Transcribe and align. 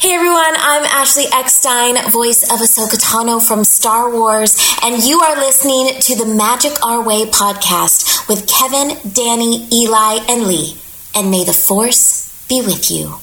Hey 0.00 0.14
everyone, 0.14 0.54
I'm 0.56 0.84
Ashley 0.86 1.26
Eckstein, 1.30 2.10
voice 2.10 2.42
of 2.44 2.58
Ahsoka 2.60 2.96
Tano 2.98 3.38
from 3.46 3.64
Star 3.64 4.10
Wars, 4.10 4.56
and 4.82 5.02
you 5.04 5.20
are 5.20 5.36
listening 5.36 6.00
to 6.00 6.16
the 6.16 6.24
Magic 6.24 6.82
Our 6.82 7.02
Way 7.04 7.26
podcast 7.26 8.26
with 8.26 8.46
Kevin, 8.48 8.96
Danny, 9.12 9.68
Eli, 9.70 10.24
and 10.26 10.44
Lee. 10.46 10.74
And 11.14 11.30
may 11.30 11.44
the 11.44 11.52
Force 11.52 12.32
be 12.48 12.62
with 12.62 12.90
you. 12.90 13.16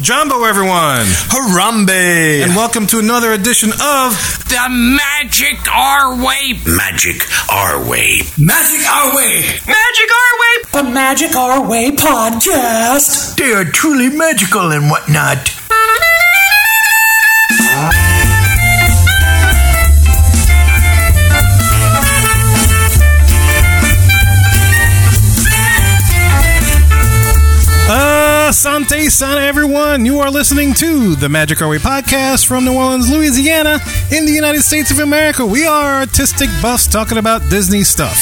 Jumbo, 0.00 0.44
everyone! 0.44 1.06
Harambe! 1.34 2.44
And 2.44 2.54
welcome 2.54 2.86
to 2.88 3.00
another 3.00 3.32
edition 3.32 3.70
of 3.70 4.12
The 4.48 4.66
Magic 4.70 5.66
Our 5.68 6.14
Way. 6.24 6.54
Magic 6.64 7.26
Our 7.52 7.88
Way. 7.88 8.18
Magic 8.38 8.86
Our 8.88 9.16
Way. 9.16 9.42
Magic 9.66 10.10
Our 10.14 10.38
Way. 10.38 10.54
The 10.72 10.90
Magic 10.92 11.34
Our 11.36 11.68
Way 11.68 11.90
podcast. 11.90 13.36
They 13.36 13.52
are 13.52 13.64
truly 13.64 14.10
magical 14.16 14.70
and 14.70 14.88
whatnot. 14.90 15.63
Asante 28.54 29.10
Sana, 29.10 29.40
everyone. 29.40 30.06
You 30.06 30.20
are 30.20 30.30
listening 30.30 30.74
to 30.74 31.14
the 31.16 31.28
Magic 31.28 31.60
Way 31.60 31.78
podcast 31.78 32.46
from 32.46 32.64
New 32.64 32.74
Orleans, 32.74 33.10
Louisiana, 33.10 33.80
in 34.10 34.26
the 34.26 34.32
United 34.32 34.62
States 34.62 34.90
of 34.90 35.00
America. 35.00 35.44
We 35.44 35.66
are 35.66 36.00
artistic 36.00 36.48
buffs 36.62 36.86
talking 36.86 37.18
about 37.18 37.42
Disney 37.50 37.82
stuff. 37.82 38.16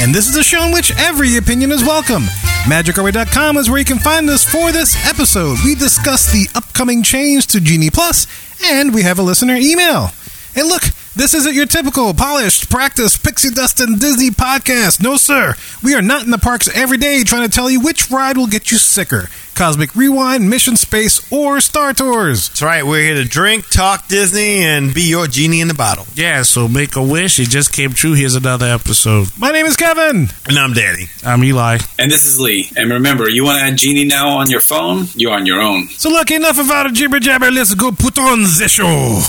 And 0.00 0.14
this 0.14 0.26
is 0.28 0.36
a 0.36 0.42
show 0.42 0.64
in 0.64 0.72
which 0.72 0.90
every 0.96 1.36
opinion 1.36 1.70
is 1.70 1.84
welcome. 1.84 2.24
MagicOurWay.com 2.64 3.56
is 3.58 3.68
where 3.68 3.78
you 3.78 3.84
can 3.84 3.98
find 3.98 4.28
us 4.30 4.42
for 4.42 4.72
this 4.72 4.96
episode. 5.06 5.58
We 5.64 5.74
discuss 5.74 6.32
the 6.32 6.48
upcoming 6.54 7.02
change 7.02 7.46
to 7.48 7.60
Genie 7.60 7.90
Plus, 7.90 8.26
and 8.62 8.94
we 8.94 9.02
have 9.02 9.18
a 9.18 9.22
listener 9.22 9.56
email. 9.56 10.10
And 10.56 10.68
look, 10.68 10.82
this 11.16 11.32
isn't 11.34 11.54
your 11.54 11.66
typical 11.66 12.12
polished, 12.12 12.68
practice, 12.70 13.16
pixie 13.16 13.50
dust 13.50 13.78
and 13.80 14.00
Disney 14.00 14.30
podcast. 14.30 15.02
No, 15.02 15.16
sir. 15.16 15.54
We 15.82 15.94
are 15.94 16.02
not 16.02 16.24
in 16.24 16.30
the 16.30 16.38
parks 16.38 16.68
every 16.74 16.98
day 16.98 17.22
trying 17.22 17.48
to 17.48 17.54
tell 17.54 17.70
you 17.70 17.80
which 17.80 18.10
ride 18.10 18.36
will 18.36 18.48
get 18.48 18.70
you 18.72 18.78
sicker. 18.78 19.28
Cosmic 19.54 19.94
Rewind, 19.94 20.50
Mission 20.50 20.74
Space, 20.74 21.30
or 21.32 21.60
Star 21.60 21.92
Tours. 21.94 22.48
That's 22.48 22.62
right. 22.62 22.84
We're 22.84 23.02
here 23.02 23.22
to 23.22 23.28
drink, 23.28 23.68
talk 23.70 24.08
Disney, 24.08 24.64
and 24.64 24.92
be 24.92 25.02
your 25.02 25.28
genie 25.28 25.60
in 25.60 25.68
the 25.68 25.74
bottle. 25.74 26.06
Yeah, 26.16 26.42
so 26.42 26.66
make 26.66 26.96
a 26.96 27.02
wish. 27.02 27.38
It 27.38 27.50
just 27.50 27.72
came 27.72 27.92
true. 27.92 28.14
Here's 28.14 28.34
another 28.34 28.66
episode. 28.66 29.28
My 29.38 29.52
name 29.52 29.66
is 29.66 29.76
Kevin. 29.76 30.30
And 30.48 30.58
I'm 30.58 30.72
Danny. 30.72 31.04
I'm 31.24 31.44
Eli. 31.44 31.78
And 32.00 32.10
this 32.10 32.26
is 32.26 32.40
Lee. 32.40 32.68
And 32.76 32.90
remember, 32.90 33.28
you 33.28 33.44
want 33.44 33.60
to 33.60 33.66
add 33.66 33.76
Genie 33.78 34.04
now 34.04 34.30
on 34.38 34.50
your 34.50 34.60
phone? 34.60 35.06
You're 35.14 35.34
on 35.34 35.46
your 35.46 35.60
own. 35.60 35.86
So 35.90 36.10
lucky 36.10 36.34
enough 36.34 36.58
of 36.58 36.68
our 36.72 36.88
jibber 36.88 37.20
jabber. 37.20 37.52
Let's 37.52 37.74
go 37.74 37.92
put 37.92 38.18
on 38.18 38.42
the 38.42 38.66
show. 38.68 39.20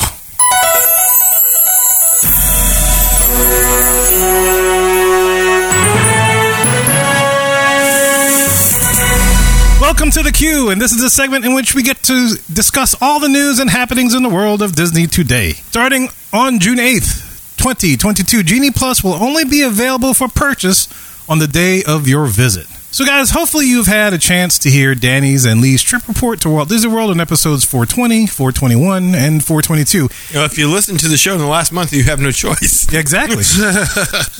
Welcome 9.82 10.10
to 10.12 10.24
the 10.24 10.32
Queue, 10.32 10.70
and 10.70 10.82
this 10.82 10.92
is 10.92 11.04
a 11.04 11.10
segment 11.10 11.46
in 11.46 11.54
which 11.54 11.74
we 11.74 11.82
get 11.84 12.02
to 12.04 12.36
discuss 12.52 12.96
all 13.02 13.20
the 13.20 13.30
news 13.30 13.60
and 13.60 13.70
happenings 13.70 14.14
in 14.14 14.24
the 14.24 14.30
world 14.30 14.62
of 14.62 14.76
Disney 14.76 15.08
today. 15.08 15.54
Starting 15.54 16.10
on 16.34 16.60
June 16.60 16.78
8th, 16.78 17.58
2022, 17.58 18.44
Genie 18.44 18.72
Plus 18.72 19.04
will 19.04 19.14
only 19.14 19.46
be 19.46 19.62
available 19.62 20.14
for 20.14 20.28
purchase 20.28 20.88
on 21.30 21.40
the 21.40 21.48
day 21.48 21.84
of 21.84 22.08
your 22.08 22.26
visit. 22.26 22.68
So, 22.96 23.04
guys, 23.04 23.32
hopefully 23.32 23.66
you've 23.66 23.88
had 23.88 24.14
a 24.14 24.18
chance 24.18 24.58
to 24.60 24.70
hear 24.70 24.96
Danny's 24.96 25.44
and 25.44 25.60
Lee's 25.60 25.84
trip 25.84 26.08
report 26.08 26.40
to 26.40 26.50
Walt 26.50 26.70
Disney 26.70 26.90
World 26.90 27.12
in 27.12 27.20
episodes 27.20 27.66
420, 27.66 28.26
421, 28.26 29.14
and 29.14 29.44
422. 29.44 29.98
You 29.98 30.08
know, 30.34 30.46
if 30.46 30.58
you 30.58 30.72
listen 30.72 30.96
to 31.00 31.10
the 31.10 31.18
show 31.18 31.34
in 31.34 31.40
the 31.40 31.46
last 31.46 31.74
month, 31.74 31.92
you 31.92 32.04
have 32.04 32.22
no 32.22 32.32
choice. 32.32 32.90
Yeah, 32.90 33.00
exactly. 33.02 33.44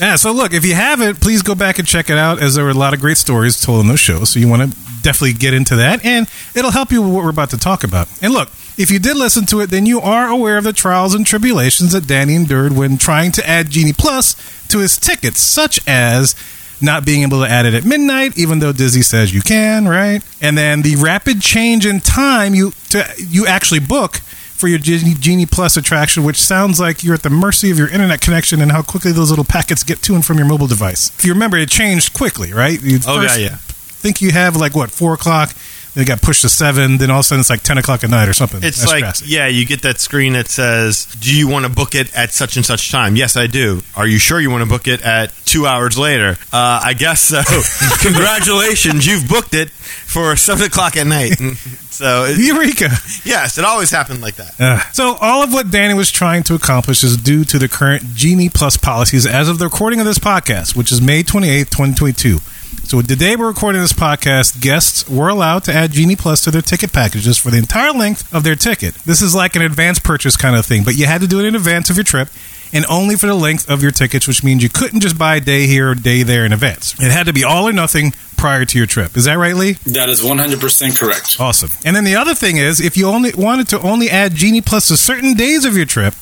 yeah, 0.00 0.16
so 0.16 0.32
look, 0.32 0.54
if 0.54 0.64
you 0.64 0.74
haven't, 0.74 1.20
please 1.20 1.42
go 1.42 1.54
back 1.54 1.78
and 1.78 1.86
check 1.86 2.08
it 2.08 2.16
out, 2.16 2.42
as 2.42 2.54
there 2.54 2.64
were 2.64 2.70
a 2.70 2.72
lot 2.72 2.94
of 2.94 3.00
great 3.02 3.18
stories 3.18 3.60
told 3.60 3.82
in 3.82 3.88
those 3.88 4.00
shows. 4.00 4.30
So 4.30 4.40
you 4.40 4.48
want 4.48 4.72
to 4.72 4.78
definitely 5.02 5.34
get 5.34 5.52
into 5.52 5.76
that, 5.76 6.02
and 6.02 6.26
it'll 6.54 6.70
help 6.70 6.90
you 6.90 7.02
with 7.02 7.12
what 7.12 7.24
we're 7.24 7.30
about 7.30 7.50
to 7.50 7.58
talk 7.58 7.84
about. 7.84 8.08
And 8.22 8.32
look, 8.32 8.48
if 8.78 8.90
you 8.90 8.98
did 8.98 9.18
listen 9.18 9.44
to 9.48 9.60
it, 9.60 9.68
then 9.68 9.84
you 9.84 10.00
are 10.00 10.28
aware 10.28 10.56
of 10.56 10.64
the 10.64 10.72
trials 10.72 11.14
and 11.14 11.26
tribulations 11.26 11.92
that 11.92 12.06
Danny 12.06 12.34
endured 12.34 12.72
when 12.72 12.96
trying 12.96 13.32
to 13.32 13.46
add 13.46 13.68
Genie 13.68 13.92
Plus 13.92 14.34
to 14.68 14.78
his 14.78 14.96
tickets, 14.96 15.40
such 15.40 15.78
as 15.86 16.34
not 16.80 17.04
being 17.04 17.22
able 17.22 17.42
to 17.42 17.48
add 17.50 17.66
it 17.66 17.74
at 17.74 17.84
midnight, 17.84 18.36
even 18.38 18.58
though 18.58 18.72
Disney 18.72 19.02
says 19.02 19.32
you 19.32 19.40
can, 19.40 19.88
right? 19.88 20.22
And 20.40 20.56
then 20.58 20.82
the 20.82 20.96
rapid 20.96 21.40
change 21.40 21.86
in 21.86 22.00
time 22.00 22.54
you 22.54 22.72
to 22.90 23.04
you 23.18 23.46
actually 23.46 23.80
book 23.80 24.16
for 24.56 24.68
your 24.68 24.78
Genie, 24.78 25.14
Genie 25.14 25.46
Plus 25.46 25.76
attraction, 25.76 26.24
which 26.24 26.38
sounds 26.38 26.80
like 26.80 27.04
you're 27.04 27.14
at 27.14 27.22
the 27.22 27.30
mercy 27.30 27.70
of 27.70 27.78
your 27.78 27.88
internet 27.88 28.20
connection 28.22 28.62
and 28.62 28.72
how 28.72 28.80
quickly 28.82 29.12
those 29.12 29.28
little 29.28 29.44
packets 29.44 29.82
get 29.82 30.00
to 30.02 30.14
and 30.14 30.24
from 30.24 30.38
your 30.38 30.46
mobile 30.46 30.66
device. 30.66 31.10
If 31.18 31.24
you 31.26 31.32
remember, 31.34 31.58
it 31.58 31.68
changed 31.68 32.14
quickly, 32.14 32.52
right? 32.54 32.80
You 32.82 32.98
Oh, 33.06 33.20
first 33.20 33.38
yeah, 33.38 33.48
yeah. 33.50 33.56
Think 33.56 34.20
you 34.22 34.30
have 34.32 34.56
like 34.56 34.74
what 34.74 34.90
four 34.90 35.14
o'clock, 35.14 35.50
it 35.96 36.06
got 36.06 36.20
pushed 36.22 36.42
to 36.42 36.48
seven, 36.48 36.98
then 36.98 37.10
all 37.10 37.18
of 37.18 37.20
a 37.20 37.24
sudden 37.24 37.40
it's 37.40 37.50
like 37.50 37.62
ten 37.62 37.78
o'clock 37.78 38.04
at 38.04 38.10
night 38.10 38.28
or 38.28 38.34
something. 38.34 38.62
It's 38.62 38.78
That's 38.78 38.92
like, 38.92 39.00
drastic. 39.00 39.28
yeah, 39.30 39.46
you 39.46 39.64
get 39.64 39.82
that 39.82 39.98
screen 39.98 40.34
that 40.34 40.48
says, 40.48 41.06
Do 41.20 41.36
you 41.36 41.48
want 41.48 41.64
to 41.66 41.72
book 41.72 41.94
it 41.94 42.14
at 42.16 42.32
such 42.32 42.56
and 42.56 42.64
such 42.64 42.90
time? 42.90 43.16
Yes, 43.16 43.36
I 43.36 43.46
do. 43.46 43.82
Are 43.96 44.06
you 44.06 44.18
sure 44.18 44.38
you 44.40 44.50
want 44.50 44.62
to 44.62 44.68
book 44.68 44.86
it 44.86 45.02
at 45.02 45.32
two 45.46 45.66
hours 45.66 45.96
later? 45.98 46.36
Uh, 46.52 46.80
I 46.84 46.92
guess 46.94 47.20
so. 47.22 47.42
Congratulations, 48.08 49.06
you've 49.06 49.28
booked 49.28 49.54
it 49.54 49.70
for 49.70 50.36
seven 50.36 50.66
o'clock 50.66 50.96
at 50.96 51.06
night. 51.06 51.34
so, 51.90 52.24
it, 52.24 52.38
Eureka! 52.38 52.88
yes, 53.24 53.58
it 53.58 53.64
always 53.64 53.90
happened 53.90 54.20
like 54.20 54.36
that. 54.36 54.54
Uh, 54.60 54.80
so 54.92 55.16
all 55.20 55.42
of 55.42 55.52
what 55.52 55.70
Danny 55.70 55.94
was 55.94 56.10
trying 56.10 56.42
to 56.44 56.54
accomplish 56.54 57.02
is 57.02 57.16
due 57.16 57.44
to 57.44 57.58
the 57.58 57.68
current 57.68 58.02
Genie 58.14 58.48
Plus 58.48 58.76
policies 58.76 59.26
as 59.26 59.48
of 59.48 59.58
the 59.58 59.64
recording 59.64 60.00
of 60.00 60.06
this 60.06 60.18
podcast, 60.18 60.76
which 60.76 60.92
is 60.92 61.00
May 61.00 61.22
28th, 61.22 61.70
2022. 61.70 62.38
So 62.86 63.02
the 63.02 63.16
day 63.16 63.34
we're 63.34 63.48
recording 63.48 63.80
this 63.80 63.92
podcast, 63.92 64.60
guests 64.60 65.10
were 65.10 65.28
allowed 65.28 65.64
to 65.64 65.74
add 65.74 65.90
Genie 65.90 66.14
Plus 66.14 66.40
to 66.44 66.52
their 66.52 66.62
ticket 66.62 66.92
packages 66.92 67.36
for 67.36 67.50
the 67.50 67.56
entire 67.56 67.90
length 67.90 68.32
of 68.32 68.44
their 68.44 68.54
ticket. 68.54 68.94
This 69.04 69.22
is 69.22 69.34
like 69.34 69.56
an 69.56 69.62
advance 69.62 69.98
purchase 69.98 70.36
kind 70.36 70.54
of 70.54 70.64
thing, 70.64 70.84
but 70.84 70.94
you 70.94 71.06
had 71.06 71.20
to 71.20 71.26
do 71.26 71.40
it 71.40 71.46
in 71.46 71.56
advance 71.56 71.90
of 71.90 71.96
your 71.96 72.04
trip 72.04 72.28
and 72.72 72.86
only 72.86 73.16
for 73.16 73.26
the 73.26 73.34
length 73.34 73.68
of 73.68 73.82
your 73.82 73.90
tickets, 73.90 74.28
which 74.28 74.44
means 74.44 74.62
you 74.62 74.68
couldn't 74.68 75.00
just 75.00 75.18
buy 75.18 75.34
a 75.34 75.40
day 75.40 75.66
here 75.66 75.90
or 75.90 75.94
day 75.96 76.22
there 76.22 76.46
in 76.46 76.52
advance. 76.52 76.94
It 77.00 77.10
had 77.10 77.26
to 77.26 77.32
be 77.32 77.42
all 77.42 77.66
or 77.66 77.72
nothing 77.72 78.12
prior 78.36 78.64
to 78.64 78.78
your 78.78 78.86
trip. 78.86 79.16
Is 79.16 79.24
that 79.24 79.34
right, 79.34 79.56
Lee? 79.56 79.72
That 79.86 80.08
is 80.08 80.22
100% 80.22 80.96
correct. 80.96 81.40
Awesome. 81.40 81.70
And 81.84 81.96
then 81.96 82.04
the 82.04 82.14
other 82.14 82.36
thing 82.36 82.58
is, 82.58 82.80
if 82.80 82.96
you 82.96 83.08
only 83.08 83.32
wanted 83.34 83.66
to 83.70 83.80
only 83.80 84.08
add 84.10 84.36
Genie 84.36 84.60
Plus 84.60 84.86
to 84.88 84.96
certain 84.96 85.34
days 85.34 85.64
of 85.64 85.76
your 85.76 85.86
trip, 85.86 86.14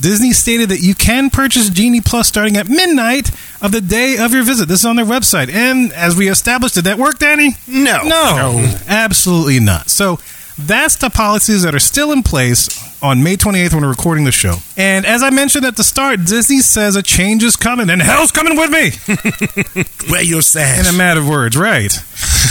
Disney 0.00 0.32
stated 0.32 0.68
that 0.68 0.80
you 0.80 0.94
can 0.94 1.30
purchase 1.30 1.68
Genie 1.70 2.00
Plus 2.00 2.28
starting 2.28 2.56
at 2.56 2.68
midnight 2.68 3.30
of 3.60 3.72
the 3.72 3.80
day 3.80 4.16
of 4.18 4.32
your 4.32 4.44
visit. 4.44 4.68
This 4.68 4.80
is 4.80 4.86
on 4.86 4.96
their 4.96 5.04
website. 5.04 5.50
And 5.50 5.92
as 5.92 6.16
we 6.16 6.28
established, 6.28 6.74
did 6.74 6.84
that 6.84 6.98
work, 6.98 7.18
Danny? 7.18 7.50
No. 7.66 8.02
No, 8.04 8.76
absolutely 8.86 9.60
not. 9.60 9.88
So 9.88 10.18
that's 10.58 10.96
the 10.96 11.10
policies 11.10 11.62
that 11.62 11.74
are 11.74 11.80
still 11.80 12.12
in 12.12 12.22
place 12.22 12.68
on 13.02 13.22
May 13.22 13.36
28th 13.36 13.74
when 13.74 13.82
we're 13.82 13.90
recording 13.90 14.24
the 14.24 14.32
show. 14.32 14.56
And 14.76 15.06
as 15.06 15.22
I 15.22 15.30
mentioned 15.30 15.64
at 15.64 15.76
the 15.76 15.84
start, 15.84 16.24
Disney 16.24 16.60
says 16.60 16.96
a 16.96 17.02
change 17.02 17.44
is 17.44 17.56
coming, 17.56 17.90
and 17.90 18.02
hell's 18.02 18.32
coming 18.32 18.56
with 18.56 18.70
me. 18.70 18.90
Where 20.10 20.22
you're 20.22 20.42
your 20.42 20.62
In 20.62 20.86
a 20.86 20.96
matter 20.96 21.20
of 21.20 21.28
words, 21.28 21.56
right. 21.56 21.92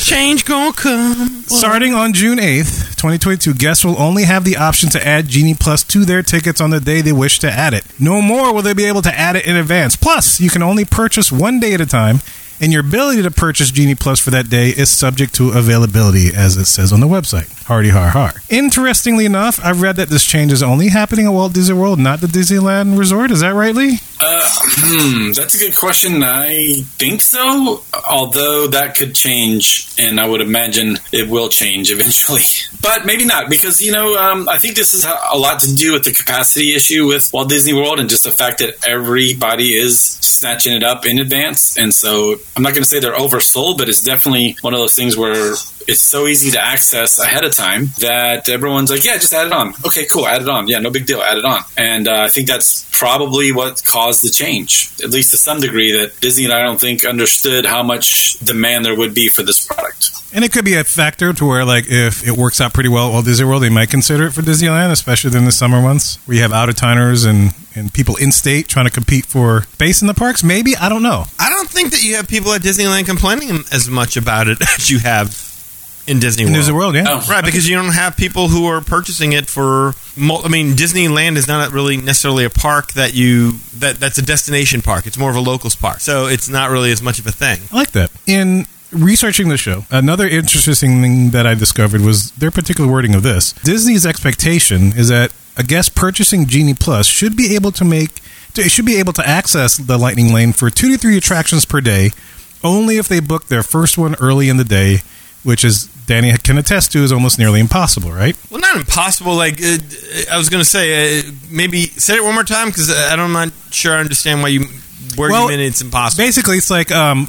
Change 0.08 0.46
gonna 0.46 0.72
come. 0.72 1.44
Starting 1.48 1.94
on 1.94 2.14
June 2.14 2.38
8th, 2.38 2.96
2022, 2.96 3.54
guests 3.54 3.84
will 3.84 4.02
only 4.02 4.24
have 4.24 4.46
the 4.46 4.56
option 4.56 4.90
to 4.92 5.06
add 5.06 5.28
Genie 5.28 5.54
Plus 5.54 5.84
to 5.84 6.06
their 6.06 6.24
tickets 6.24 6.62
on 6.62 6.70
the 6.70 6.80
day 6.80 7.02
they 7.02 7.12
wish 7.12 7.40
to 7.40 7.52
add 7.52 7.74
it. 7.74 7.84
No 8.00 8.22
more 8.22 8.54
will 8.54 8.62
they 8.62 8.74
be 8.74 8.86
able 8.86 9.02
to 9.02 9.14
add 9.14 9.36
it 9.36 9.46
in 9.46 9.58
advance. 9.58 9.98
Plus, 9.98 10.40
you 10.40 10.50
can 10.50 10.64
only 10.64 10.86
purchase 10.86 11.30
one 11.30 11.60
day 11.60 11.74
at 11.74 11.82
a 11.82 11.86
time, 11.86 12.22
and 12.60 12.72
your 12.72 12.82
ability 12.82 13.22
to 13.24 13.32
purchase 13.32 13.72
Genie 13.72 13.96
Plus 13.96 14.20
for 14.20 14.32
that 14.32 14.50
day 14.50 14.70
is 14.70 14.90
subject 14.90 15.34
to 15.36 15.52
availability, 15.52 16.34
as 16.36 16.58
it 16.58 16.66
says 16.66 16.92
on 16.92 17.00
the 17.00 17.08
website. 17.08 17.52
Hardy 17.66 17.90
har 17.90 18.10
har. 18.10 18.34
Interestingly 18.50 19.26
enough, 19.26 19.60
I've 19.64 19.82
read 19.82 19.98
that 19.98 20.10
this 20.10 20.24
change 20.24 20.52
is 20.54 20.64
only 20.64 20.88
happening 20.88 21.26
at 21.26 21.34
Walt 21.34 21.54
Disney 21.54 21.76
World, 21.76 22.00
not 22.00 22.22
the 22.22 22.28
Disneyland 22.28 22.98
Resort. 22.98 23.32
Is 23.32 23.42
that 23.42 23.54
right, 23.54 23.76
Lee? 23.76 24.00
Uh, 24.20 24.50
hmm, 24.50 25.32
that's 25.34 25.54
a 25.54 25.60
good 25.60 25.76
question. 25.76 26.24
I 26.24 26.82
think 26.98 27.22
so, 27.22 27.84
although 28.10 28.68
that 28.68 28.96
could 28.96 29.14
change, 29.14 29.94
and 30.00 30.20
I 30.20 30.28
would 30.28 30.42
imagine 30.42 30.98
it 31.12 31.30
will 31.30 31.50
change 31.50 31.92
eventually. 31.96 32.42
But 32.82 33.06
maybe 33.06 33.26
not, 33.26 33.50
because, 33.50 33.82
you 33.82 33.92
know, 33.92 34.16
um, 34.16 34.48
I 34.48 34.58
think 34.58 34.76
this 34.76 34.94
is 34.94 35.04
a 35.06 35.18
a 35.32 35.38
lot 35.38 35.60
to 35.62 35.76
do 35.76 35.94
with 35.94 36.04
the 36.04 36.12
capacity 36.12 36.74
issue 36.74 37.08
with 37.08 37.32
Walt 37.34 37.50
Disney 37.50 37.74
World 37.74 38.00
and 38.00 38.10
just 38.10 38.24
the 38.24 38.32
fact 38.32 38.60
that 38.60 38.88
everybody 38.88 39.78
is 39.78 40.00
snatching 40.02 40.74
it 40.74 40.84
up 40.84 41.06
in 41.06 41.20
advance. 41.20 41.78
And 41.78 41.94
so 41.94 42.36
I'm 42.58 42.64
not 42.64 42.74
going 42.74 42.82
to 42.82 42.90
say 42.90 43.00
they're 43.00 43.14
oversold, 43.14 43.78
but 43.78 43.88
it's 43.88 44.02
definitely 44.02 44.58
one 44.62 44.74
of 44.74 44.80
those 44.80 44.96
things 44.96 45.16
where 45.16 45.54
it's 45.88 46.02
so 46.02 46.28
easy 46.28 46.52
to 46.52 46.64
access 46.64 47.18
ahead 47.18 47.46
of 47.46 47.54
time 47.54 47.88
that 48.00 48.50
everyone's 48.50 48.92
like, 48.92 49.06
yeah, 49.06 49.14
just 49.14 49.34
add 49.34 49.48
it 49.48 49.54
on. 49.54 49.74
Okay, 49.86 50.06
cool, 50.12 50.28
add 50.28 50.42
it 50.42 50.50
on. 50.50 50.68
Yeah, 50.68 50.80
no 50.80 50.90
big 50.90 51.06
deal, 51.06 51.22
add 51.22 51.38
it 51.38 51.46
on. 51.46 51.62
And 51.78 52.08
uh, 52.08 52.24
I 52.24 52.30
think 52.30 52.48
that's 52.48 52.88
probably 52.92 53.52
what 53.54 53.84
caused 53.86 54.24
the 54.24 54.30
change, 54.30 54.92
at 55.04 55.10
least 55.10 55.32
to 55.32 55.38
some 55.38 55.60
degree. 55.60 55.94
That 55.94 56.20
Disney, 56.20 56.46
and 56.46 56.54
I 56.54 56.64
don't 56.64 56.80
think, 56.80 57.06
understood 57.06 57.66
how 57.66 57.84
much 57.84 58.34
demand 58.40 58.84
there 58.86 58.96
would 58.96 59.14
be 59.14 59.30
for 59.30 59.44
this 59.44 59.66
product. 59.66 60.12
And 60.34 60.44
it 60.44 60.52
could 60.52 60.66
be 60.66 60.76
a 60.76 60.84
factor 60.84 61.32
to 61.32 61.46
where, 61.46 61.64
like, 61.64 61.86
if 61.88 62.28
it 62.28 62.32
works 62.32 62.60
out 62.60 62.74
pretty 62.74 62.90
well 62.90 63.08
at 63.08 63.12
Walt 63.14 63.26
Disney 63.26 63.46
World, 63.46 63.64
they 63.64 63.70
might 63.70 63.90
consider 63.90 64.26
it 64.26 64.32
for 64.32 64.42
Disneyland, 64.42 64.92
especially 64.92 65.36
in 65.38 65.46
the 65.46 65.54
summer 65.54 65.82
months 65.82 66.18
where 66.28 66.36
you 66.36 66.42
have 66.42 66.52
out 66.52 66.68
of 66.68 66.76
towners 66.76 67.24
and, 67.24 67.54
and 67.76 67.94
people 67.94 68.18
in 68.18 68.34
state 68.34 68.68
trying 68.68 68.86
to 68.86 68.92
compete 68.92 69.26
for 69.26 69.64
space 69.64 70.02
in 70.02 70.08
the 70.08 70.14
parks. 70.14 70.44
Maybe 70.44 70.76
I 70.76 70.90
don't 70.90 71.02
know. 71.02 71.26
I 71.40 71.50
don't 71.50 71.70
think 71.70 71.92
that 71.92 72.04
you 72.04 72.18
have 72.18 72.28
people 72.28 72.52
at 72.52 72.62
Disneyland 72.62 73.06
complaining 73.06 73.64
as 73.72 73.90
much 73.90 74.18
about 74.18 74.50
it 74.50 74.62
as 74.78 74.90
you 74.90 75.00
have 75.00 75.47
in 76.08 76.20
Disney 76.20 76.44
In 76.44 76.50
World. 76.50 76.56
Disney 76.56 76.74
World, 76.74 76.96
yeah. 76.96 77.06
Oh. 77.08 77.28
Right, 77.30 77.44
because 77.44 77.68
you 77.68 77.76
don't 77.76 77.94
have 77.94 78.16
people 78.16 78.48
who 78.48 78.66
are 78.68 78.82
purchasing 78.82 79.34
it 79.34 79.48
for. 79.48 79.94
I 80.18 80.48
mean, 80.48 80.74
Disneyland 80.74 81.36
is 81.36 81.48
not 81.48 81.72
really 81.72 81.98
necessarily 81.98 82.46
a 82.46 82.50
park 82.50 82.94
that 82.94 83.14
you 83.14 83.60
that 83.76 84.00
that's 84.00 84.18
a 84.18 84.22
destination 84.22 84.82
park. 84.82 85.06
It's 85.06 85.18
more 85.18 85.30
of 85.30 85.36
a 85.36 85.42
locals 85.42 85.76
park, 85.76 86.00
so 86.00 86.28
it's 86.28 86.50
not 86.50 86.72
really 86.72 86.92
as 86.92 87.02
much 87.02 87.20
of 87.20 87.28
a 87.28 87.32
thing. 87.32 87.60
I 87.72 87.76
like 87.76 87.92
that. 87.92 88.10
In 88.26 88.66
researching 88.92 89.50
the 89.50 89.58
show, 89.58 89.86
another 89.92 90.28
interesting 90.28 91.02
thing 91.02 91.30
that 91.32 91.46
I 91.46 91.54
discovered 91.54 92.02
was 92.02 92.32
their 92.32 92.52
particular 92.52 92.90
wording 92.90 93.14
of 93.14 93.24
this. 93.24 93.54
Disney's 93.64 94.06
expectation 94.06 94.94
is 94.98 95.10
that 95.10 95.34
a 95.58 95.64
guest 95.64 95.96
purchasing 95.96 96.46
Genie 96.46 96.74
Plus 96.74 97.08
should 97.08 97.36
be 97.36 97.56
able 97.56 97.72
to 97.74 97.84
make 97.84 98.22
it 98.56 98.72
should 98.72 98.86
be 98.86 98.98
able 98.98 99.14
to 99.14 99.28
access 99.28 99.78
the 99.78 99.98
Lightning 99.98 100.34
Lane 100.34 100.54
for 100.54 100.70
two 100.70 100.92
to 100.92 100.98
three 100.98 101.18
attractions 101.18 101.66
per 101.66 101.80
day, 101.82 102.12
only 102.64 102.98
if 102.98 103.08
they 103.08 103.20
book 103.20 103.48
their 103.48 103.62
first 103.62 103.98
one 103.98 104.16
early 104.16 104.50
in 104.50 104.58
the 104.58 104.64
day, 104.64 105.00
which 105.44 105.64
is 105.64 105.90
Danny 106.08 106.36
can 106.38 106.58
attest 106.58 106.92
to 106.94 107.04
is 107.04 107.12
almost 107.12 107.38
nearly 107.38 107.60
impossible, 107.60 108.12
right? 108.12 108.36
Well, 108.50 108.60
not 108.60 108.76
impossible. 108.78 109.36
Like 109.36 109.62
uh, 109.62 109.78
I 110.32 110.38
was 110.38 110.50
going 110.50 110.62
to 110.62 110.70
say, 110.70 111.20
uh, 111.20 111.24
maybe 111.52 111.84
say 111.84 112.16
it 112.16 112.24
one 112.24 112.34
more 112.34 112.44
time 112.44 112.68
because 112.70 112.90
I'm 112.90 113.32
not 113.34 113.52
sure 113.72 113.94
I 113.96 114.00
understand 114.00 114.42
why 114.42 114.48
you 114.50 114.66
where 115.16 115.30
Well, 115.30 115.44
you 115.52 115.58
mean 115.58 115.60
it's 115.68 115.82
impossible. 115.82 116.24
Basically, 116.24 116.58
it's 116.58 116.70
like 116.72 116.92
um, 116.92 117.28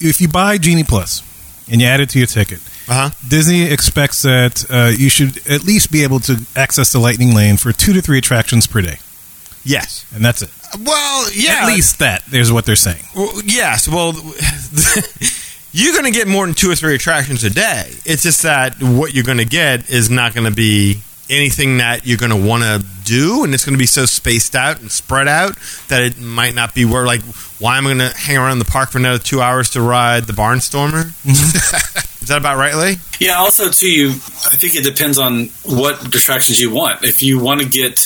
if 0.00 0.20
you 0.20 0.28
buy 0.28 0.56
Genie 0.58 0.84
Plus 0.84 1.22
and 1.70 1.80
you 1.80 1.86
add 1.86 2.00
it 2.00 2.08
to 2.10 2.18
your 2.18 2.26
ticket, 2.28 2.60
Uh 2.88 3.08
huh. 3.08 3.10
Disney 3.28 3.62
expects 3.64 4.22
that 4.22 4.64
uh, 4.70 4.92
you 4.96 5.08
should 5.10 5.38
at 5.48 5.64
least 5.64 5.90
be 5.90 6.02
able 6.04 6.20
to 6.20 6.40
access 6.54 6.92
the 6.92 6.98
Lightning 7.00 7.34
Lane 7.34 7.56
for 7.56 7.72
two 7.72 7.92
to 7.94 8.00
three 8.00 8.18
attractions 8.18 8.66
per 8.66 8.80
day, 8.80 8.98
Yes. 9.64 10.04
and 10.14 10.24
that's 10.24 10.40
it. 10.42 10.50
Well, 10.80 11.28
yeah. 11.32 11.62
At 11.62 11.66
least 11.68 11.98
that. 12.00 12.24
There's 12.26 12.50
what 12.52 12.64
they're 12.66 12.76
saying. 12.76 13.02
Well, 13.14 13.40
yes. 13.44 13.88
Well, 13.88 14.12
you're 15.76 15.92
going 15.92 16.04
to 16.04 16.16
get 16.16 16.28
more 16.28 16.46
than 16.46 16.54
two 16.54 16.70
or 16.70 16.76
three 16.76 16.94
attractions 16.94 17.42
a 17.42 17.50
day. 17.50 17.90
It's 18.04 18.22
just 18.22 18.44
that 18.44 18.80
what 18.80 19.12
you're 19.12 19.24
going 19.24 19.38
to 19.38 19.44
get 19.44 19.90
is 19.90 20.08
not 20.08 20.32
going 20.32 20.48
to 20.48 20.54
be 20.54 21.02
anything 21.28 21.78
that 21.78 22.06
you're 22.06 22.18
going 22.18 22.30
to 22.30 22.48
want 22.48 22.62
to 22.62 22.86
do, 23.04 23.42
and 23.42 23.52
it's 23.52 23.64
going 23.64 23.74
to 23.74 23.78
be 23.78 23.86
so 23.86 24.06
spaced 24.06 24.54
out 24.54 24.80
and 24.80 24.90
spread 24.90 25.26
out 25.26 25.56
that 25.88 26.00
it 26.04 26.20
might 26.20 26.54
not 26.54 26.76
be 26.76 26.84
where. 26.84 27.04
Like, 27.04 27.22
why 27.58 27.76
am 27.76 27.88
I 27.88 27.94
going 27.94 28.10
to 28.10 28.16
hang 28.16 28.36
around 28.36 28.60
the 28.60 28.64
park 28.64 28.90
for 28.90 28.98
another 28.98 29.18
two 29.18 29.40
hours 29.42 29.70
to 29.70 29.80
ride 29.80 30.24
the 30.24 30.32
Barnstormer? 30.32 31.06
Mm-hmm. 31.24 31.98
is 32.22 32.28
that 32.28 32.38
about 32.38 32.56
right, 32.56 32.76
Lee? 32.76 32.96
Yeah. 33.18 33.34
Also, 33.34 33.68
too, 33.68 33.90
you. 33.90 34.10
I 34.10 34.56
think 34.56 34.76
it 34.76 34.84
depends 34.84 35.18
on 35.18 35.46
what 35.64 36.06
attractions 36.06 36.60
you 36.60 36.72
want. 36.72 37.04
If 37.04 37.20
you 37.20 37.40
want 37.40 37.62
to 37.62 37.68
get 37.68 37.98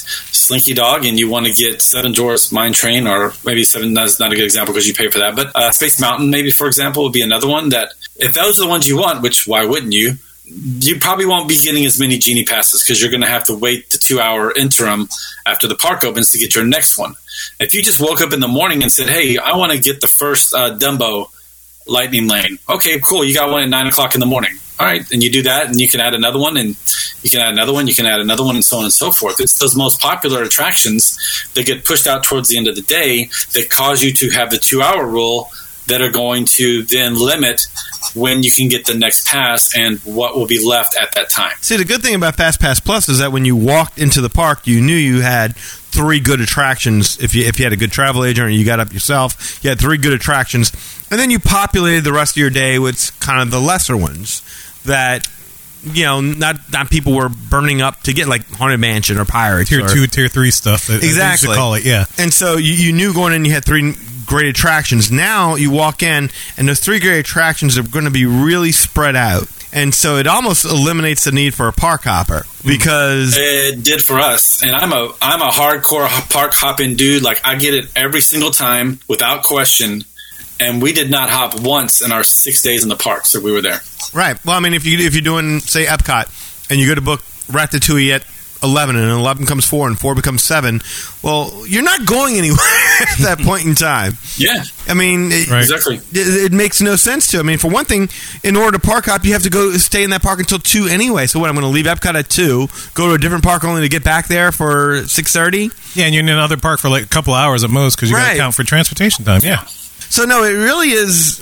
Slinky 0.49 0.73
Dog 0.73 1.05
and 1.05 1.19
you 1.19 1.29
want 1.29 1.45
to 1.45 1.53
get 1.53 1.83
Seven 1.83 2.13
Dwarfs 2.13 2.51
Mine 2.53 2.73
Train, 2.73 3.07
or 3.07 3.35
maybe 3.45 3.65
Seven. 3.65 3.93
That's 3.93 4.19
not 4.19 4.33
a 4.33 4.35
good 4.35 4.45
example 4.45 4.73
because 4.73 4.89
you 4.89 4.95
pay 4.95 5.11
for 5.11 5.19
that. 5.19 5.37
But 5.37 5.55
uh, 5.55 5.71
Space 5.73 6.01
Mountain, 6.01 6.31
maybe 6.31 6.51
for 6.51 6.67
example, 6.67 7.05
would 7.05 7.13
be 7.13 7.21
another 7.21 7.47
one 7.47 7.69
that 7.69 7.93
if 8.17 8.33
those 8.33 8.59
are 8.59 8.63
the 8.63 8.69
ones 8.69 8.89
you 8.89 8.97
want, 8.97 9.21
which 9.23 9.47
why 9.47 9.67
wouldn't 9.67 9.93
you? 9.93 10.15
You 10.47 10.99
probably 10.99 11.27
won't 11.27 11.51
be 11.51 11.59
getting 11.59 11.85
as 11.85 12.01
many 12.01 12.17
genie 12.17 12.47
passes 12.47 12.83
because 12.83 12.99
you're 12.99 13.11
going 13.11 13.21
to 13.21 13.29
have 13.29 13.45
to 13.45 13.55
wait 13.55 13.91
the 13.91 13.99
two 13.99 14.19
hour 14.19 14.51
interim 14.57 15.11
after 15.45 15.67
the 15.67 15.75
park 15.75 16.03
opens 16.03 16.31
to 16.31 16.39
get 16.39 16.55
your 16.55 16.65
next 16.65 16.97
one. 16.97 17.15
If 17.61 17.75
you 17.75 17.83
just 17.83 18.01
woke 18.01 18.23
up 18.23 18.33
in 18.33 18.41
the 18.41 18.49
morning 18.49 18.83
and 18.83 18.91
said, 18.91 19.11
"Hey, 19.11 19.37
I 19.37 19.55
want 19.55 19.73
to 19.73 19.79
get 19.79 20.01
the 20.01 20.09
first 20.09 20.55
uh, 20.55 20.79
Dumbo 20.79 21.29
Lightning 21.87 22.27
Lane," 22.27 22.59
okay, 22.67 22.99
cool, 23.01 23.23
you 23.23 23.35
got 23.35 23.51
one 23.51 23.63
at 23.65 23.69
nine 23.69 23.87
o'clock 23.87 24.15
in 24.15 24.21
the 24.21 24.27
morning. 24.27 24.59
All 24.81 24.87
right, 24.87 25.11
and 25.11 25.23
you 25.23 25.31
do 25.31 25.43
that, 25.43 25.67
and 25.67 25.81
you 25.81 25.89
can 25.89 26.01
add 26.01 26.15
another 26.15 26.39
one, 26.39 26.57
and 26.57 26.77
you 27.23 27.31
can 27.31 27.41
add 27.41 27.53
another 27.53 27.73
one, 27.73 27.89
you 27.89 27.95
can 27.95 28.07
add 28.07 28.21
another 28.21 28.45
one, 28.45 28.55
and 28.55 28.65
so 28.65 28.79
on 28.79 28.85
and 28.85 28.93
so 28.93 29.11
forth. 29.11 29.41
It's 29.41 29.59
those 29.59 29.75
most 29.75 30.01
popular 30.01 30.43
attractions 30.43 31.19
that 31.55 31.67
get 31.67 31.85
pushed 31.85 32.07
out 32.07 32.23
towards 32.23 32.49
the 32.49 32.57
end 32.57 32.69
of 32.69 32.77
the 32.77 32.83
day 32.83 33.25
that 33.55 33.71
cause 33.71 34.03
you 34.03 34.13
to 34.13 34.31
have 34.31 34.51
the 34.51 34.59
two 34.59 34.81
hour 34.81 35.05
rule 35.05 35.51
that 35.89 36.01
are 36.01 36.11
going 36.11 36.45
to 36.45 36.83
then 36.85 37.19
limit 37.19 37.67
when 38.15 38.43
you 38.43 38.51
can 38.51 38.69
get 38.69 38.87
the 38.87 38.95
next 38.95 39.27
pass 39.27 39.77
and 39.77 39.99
what 40.01 40.37
will 40.37 40.47
be 40.47 40.65
left 40.65 40.97
at 40.97 41.13
that 41.13 41.31
time. 41.31 41.53
See, 41.61 41.77
the 41.77 41.85
good 41.85 42.03
thing 42.03 42.15
about 42.15 42.37
Fast 42.37 42.61
Pass 42.61 42.79
Plus 42.79 43.09
is 43.09 43.19
that 43.19 43.33
when 43.33 43.45
you 43.45 43.57
walked 43.57 43.99
into 43.99 44.21
the 44.21 44.31
park, 44.31 44.67
you 44.67 44.81
knew 44.81 44.95
you 44.95 45.21
had 45.23 45.57
three 45.57 46.21
good 46.21 46.41
attractions. 46.41 47.19
If 47.19 47.35
you 47.35 47.45
if 47.45 47.59
you 47.59 47.65
had 47.65 47.73
a 47.73 47.77
good 47.77 47.93
travel 47.93 48.25
agent 48.25 48.47
or 48.47 48.51
you 48.51 48.65
got 48.65 48.81
up 48.81 48.93
yourself, 48.93 49.59
you 49.63 49.71
had 49.71 49.81
three 49.81 49.99
good 49.99 50.13
attractions, 50.13 50.73
and 51.11 51.19
then 51.19 51.31
you 51.31 51.39
populated 51.39 52.05
the 52.05 52.13
rest 52.13 52.37
of 52.37 52.41
your 52.41 52.51
day 52.51 52.79
with 52.79 53.19
kind 53.21 53.41
of 53.41 53.51
the 53.51 53.61
lesser 53.61 53.97
ones 53.97 54.43
that 54.85 55.29
you 55.85 56.05
know 56.05 56.21
not 56.21 56.57
not 56.73 56.91
people 56.91 57.15
were 57.15 57.29
burning 57.29 57.81
up 57.83 58.03
to 58.03 58.13
get 58.13 58.29
like 58.29 58.49
Haunted 58.53 58.81
Mansion 58.81 59.19
or 59.19 59.25
Pirates 59.25 59.71
Tier 59.71 59.85
or, 59.85 59.89
two, 59.89 60.07
tier 60.07 60.29
three 60.29 60.51
stuff. 60.51 60.87
that- 60.87 60.95
that 60.95 61.01
they 61.01 61.07
used 61.09 61.19
to 61.19 61.25
Exactly. 61.25 61.57
call 61.57 61.75
it. 61.75 61.85
Yeah. 61.85 62.07
and 62.19 62.33
so 62.33 62.57
you, 62.57 62.73
you 62.73 62.93
knew 62.93 63.13
going 63.15 63.33
in 63.33 63.45
you 63.45 63.53
had 63.53 63.65
three 63.65 63.95
great 64.27 64.47
attractions. 64.49 65.11
Now 65.11 65.55
you 65.55 65.71
walk 65.71 66.03
in, 66.03 66.31
and 66.57 66.69
those 66.69 66.81
three 66.81 67.01
great 67.01 67.19
attractions 67.21 67.79
are 67.79 67.83
going 67.83 68.05
to 68.05 68.11
be 68.11 68.27
really 68.27 68.73
spread 68.73 69.17
out. 69.17 69.49
And 69.71 69.95
so 69.95 70.17
it 70.17 70.27
almost 70.27 70.65
eliminates 70.65 71.25
the 71.25 71.33
need 71.33 71.53
for 71.53 71.69
a 71.69 71.73
park 71.73 72.05
hopper 72.05 72.45
hmm. 72.63 72.69
because 72.69 73.37
It 73.39 73.83
did 73.83 74.03
for 74.03 74.19
us, 74.19 74.63
and 74.63 74.73
I'm 74.73 74.93
a 74.93 75.13
I'm 75.21 75.43
a 75.43 75.51
hardcore 75.51 76.09
park 76.31 76.53
hopping 76.55 76.97
dude. 76.97 77.23
Like 77.23 77.41
I 77.45 77.57
get 77.57 77.75
it 77.75 77.91
every 77.95 78.21
single 78.23 78.51
time 78.51 79.01
without 79.09 79.43
question. 79.43 80.05
And 80.61 80.83
we 80.83 80.93
did 80.93 81.11
not 81.11 81.31
hop 81.31 81.61
once 81.61 82.01
in 82.05 82.11
our 82.13 82.25
six 82.25 82.63
days 82.63 82.83
in 82.83 82.89
the 82.89 82.97
parks 82.97 83.33
that 83.33 83.43
we 83.43 83.53
were 83.53 83.63
there. 83.63 83.81
right. 84.13 84.43
Well, 84.45 84.57
I 84.57 84.61
mean, 84.61 84.75
if 84.75 84.85
you 84.87 84.99
if 84.99 85.15
you're 85.15 85.23
doing 85.23 85.61
say 85.61 85.85
Epcot 85.85 86.71
and 86.71 86.81
you 86.81 86.89
go 86.89 86.95
to 86.95 87.01
book 87.01 87.21
Ratatouille 87.49 88.15
at 88.15 88.25
eleven, 88.61 88.97
and 88.97 89.09
eleven 89.09 89.47
comes 89.47 89.65
four, 89.65 89.87
and 89.87 89.97
four 89.97 90.17
becomes 90.17 90.43
seven, 90.43 90.81
well, 91.23 91.65
you're 91.69 91.85
not 91.85 92.05
going 92.07 92.35
anywhere 92.37 92.59
at 93.01 93.19
that 93.19 93.39
point 93.39 93.67
in 93.67 93.77
time. 93.77 94.15
Yeah, 94.37 94.65
I 94.89 94.95
mean, 94.95 95.31
it, 95.31 95.49
Right. 95.49 95.63
exactly. 95.63 95.97
it, 96.11 96.51
it 96.51 96.53
makes 96.53 96.81
no 96.81 96.97
sense 96.97 97.29
to. 97.31 97.39
I 97.39 97.43
mean, 97.43 97.59
for 97.59 97.71
one 97.71 97.85
thing, 97.85 98.09
in 98.43 98.57
order 98.57 98.77
to 98.77 98.85
park 98.85 99.05
hop, 99.05 99.25
you 99.25 99.35
have 99.35 99.45
to 99.45 99.51
go 99.51 99.71
stay 99.75 100.03
in 100.03 100.11
that 100.11 100.23
park 100.23 100.41
until 100.41 100.59
two 100.59 100.87
anyway. 100.89 101.27
So 101.29 101.39
what? 101.39 101.49
I'm 101.49 101.55
going 101.55 101.63
to 101.63 101.73
leave 101.73 101.87
Epcot 101.87 102.17
at 102.17 102.29
two, 102.29 102.67
go 102.95 103.07
to 103.09 103.15
a 103.15 103.19
different 103.19 103.45
park 103.45 103.63
only 103.63 103.83
to 103.83 103.89
get 103.89 104.03
back 104.03 104.27
there 104.27 104.51
for 104.51 105.05
six 105.07 105.33
thirty. 105.33 105.71
Yeah, 105.95 106.07
and 106.07 106.15
you're 106.15 106.25
in 106.25 106.29
another 106.29 106.57
park 106.57 106.81
for 106.81 106.89
like 106.89 107.05
a 107.05 107.09
couple 107.09 107.35
hours 107.35 107.63
at 107.63 107.71
most 107.71 107.95
because 107.95 108.11
you 108.11 108.17
got 108.17 108.33
to 108.33 108.39
count 108.39 108.55
for 108.57 108.65
transportation 108.65 109.25
time. 109.25 109.41
Yeah. 109.45 109.65
So 110.11 110.25
no, 110.25 110.43
it 110.45 110.53
really 110.53 110.91
is. 110.91 111.41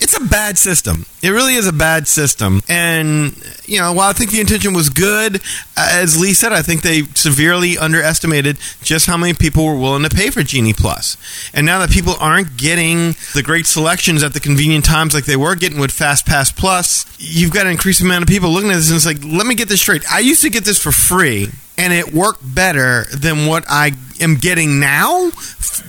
It's 0.00 0.16
a 0.16 0.24
bad 0.24 0.56
system. 0.56 1.06
It 1.22 1.30
really 1.30 1.54
is 1.54 1.66
a 1.66 1.72
bad 1.72 2.06
system. 2.06 2.62
And 2.68 3.36
you 3.66 3.80
know, 3.80 3.92
while 3.92 4.08
I 4.08 4.12
think 4.12 4.30
the 4.30 4.40
intention 4.40 4.72
was 4.72 4.88
good, 4.88 5.36
uh, 5.76 5.90
as 5.92 6.20
Lee 6.20 6.34
said, 6.34 6.52
I 6.52 6.62
think 6.62 6.82
they 6.82 7.02
severely 7.14 7.76
underestimated 7.76 8.58
just 8.82 9.06
how 9.06 9.16
many 9.16 9.34
people 9.34 9.66
were 9.66 9.76
willing 9.76 10.04
to 10.04 10.08
pay 10.08 10.30
for 10.30 10.42
Genie 10.42 10.72
Plus. 10.72 11.16
And 11.52 11.66
now 11.66 11.80
that 11.80 11.90
people 11.90 12.14
aren't 12.20 12.56
getting 12.56 13.16
the 13.34 13.42
great 13.44 13.66
selections 13.66 14.22
at 14.22 14.34
the 14.34 14.40
convenient 14.40 14.84
times 14.84 15.14
like 15.14 15.24
they 15.24 15.36
were 15.36 15.56
getting 15.56 15.80
with 15.80 15.90
Fast 15.90 16.26
Pass 16.26 16.52
Plus, 16.52 17.04
you've 17.18 17.52
got 17.52 17.66
an 17.66 17.72
increasing 17.72 18.06
amount 18.06 18.22
of 18.22 18.28
people 18.28 18.50
looking 18.50 18.70
at 18.70 18.76
this 18.76 18.88
and 18.90 18.96
it's 18.96 19.06
like, 19.06 19.22
let 19.24 19.46
me 19.46 19.54
get 19.54 19.68
this 19.68 19.80
straight. 19.80 20.10
I 20.10 20.20
used 20.20 20.42
to 20.42 20.50
get 20.50 20.64
this 20.64 20.80
for 20.80 20.92
free. 20.92 21.48
And 21.76 21.92
it 21.92 22.12
worked 22.12 22.42
better 22.42 23.06
than 23.16 23.46
what 23.46 23.64
I 23.68 23.92
am 24.20 24.34
getting 24.34 24.80
now, 24.80 25.30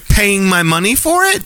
paying 0.09 0.45
my 0.45 0.61
money 0.61 0.93
for 0.93 1.23
it. 1.23 1.43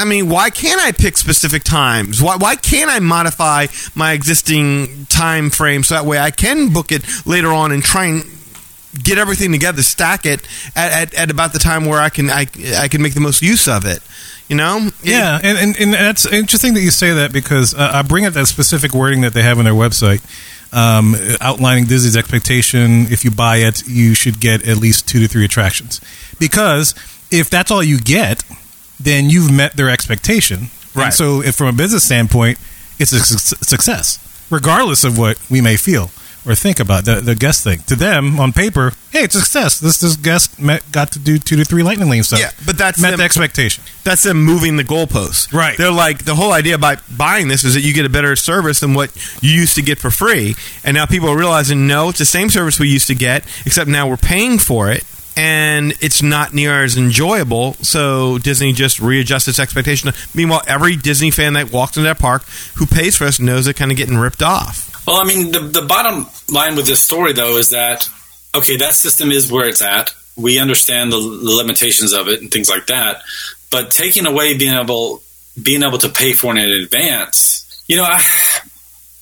I 0.00 0.04
mean, 0.04 0.28
why 0.28 0.50
can't 0.50 0.80
I 0.80 0.92
pick 0.92 1.18
specific 1.18 1.62
times? 1.62 2.22
Why, 2.22 2.36
why 2.36 2.56
can't 2.56 2.90
I 2.90 2.98
modify 3.00 3.66
my 3.94 4.12
existing 4.12 5.06
time 5.06 5.50
frame 5.50 5.82
so 5.82 5.94
that 5.94 6.06
way 6.06 6.18
I 6.18 6.30
can 6.30 6.72
book 6.72 6.90
it 6.90 7.04
later 7.26 7.48
on 7.48 7.70
and 7.70 7.82
try 7.82 8.06
and 8.06 8.24
get 9.04 9.18
everything 9.18 9.52
together, 9.52 9.82
stack 9.82 10.26
it 10.26 10.40
at, 10.74 10.92
at, 10.92 11.14
at 11.14 11.30
about 11.30 11.52
the 11.52 11.58
time 11.58 11.84
where 11.84 12.00
I 12.00 12.08
can 12.08 12.30
I, 12.30 12.46
I 12.76 12.88
can 12.88 13.02
make 13.02 13.14
the 13.14 13.20
most 13.20 13.42
use 13.42 13.68
of 13.68 13.84
it. 13.84 14.02
You 14.48 14.56
know? 14.56 14.90
Yeah, 15.04 15.38
and, 15.40 15.58
and, 15.58 15.76
and 15.78 15.94
that's 15.94 16.26
interesting 16.26 16.74
that 16.74 16.80
you 16.80 16.90
say 16.90 17.12
that 17.12 17.32
because 17.32 17.72
uh, 17.72 17.90
I 17.94 18.02
bring 18.02 18.26
up 18.26 18.32
that 18.32 18.46
specific 18.46 18.92
wording 18.92 19.20
that 19.20 19.32
they 19.32 19.42
have 19.42 19.58
on 19.58 19.64
their 19.64 19.74
website, 19.74 20.22
um, 20.72 21.14
outlining 21.40 21.84
Disney's 21.84 22.16
expectation. 22.16 23.06
If 23.12 23.24
you 23.24 23.30
buy 23.30 23.58
it, 23.58 23.86
you 23.86 24.14
should 24.14 24.40
get 24.40 24.66
at 24.66 24.78
least 24.78 25.06
two 25.06 25.20
to 25.20 25.28
three 25.28 25.44
attractions. 25.44 26.00
Because 26.40 26.96
if 27.30 27.48
that's 27.48 27.70
all 27.70 27.82
you 27.82 28.00
get, 28.00 28.42
then 29.00 29.30
you've 29.30 29.50
met 29.50 29.76
their 29.76 29.88
expectation. 29.90 30.68
Right. 30.94 31.06
And 31.06 31.14
so, 31.14 31.42
if 31.42 31.54
from 31.54 31.68
a 31.68 31.72
business 31.72 32.04
standpoint, 32.04 32.58
it's 32.98 33.12
a 33.12 33.20
su- 33.20 33.56
success, 33.62 34.18
regardless 34.50 35.04
of 35.04 35.16
what 35.16 35.38
we 35.50 35.60
may 35.60 35.76
feel. 35.76 36.10
or 36.46 36.54
think 36.54 36.80
about 36.80 37.04
the 37.04 37.20
the 37.20 37.34
guest 37.34 37.62
thing. 37.62 37.80
To 37.86 37.94
them, 37.94 38.40
on 38.40 38.52
paper, 38.52 38.92
hey, 39.12 39.24
it's 39.24 39.34
a 39.34 39.40
success. 39.40 39.78
This 39.78 40.00
this 40.00 40.16
guest 40.16 40.58
met, 40.58 40.80
got 40.90 41.12
to 41.12 41.18
do 41.18 41.38
two 41.38 41.56
to 41.56 41.64
three 41.66 41.82
lightning 41.82 42.08
lane 42.08 42.22
stuff. 42.22 42.40
Yeah, 42.40 42.50
but 42.64 42.78
that's 42.78 42.98
met 42.98 43.10
them- 43.10 43.18
the 43.18 43.24
expectation. 43.24 43.84
That's 44.04 44.22
them 44.22 44.42
moving 44.42 44.76
the 44.78 44.84
goalposts. 44.84 45.52
Right. 45.52 45.76
They're 45.76 45.92
like 45.92 46.24
the 46.24 46.34
whole 46.34 46.52
idea 46.52 46.78
by 46.78 46.96
buying 47.14 47.48
this 47.48 47.62
is 47.62 47.74
that 47.74 47.82
you 47.82 47.92
get 47.92 48.06
a 48.06 48.08
better 48.08 48.34
service 48.36 48.80
than 48.80 48.94
what 48.94 49.10
you 49.42 49.50
used 49.52 49.74
to 49.76 49.82
get 49.82 49.98
for 49.98 50.10
free, 50.10 50.56
and 50.82 50.94
now 50.94 51.04
people 51.04 51.28
are 51.28 51.36
realizing 51.36 51.86
no, 51.86 52.08
it's 52.08 52.18
the 52.18 52.24
same 52.24 52.48
service 52.48 52.80
we 52.80 52.88
used 52.88 53.08
to 53.08 53.14
get, 53.14 53.44
except 53.66 53.86
now 53.88 54.08
we're 54.08 54.16
paying 54.16 54.58
for 54.58 54.90
it. 54.90 55.04
And 55.36 55.94
it's 56.00 56.22
not 56.22 56.52
near 56.52 56.82
as 56.82 56.96
enjoyable, 56.96 57.74
so 57.74 58.38
Disney 58.38 58.72
just 58.72 59.00
readjusts 59.00 59.48
its 59.48 59.58
expectation. 59.58 60.12
Meanwhile, 60.34 60.62
every 60.66 60.96
Disney 60.96 61.30
fan 61.30 61.54
that 61.54 61.72
walks 61.72 61.96
into 61.96 62.08
that 62.08 62.18
park 62.18 62.42
who 62.74 62.86
pays 62.86 63.16
for 63.16 63.24
this 63.24 63.40
knows 63.40 63.64
they're 63.64 63.74
kind 63.74 63.90
of 63.90 63.96
getting 63.96 64.16
ripped 64.16 64.42
off. 64.42 65.06
Well, 65.06 65.16
I 65.16 65.24
mean, 65.24 65.52
the, 65.52 65.60
the 65.60 65.82
bottom 65.82 66.26
line 66.52 66.76
with 66.76 66.86
this 66.86 67.02
story, 67.02 67.32
though, 67.32 67.56
is 67.56 67.70
that, 67.70 68.08
okay, 68.54 68.76
that 68.78 68.94
system 68.94 69.30
is 69.30 69.50
where 69.50 69.68
it's 69.68 69.82
at. 69.82 70.14
We 70.36 70.58
understand 70.58 71.12
the, 71.12 71.18
the 71.18 71.54
limitations 71.56 72.12
of 72.12 72.28
it 72.28 72.42
and 72.42 72.50
things 72.50 72.68
like 72.68 72.86
that. 72.86 73.22
But 73.70 73.90
taking 73.90 74.26
away 74.26 74.56
being 74.56 74.74
able 74.74 75.22
being 75.60 75.82
able 75.82 75.98
to 75.98 76.08
pay 76.08 76.32
for 76.32 76.56
it 76.56 76.62
in 76.62 76.70
advance, 76.70 77.84
you 77.86 77.96
know, 77.96 78.04
I, 78.04 78.22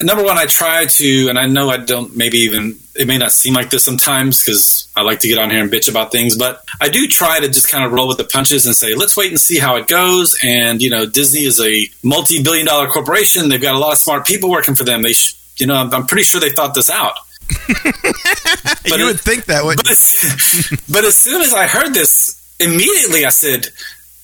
number 0.01 0.23
one, 0.25 0.39
I 0.39 0.47
try 0.47 0.87
to, 0.87 1.29
and 1.29 1.39
I 1.39 1.47
know 1.47 1.69
I 1.71 1.77
don't, 1.79 2.17
maybe 2.17 2.39
even, 2.39 2.79
it 2.95 3.07
may 3.07 3.19
not 3.19 3.33
seem 3.33 3.55
like 3.55 3.71
this 3.71 3.85
sometimes 3.85 4.45
because 4.45 4.89
I 4.97 5.03
like 5.03 5.21
to 5.21 5.29
get 5.29 5.39
on 5.39 5.51
here 5.51 5.61
and 5.63 5.71
bitch 5.71 5.89
about 5.91 6.13
things, 6.13 6.37
but 6.37 6.65
I 6.81 6.89
do 6.89 7.07
try 7.09 7.41
to 7.41 7.49
just 7.49 7.69
kind 7.69 7.85
of 7.85 7.93
roll 7.93 8.09
with 8.09 8.19
the 8.19 8.25
punches 8.25 8.67
and 8.67 8.75
say, 8.75 8.95
let's 8.95 9.17
wait 9.17 9.31
and 9.31 9.41
see 9.41 9.59
how 9.59 9.77
it 9.77 9.87
goes. 9.89 10.39
And, 10.43 10.81
you 10.83 10.91
know, 10.91 11.07
Disney 11.07 11.45
is 11.45 11.61
a 11.61 11.87
multi 12.03 12.43
billion 12.43 12.67
dollar 12.67 12.89
corporation. 12.89 13.49
They've 13.49 13.61
got 13.61 13.75
a 13.75 13.79
lot 13.79 13.93
of 13.93 13.99
smart 13.99 14.27
people 14.27 14.51
working 14.51 14.75
for 14.75 14.85
them. 14.85 15.03
They, 15.03 15.13
sh- 15.13 15.35
you 15.57 15.67
know, 15.67 15.75
I'm, 15.75 15.93
I'm 15.93 16.07
pretty 16.07 16.25
sure 16.25 16.41
they 16.41 16.51
thought 16.51 16.75
this 16.75 16.91
out. 16.91 17.15
you 17.69 19.05
would 19.07 19.17
it- 19.17 19.21
think 19.21 19.47
that 19.47 19.65
would. 19.65 19.77
But 19.79 20.83
but 20.93 21.05
as 21.05 21.17
soon 21.17 21.43
as 21.43 21.53
I 21.53 21.67
heard 21.67 21.95
this, 21.95 22.35
immediately 22.61 23.25
I 23.25 23.31
said, 23.31 23.69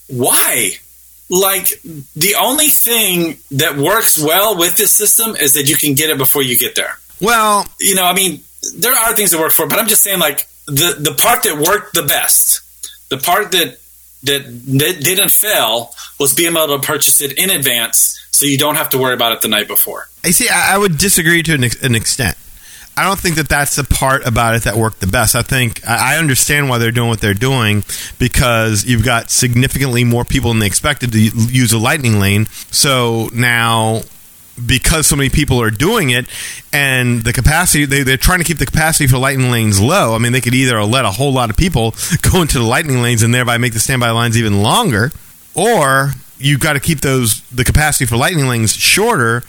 why? 0.09 0.73
Like, 1.31 1.81
the 2.15 2.35
only 2.39 2.69
thing 2.69 3.39
that 3.53 3.77
works 3.77 4.23
well 4.23 4.59
with 4.59 4.77
this 4.77 4.93
system 4.93 5.35
is 5.37 5.55
that 5.55 5.69
you 5.69 5.77
can 5.77 5.95
get 5.95 6.11
it 6.11 6.19
before 6.19 6.43
you 6.43 6.59
get 6.59 6.75
there. 6.75 6.99
Well, 7.21 7.67
You 7.81 7.95
know, 7.95 8.05
I 8.05 8.13
mean, 8.13 8.43
there 8.77 8.93
are 8.93 9.15
things 9.15 9.31
that 9.31 9.41
work 9.41 9.53
for 9.53 9.65
it, 9.65 9.71
but 9.71 9.79
I'm 9.79 9.89
just 9.89 10.03
saying, 10.03 10.19
like, 10.19 10.47
the, 10.67 10.97
the 10.99 11.15
part 11.15 11.43
that 11.45 11.57
worked 11.57 11.95
the 11.95 12.03
best, 12.03 12.61
the 13.09 13.19
part 13.19 13.53
that, 13.53 13.79
that, 14.25 14.45
that 14.79 15.01
didn't 15.03 15.31
fail 15.31 15.95
was 16.19 16.35
being 16.35 16.53
able 16.57 16.79
to 16.79 16.87
purchase 16.87 17.21
it 17.21 17.33
in 17.39 17.51
advance 17.51 18.21
so 18.31 18.45
you 18.47 18.59
don't 18.59 18.75
have 18.77 18.91
to 18.91 18.99
worry 18.99 19.15
about 19.15 19.33
it 19.33 19.41
the 19.43 19.49
night 19.49 19.69
before. 19.69 20.09
I 20.25 20.31
see. 20.31 20.49
I, 20.49 20.75
I 20.75 20.79
would 20.79 20.99
disagree 20.99 21.43
to 21.43 21.55
an, 21.55 21.65
ex- 21.65 21.83
an 21.83 21.95
extent. 21.95 22.37
I 22.97 23.05
don't 23.05 23.19
think 23.19 23.37
that 23.37 23.49
that's 23.49 23.77
the 23.77 23.85
part 23.85 24.27
about 24.27 24.55
it 24.55 24.63
that 24.63 24.77
worked 24.77 25.01
the 25.01 25.07
best. 25.07 25.35
I 25.35 25.43
think 25.43 25.87
I 25.87 26.17
understand 26.17 26.69
why 26.69 26.79
they're 26.79 26.93
doing 26.93 27.09
what 27.09 27.21
they're 27.21 27.35
doing 27.35 27.83
because 28.19 28.85
you've 28.85 29.05
got 29.05 29.31
significantly 29.31 30.05
more 30.05 30.25
people 30.25 30.51
than 30.51 30.61
they 30.61 30.67
expected 30.67 31.13
to 31.13 31.19
use 31.21 31.73
a 31.73 31.79
lightning 31.79 32.21
lane. 32.21 32.47
So 32.71 33.31
now, 33.33 34.03
because 34.65 35.09
so 35.09 35.17
many 35.17 35.29
people 35.29 35.61
are 35.61 35.73
doing 35.73 36.11
it, 36.11 36.27
and 36.73 37.25
the 37.25 37.33
capacity 37.33 37.85
they, 37.85 38.05
they're 38.05 38.17
trying 38.17 38.39
to 38.39 38.45
keep 38.45 38.59
the 38.59 38.67
capacity 38.67 39.09
for 39.09 39.19
lightning 39.19 39.51
lanes 39.51 39.81
low. 39.81 40.15
I 40.15 40.19
mean, 40.19 40.31
they 40.31 40.41
could 40.41 40.55
either 40.55 40.81
let 40.85 41.05
a 41.05 41.11
whole 41.11 41.33
lot 41.33 41.51
of 41.51 41.57
people 41.57 41.95
go 42.23 42.43
into 42.43 42.59
the 42.59 42.65
lightning 42.65 43.03
lanes 43.03 43.25
and 43.25 43.35
thereby 43.35 43.59
make 43.59 43.73
the 43.73 43.81
standby 43.81 44.11
lines 44.11 44.39
even 44.39 44.63
longer, 44.63 45.11
or 45.55 46.13
you've 46.39 46.61
got 46.61 46.75
to 46.75 46.81
keep 46.81 47.01
those 47.01 47.41
the 47.51 47.65
capacity 47.65 48.07
for 48.07 48.17
lightning 48.17 48.47
lanes 48.47 48.73
shorter 48.73 49.43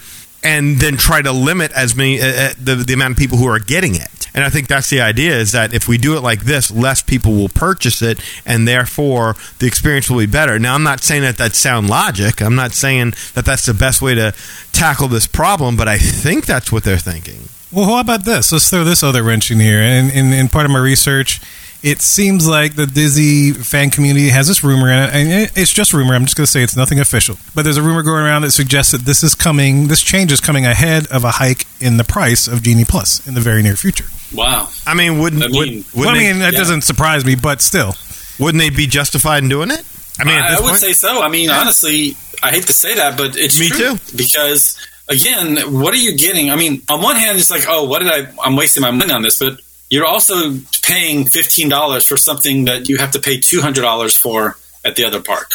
and 0.45 0.77
then 0.77 0.95
try 0.97 1.21
to 1.21 1.31
limit 1.31 1.71
as 1.73 1.95
many 1.95 2.21
uh, 2.21 2.25
uh, 2.25 2.53
the, 2.61 2.75
the 2.75 2.93
amount 2.93 3.11
of 3.13 3.17
people 3.17 3.37
who 3.37 3.47
are 3.47 3.59
getting 3.59 3.95
it 3.95 4.27
and 4.33 4.43
i 4.45 4.49
think 4.49 4.67
that's 4.67 4.89
the 4.89 5.01
idea 5.01 5.33
is 5.35 5.51
that 5.51 5.73
if 5.73 5.87
we 5.87 5.97
do 5.97 6.15
it 6.15 6.21
like 6.21 6.41
this 6.45 6.69
less 6.71 7.01
people 7.01 7.33
will 7.33 7.49
purchase 7.49 8.01
it 8.01 8.19
and 8.45 8.67
therefore 8.67 9.35
the 9.59 9.65
experience 9.67 10.09
will 10.09 10.19
be 10.19 10.25
better 10.25 10.59
now 10.59 10.75
i'm 10.75 10.83
not 10.83 11.01
saying 11.01 11.21
that 11.23 11.37
that's 11.37 11.57
sound 11.57 11.89
logic 11.89 12.41
i'm 12.41 12.55
not 12.55 12.71
saying 12.71 13.13
that 13.33 13.43
that's 13.45 13.65
the 13.65 13.73
best 13.73 14.01
way 14.01 14.13
to 14.13 14.31
tackle 14.71 15.07
this 15.07 15.27
problem 15.27 15.75
but 15.75 15.87
i 15.87 15.97
think 15.97 16.45
that's 16.45 16.71
what 16.71 16.83
they're 16.83 16.97
thinking 16.97 17.41
Well, 17.71 17.85
how 17.87 17.99
about 17.99 18.23
this? 18.23 18.51
Let's 18.53 18.69
throw 18.69 18.85
this 18.85 19.03
other 19.03 19.21
wrench 19.21 19.51
in 19.51 19.59
here. 19.59 19.81
And 19.81 20.09
in, 20.09 20.31
in 20.31 20.47
part 20.47 20.65
of 20.65 20.71
my 20.71 20.79
research, 20.79 21.41
it 21.85 22.01
seems 22.01 22.47
like 22.47 22.75
the 22.75 22.85
Disney 22.87 23.51
fan 23.53 23.91
community 23.91 24.29
has 24.29 24.47
this 24.47 24.63
rumor, 24.63 24.89
in 24.91 24.97
it, 24.99 25.13
and 25.13 25.51
it's 25.55 25.71
just 25.71 25.93
rumor. 25.93 26.15
I'm 26.15 26.25
just 26.25 26.35
going 26.35 26.45
to 26.45 26.51
say 26.51 26.63
it's 26.63 26.75
nothing 26.75 26.99
official, 26.99 27.37
but 27.53 27.61
there's 27.63 27.77
a 27.77 27.83
rumor 27.83 28.01
going 28.03 28.25
around 28.25 28.41
that 28.41 28.51
suggests 28.51 28.91
that 28.91 29.01
this 29.01 29.23
is 29.23 29.35
coming. 29.35 29.87
This 29.87 30.01
change 30.01 30.31
is 30.31 30.41
coming 30.41 30.65
ahead 30.65 31.07
of 31.11 31.23
a 31.23 31.31
hike 31.31 31.65
in 31.79 31.97
the 31.97 32.03
price 32.03 32.47
of 32.47 32.63
Genie 32.63 32.85
Plus 32.85 33.25
in 33.27 33.35
the 33.35 33.41
very 33.41 33.61
near 33.63 33.75
future. 33.75 34.05
Wow. 34.33 34.67
i 34.87 34.93
mean 34.95 35.19
wouldn't 35.19 35.43
I 35.43 35.47
mean- 35.47 35.55
would, 35.55 35.69
Well, 35.93 36.07
wouldn't, 36.07 36.17
I 36.17 36.19
mean, 36.19 36.33
they, 36.39 36.45
that 36.45 36.53
yeah. 36.53 36.59
doesn't 36.59 36.81
surprise 36.81 37.23
me, 37.23 37.35
but 37.35 37.61
still, 37.61 37.95
wouldn't 38.39 38.59
they 38.59 38.69
be 38.71 38.87
justified 38.87 39.43
in 39.43 39.49
doing 39.49 39.69
it 39.71 39.81
i 40.19 40.23
mean 40.25 40.35
I, 40.35 40.55
I 40.55 40.59
would 40.59 40.69
point- 40.69 40.77
say 40.79 40.93
so. 40.93 41.21
I 41.21 41.29
mean, 41.29 41.49
honestly, 41.51 42.17
I 42.41 42.49
hate 42.51 42.65
to 42.65 42.73
say 42.73 42.95
that, 42.95 43.17
but 43.17 43.37
it's 43.37 43.59
Me 43.59 43.69
true. 43.69 43.95
too. 43.97 44.17
Because 44.17 44.75
again, 45.07 45.57
what 45.79 45.93
are 45.93 45.97
you 45.97 46.17
getting? 46.17 46.49
I 46.51 46.55
mean, 46.55 46.81
on 46.89 47.01
one 47.01 47.15
hand, 47.17 47.37
it's 47.37 47.51
like, 47.51 47.65
oh, 47.67 47.85
what 47.85 47.99
did 48.01 48.11
I? 48.11 48.31
I'm 48.43 48.55
wasting 48.55 48.81
my 48.81 48.91
money 48.91 49.13
on 49.13 49.21
this, 49.21 49.37
but 49.39 49.59
you're 49.95 50.05
also 50.05 50.59
paying 50.83 51.25
fifteen 51.25 51.69
dollars 51.69 52.05
for 52.05 52.17
something 52.17 52.65
that 52.65 52.89
you 52.89 52.97
have 52.97 53.11
to 53.11 53.19
pay 53.19 53.39
two 53.39 53.61
hundred 53.61 53.81
dollars 53.81 54.15
for 54.15 54.57
at 54.83 54.95
the 54.95 55.05
other 55.05 55.21
park 55.21 55.53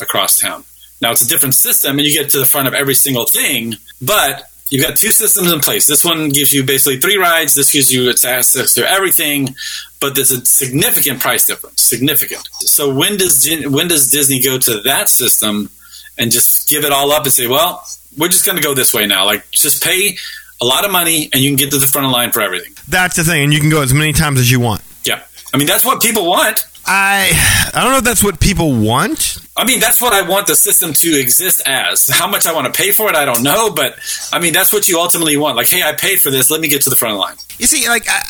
across 0.00 0.38
town. 0.38 0.64
Now 1.02 1.10
it's 1.10 1.22
a 1.22 1.28
different 1.28 1.54
system, 1.54 1.98
and 1.98 2.06
you 2.06 2.14
get 2.14 2.30
to 2.30 2.38
the 2.38 2.46
front 2.46 2.68
of 2.68 2.74
every 2.74 2.94
single 2.94 3.26
thing, 3.26 3.74
but. 4.00 4.46
You've 4.72 4.86
got 4.86 4.96
two 4.96 5.10
systems 5.10 5.50
in 5.52 5.58
place. 5.58 5.88
This 5.88 6.04
one 6.04 6.28
gives 6.28 6.52
you 6.52 6.62
basically 6.62 7.00
three 7.00 7.16
rides. 7.16 7.56
This 7.56 7.72
gives 7.72 7.92
you 7.92 8.08
access 8.08 8.74
to 8.74 8.88
everything, 8.88 9.56
but 10.00 10.14
there's 10.14 10.30
a 10.30 10.46
significant 10.46 11.18
price 11.18 11.44
difference. 11.48 11.82
Significant. 11.82 12.48
So 12.52 12.94
when 12.94 13.16
does 13.16 13.48
when 13.66 13.88
does 13.88 14.12
Disney 14.12 14.38
go 14.40 14.58
to 14.58 14.80
that 14.82 15.08
system 15.08 15.70
and 16.16 16.30
just 16.30 16.68
give 16.68 16.84
it 16.84 16.92
all 16.92 17.10
up 17.10 17.24
and 17.24 17.32
say, 17.32 17.48
well, 17.48 17.84
we're 18.16 18.28
just 18.28 18.46
going 18.46 18.58
to 18.58 18.62
go 18.62 18.72
this 18.72 18.94
way 18.94 19.06
now. 19.06 19.24
Like, 19.24 19.50
just 19.50 19.82
pay 19.82 20.16
a 20.60 20.64
lot 20.66 20.84
of 20.84 20.90
money 20.90 21.28
and 21.32 21.42
you 21.42 21.48
can 21.50 21.56
get 21.56 21.70
to 21.70 21.78
the 21.78 21.86
front 21.86 22.04
of 22.06 22.10
the 22.10 22.16
line 22.16 22.32
for 22.32 22.40
everything. 22.40 22.72
that's 22.88 23.16
the 23.16 23.24
thing 23.24 23.42
and 23.44 23.52
you 23.52 23.60
can 23.60 23.70
go 23.70 23.82
as 23.82 23.92
many 23.94 24.12
times 24.12 24.38
as 24.38 24.50
you 24.50 24.60
want 24.60 24.82
Yeah. 25.04 25.22
I 25.52 25.56
mean, 25.58 25.66
that's 25.66 25.84
what 25.84 26.00
people 26.02 26.26
want. 26.26 26.64
i 26.86 27.30
i 27.74 27.82
don't 27.82 27.90
know 27.92 27.98
if 27.98 28.04
that's 28.04 28.22
what 28.24 28.40
people 28.40 28.72
want 28.74 29.38
I 29.56 29.64
mean, 29.66 29.78
that's 29.80 30.00
what 30.00 30.14
I 30.14 30.22
want 30.26 30.46
the 30.46 30.56
system 30.56 30.94
to 30.94 31.20
exist 31.20 31.60
as. 31.66 32.08
How 32.08 32.26
much 32.26 32.46
I 32.46 32.54
want 32.54 32.72
to 32.72 32.82
pay 32.82 32.92
for 32.92 33.10
it, 33.10 33.14
I 33.14 33.26
don't 33.26 33.42
know, 33.42 33.68
but 33.70 33.98
I 34.32 34.38
mean, 34.38 34.54
that's 34.54 34.72
what 34.72 34.88
you 34.88 34.98
ultimately 34.98 35.36
want. 35.36 35.54
Like, 35.56 35.68
hey, 35.68 35.82
I 35.82 35.92
paid 35.92 36.18
for 36.18 36.30
this. 36.30 36.50
Let 36.50 36.62
me 36.62 36.68
get 36.68 36.80
to 36.82 36.90
the 36.90 36.96
front 36.96 37.12
of 37.12 37.20
line. 37.20 37.36
You 37.58 37.66
see, 37.66 37.86
like 37.86 38.06
I, 38.08 38.22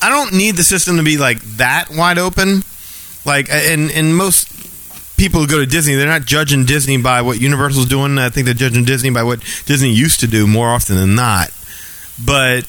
I 0.00 0.08
don't 0.08 0.32
need 0.32 0.56
the 0.56 0.62
system 0.64 0.96
to 0.96 1.02
be 1.02 1.18
like 1.18 1.40
that 1.58 1.90
wide 1.90 2.16
open. 2.16 2.62
Like, 3.26 3.50
in 3.50 3.90
in 3.90 4.14
most 4.14 4.48
people 5.20 5.40
who 5.40 5.46
go 5.46 5.58
to 5.58 5.66
Disney, 5.66 5.94
they're 5.96 6.06
not 6.08 6.24
judging 6.24 6.64
Disney 6.64 6.96
by 6.96 7.20
what 7.20 7.38
Universal's 7.38 7.86
doing. 7.86 8.18
I 8.18 8.30
think 8.30 8.46
they're 8.46 8.54
judging 8.54 8.86
Disney 8.86 9.10
by 9.10 9.22
what 9.22 9.40
Disney 9.66 9.90
used 9.90 10.20
to 10.20 10.26
do 10.26 10.46
more 10.46 10.68
often 10.68 10.96
than 10.96 11.14
not. 11.14 11.50
But 12.24 12.60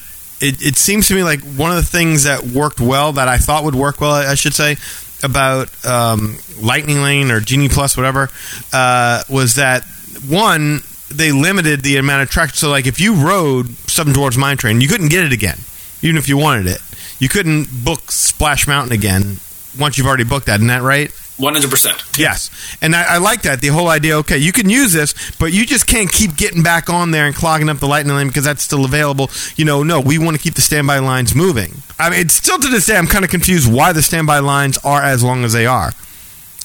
it, 0.42 0.62
it 0.62 0.76
seems 0.76 1.08
to 1.08 1.16
me 1.16 1.24
like 1.24 1.40
one 1.42 1.72
of 1.72 1.78
the 1.78 1.90
things 1.90 2.26
that 2.26 2.44
worked 2.44 2.82
well, 2.82 3.14
that 3.14 3.30
I 3.30 3.38
thought 3.38 3.64
would 3.64 3.76
work 3.76 4.02
well, 4.02 4.12
I 4.12 4.36
should 4.36 4.54
say, 4.54 4.76
about 5.24 5.70
um, 5.86 6.38
Lightning 6.60 7.02
Lane 7.02 7.32
or 7.32 7.40
Genie 7.40 7.70
Plus, 7.70 7.96
whatever, 7.96 8.30
uh, 8.74 9.24
was 9.30 9.56
that 9.56 9.86
one 10.28 10.82
they 11.10 11.32
limited 11.32 11.82
the 11.82 11.98
amount 11.98 12.24
of 12.24 12.30
tracks. 12.30 12.60
So, 12.60 12.70
like, 12.70 12.86
if 12.86 13.00
you 13.00 13.16
rode 13.16 13.70
Seven 13.90 14.14
Dwarfs 14.14 14.38
Mine 14.38 14.58
Train, 14.58 14.82
you 14.82 14.90
couldn't 14.90 15.10
get 15.10 15.24
it 15.24 15.32
again, 15.32 15.60
even 16.02 16.18
if 16.18 16.28
you 16.28 16.38
wanted 16.38 16.68
it. 16.68 16.80
You 17.20 17.30
couldn't 17.30 17.68
book 17.84 18.12
Splash 18.12 18.68
Mountain 18.68 18.92
again 18.92 19.38
once 19.80 19.98
you've 19.98 20.08
already 20.08 20.24
booked 20.24 20.48
that. 20.48 20.56
Isn't 20.56 20.68
that 20.68 20.82
right? 20.82 21.12
100%. 21.42 22.18
Yes, 22.18 22.50
and 22.82 22.96
I, 22.96 23.16
I 23.16 23.18
like 23.18 23.42
that 23.42 23.62
the 23.62 23.68
whole 23.68 23.90
idea. 23.90 24.18
Okay, 24.20 24.38
you 24.38 24.52
can 24.52 24.70
use 24.70 24.94
this, 24.94 25.14
but 25.40 25.52
you 25.52 25.66
just 25.66 25.88
can't 25.88 26.12
keep 26.12 26.36
getting 26.38 26.64
back 26.64 26.90
on 26.90 27.12
there 27.12 27.26
and 27.26 27.36
clogging 27.36 27.70
up 27.70 27.80
the 27.80 27.88
lightning 27.88 28.16
lane 28.16 28.28
because 28.28 28.46
that's 28.46 28.64
still 28.64 28.86
available. 28.86 29.30
You 29.56 29.66
know, 29.66 29.84
no, 29.84 30.00
we 30.00 30.18
want 30.18 30.38
to 30.38 30.42
keep 30.42 30.54
the 30.54 30.62
standby 30.62 31.00
lines 31.00 31.36
moving. 31.36 31.82
I 32.00 32.10
mean, 32.10 32.20
it's 32.20 32.36
still 32.36 32.60
to 32.60 32.68
this 32.68 32.86
day, 32.86 32.96
I'm 32.98 33.08
kind 33.08 33.26
of 33.26 33.32
confused 33.32 33.72
why 33.72 33.92
the 33.92 34.02
standby 34.02 34.40
lines 34.40 34.78
are 34.80 35.02
as 35.02 35.24
long 35.24 35.44
as 35.44 35.54
they 35.54 35.66
are. 35.66 35.92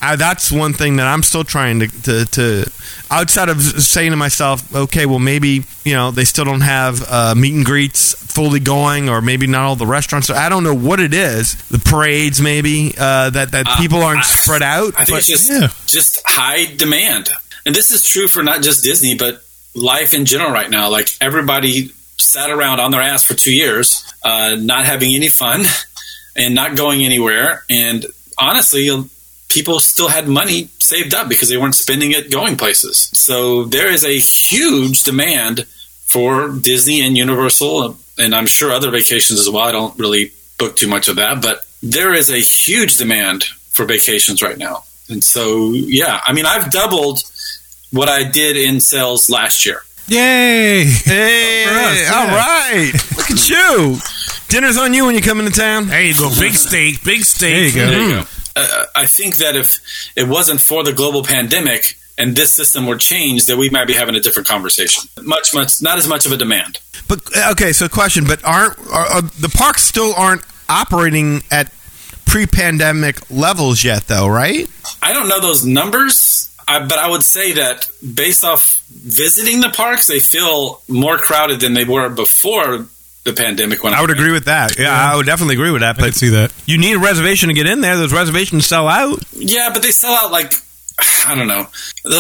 I, 0.03 0.17
that's 0.17 0.53
one 0.53 0.73
thing 0.75 0.97
that 0.97 1.07
I'm 1.07 1.23
still 1.23 1.43
trying 1.45 1.81
to, 1.81 1.88
to, 2.03 2.25
to 2.26 2.73
outside 3.11 3.49
of 3.49 3.61
saying 3.62 4.11
to 4.11 4.17
myself, 4.17 4.75
okay, 4.75 5.07
well 5.07 5.19
maybe 5.19 5.65
you 5.85 5.95
know 5.95 6.11
they 6.11 6.25
still 6.25 6.45
don't 6.45 6.61
have 6.61 7.03
uh, 7.09 7.35
meet 7.35 7.55
and 7.55 7.65
greets 7.65 8.15
fully 8.35 8.61
going, 8.61 9.09
or 9.09 9.23
maybe 9.23 9.47
not 9.47 9.62
all 9.65 9.76
the 9.76 9.87
restaurants. 9.87 10.26
So 10.29 10.35
I 10.35 10.49
don't 10.50 10.65
know 10.65 10.75
what 10.75 11.00
it 11.00 11.15
is. 11.15 11.55
The 11.69 11.79
parades, 11.79 12.41
maybe 12.41 12.95
uh, 12.99 13.31
that 13.31 13.53
that 13.53 13.67
Uh, 13.67 13.76
people 13.79 14.03
aren't 14.03 14.21
I- 14.21 14.23
spread 14.23 14.62
out. 14.62 14.93
I 14.99 15.05
think 15.05 15.11
but- 15.11 15.19
it's 15.21 15.29
just 15.29 15.50
yeah. 15.50 15.69
just 15.87 16.21
high 16.26 16.67
demand, 16.67 17.31
and 17.65 17.75
this 17.75 17.91
is 17.91 18.03
true 18.05 18.29
for 18.29 18.43
not 18.43 18.62
just 18.62 18.85
Disney, 18.85 19.15
but 19.17 19.43
life 19.75 20.12
in 20.12 20.26
general 20.26 20.50
right 20.53 20.69
now. 20.71 20.91
Like 20.91 21.09
everybody 21.23 21.91
sat 22.19 22.50
around 22.50 22.81
on 22.81 22.91
their 22.91 23.03
ass 23.03 23.25
for 23.25 23.35
two 23.35 23.53
years, 23.55 24.05
uh, 24.23 24.57
not 24.57 24.85
having 24.85 25.15
any 25.15 25.29
fun 25.31 25.65
and 26.37 26.55
not 26.55 26.76
going 26.76 27.03
anywhere. 27.05 27.65
And 27.71 28.05
honestly, 28.38 28.91
people 29.49 29.81
still 29.81 30.09
had 30.09 30.29
money 30.29 30.69
saved 30.79 31.15
up 31.15 31.29
because 31.29 31.49
they 31.49 31.57
weren't 31.57 31.75
spending 31.75 32.12
it 32.12 32.31
going 32.31 32.57
places. 32.57 33.11
So 33.15 33.65
there 33.65 33.91
is 33.91 34.05
a 34.05 34.19
huge 34.19 35.03
demand 35.03 35.67
for 36.05 36.49
Disney 36.50 37.05
and 37.07 37.17
Universal 37.17 37.97
and 38.19 38.35
I'm 38.35 38.47
sure 38.47 38.73
other 38.73 38.91
vacations 38.91 39.41
as 39.41 39.49
well. 39.50 39.65
I 39.65 39.73
don't 39.73 39.99
really 39.99 40.33
book 40.59 40.76
too 40.76 40.88
much 40.88 41.09
of 41.09 41.17
that, 41.17 41.43
but 41.43 41.67
there 41.83 42.15
is 42.15 42.31
a 42.31 42.38
huge 42.38 42.97
demand 42.97 43.45
for 43.45 43.85
vacations 43.85 44.43
right 44.43 44.57
now. 44.57 44.85
And 45.09 45.23
so, 45.23 45.73
yeah, 45.73 46.21
I 46.25 46.33
mean, 46.33 46.47
I've 46.47 46.71
doubled 46.71 47.23
what 47.93 48.09
I 48.09 48.25
did 48.29 48.57
in 48.57 48.81
sales 48.81 49.29
last 49.31 49.67
year. 49.67 49.83
Yay! 50.09 50.85
Hey, 50.85 51.65
For 51.67 51.75
us, 51.75 52.00
yeah. 52.00 52.35
right. 52.37 52.93
Look 53.17 53.31
at 53.31 53.49
you. 53.49 53.99
Dinner's 54.49 54.76
on 54.79 54.95
you 54.95 55.05
when 55.07 55.15
you 55.15 55.21
come 55.21 55.41
into 55.41 55.53
town. 55.53 55.88
There 55.88 56.03
you 56.03 56.15
go. 56.15 56.31
Big 56.38 56.55
steak. 56.55 57.03
Big 57.05 57.23
steak. 57.23 57.50
There 57.53 57.65
you 57.65 57.73
go. 57.75 57.91
There 57.91 58.03
you 58.03 58.15
go. 58.15 58.21
Mm. 58.23 58.36
Uh, 58.57 58.87
I 58.97 59.07
think 59.07 59.37
that 59.37 59.55
if 59.55 59.79
it 60.17 60.27
wasn't 60.27 60.61
for 60.61 60.83
the 60.83 60.93
global 60.93 61.23
pandemic 61.23 61.99
and 62.19 62.35
this 62.35 62.51
system 62.51 62.87
were 62.87 62.97
changed, 62.97 63.49
that 63.49 63.59
we 63.59 63.69
might 63.69 63.87
be 63.87 63.93
having 63.93 64.15
a 64.15 64.21
different 64.21 64.49
conversation. 64.49 65.09
Much, 65.23 65.55
much, 65.55 65.83
not 65.83 65.99
as 65.99 66.09
much 66.09 66.25
of 66.25 66.33
a 66.33 66.37
demand. 66.37 66.81
But 67.07 67.21
uh, 67.37 67.53
okay, 67.53 67.73
so 67.73 67.89
question, 67.89 68.25
but 68.27 68.43
aren't 68.45 68.79
are, 68.89 69.07
are, 69.07 69.23
the 69.23 69.53
parks 69.55 69.83
still 69.83 70.15
aren't 70.15 70.43
operating 70.69 71.43
at 71.51 71.73
pre-pandemic 72.25 73.31
levels 73.31 73.85
yet 73.85 74.09
though, 74.09 74.27
right? 74.27 74.69
I 75.03 75.13
don't 75.13 75.29
know 75.29 75.41
those 75.41 75.65
numbers, 75.65 76.55
I, 76.67 76.81
but 76.81 76.99
I 76.99 77.09
would 77.09 77.23
say 77.23 77.53
that 77.53 77.89
based 78.15 78.45
off 78.45 78.83
visiting 78.89 79.61
the 79.61 79.71
parks, 79.71 80.07
they 80.07 80.19
feel 80.19 80.83
more 80.89 81.19
crowded 81.19 81.61
than 81.61 81.75
they 81.75 81.85
were 81.85 82.09
before 82.09 82.87
the 83.26 83.35
pandemic. 83.35 83.85
When 83.85 83.92
I 83.92 84.00
would 84.00 84.11
agree 84.11 84.33
with 84.33 84.47
that. 84.47 84.78
Yeah, 84.78 84.90
I 84.90 85.14
would 85.16 85.26
definitely 85.26 85.56
agree 85.56 85.71
with 85.71 85.83
that, 85.83 85.97
I 85.97 85.99
can 85.99 86.04
but 86.09 86.14
see 86.14 86.30
that. 86.30 86.52
you 86.64 86.78
need 86.78 86.95
a 86.95 86.99
reservation 86.99 87.49
to 87.50 87.54
get 87.54 87.66
in 87.66 87.83
there. 87.83 87.97
Those 87.97 88.12
reservations 88.14 88.66
sell 88.66 88.88
out. 88.88 89.18
Yeah, 89.35 89.71
but 89.75 89.83
they 89.83 89.90
sell 89.90 90.12
out 90.14 90.33
like 90.33 90.54
I 91.28 91.35
don't 91.35 91.49
know. 91.49 91.66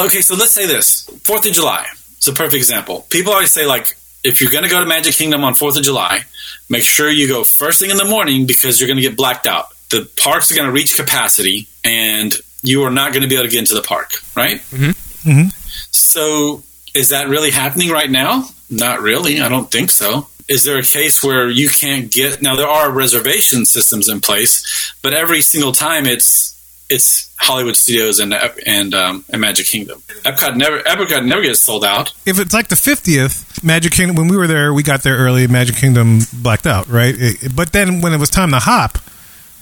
Okay, 0.04 0.20
so 0.20 0.34
let's 0.34 0.52
say 0.52 0.66
this 0.66 1.08
Fourth 1.24 1.46
of 1.46 1.52
July. 1.52 1.86
It's 2.18 2.28
a 2.28 2.32
perfect 2.32 2.54
example. 2.54 3.06
People 3.08 3.32
always 3.32 3.50
say 3.52 3.64
like, 3.66 3.96
if 4.24 4.40
you're 4.40 4.50
going 4.50 4.64
to 4.64 4.70
go 4.70 4.80
to 4.80 4.86
Magic 4.86 5.14
Kingdom 5.14 5.44
on 5.44 5.54
Fourth 5.54 5.76
of 5.76 5.82
July, 5.84 6.20
make 6.68 6.82
sure 6.82 7.08
you 7.08 7.28
go 7.28 7.44
first 7.44 7.80
thing 7.80 7.90
in 7.90 7.96
the 7.96 8.04
morning 8.04 8.46
because 8.46 8.80
you're 8.80 8.88
going 8.88 8.96
to 8.96 9.02
get 9.02 9.16
blacked 9.16 9.46
out. 9.46 9.66
The 9.90 10.08
parks 10.20 10.50
are 10.50 10.56
going 10.56 10.66
to 10.66 10.72
reach 10.72 10.96
capacity, 10.96 11.68
and 11.84 12.34
you 12.62 12.82
are 12.82 12.90
not 12.90 13.12
going 13.12 13.22
to 13.22 13.28
be 13.28 13.36
able 13.36 13.44
to 13.44 13.50
get 13.50 13.60
into 13.60 13.74
the 13.74 13.82
park. 13.82 14.14
Right? 14.34 14.58
Mm-hmm. 14.72 15.30
Mhm. 15.30 15.52
So, 15.94 16.64
is 16.94 17.10
that 17.10 17.28
really 17.28 17.50
happening 17.52 17.90
right 17.90 18.10
now? 18.10 18.48
Not 18.68 19.00
really. 19.00 19.40
I 19.40 19.48
don't 19.48 19.70
think 19.70 19.90
so. 19.92 20.26
Is 20.48 20.64
there 20.64 20.78
a 20.78 20.82
case 20.82 21.22
where 21.24 21.48
you 21.50 21.68
can't 21.68 22.10
get 22.10 22.40
now? 22.42 22.54
There 22.56 22.68
are 22.68 22.90
reservation 22.90 23.64
systems 23.66 24.08
in 24.08 24.20
place, 24.20 24.92
but 25.02 25.12
every 25.12 25.40
single 25.42 25.72
time 25.72 26.06
it's 26.06 26.52
it's 26.88 27.34
Hollywood 27.36 27.76
Studios 27.76 28.20
and 28.20 28.32
and 28.64 28.94
um, 28.94 29.24
and 29.32 29.40
Magic 29.40 29.66
Kingdom. 29.66 30.00
Epcot 30.24 30.56
never 30.56 30.78
Epcot 30.80 31.26
never 31.26 31.42
gets 31.42 31.58
sold 31.60 31.84
out. 31.84 32.12
If 32.24 32.38
it's 32.38 32.54
like 32.54 32.68
the 32.68 32.76
fiftieth 32.76 33.62
Magic 33.64 33.92
Kingdom, 33.92 34.14
when 34.16 34.28
we 34.28 34.36
were 34.36 34.46
there, 34.46 34.72
we 34.72 34.84
got 34.84 35.02
there 35.02 35.16
early. 35.16 35.48
Magic 35.48 35.74
Kingdom 35.76 36.20
blacked 36.32 36.66
out, 36.66 36.86
right? 36.88 37.14
It- 37.18 37.54
but 37.56 37.72
then 37.72 38.00
when 38.00 38.12
it 38.12 38.18
was 38.20 38.30
time 38.30 38.50
to 38.52 38.60
hop, 38.60 38.98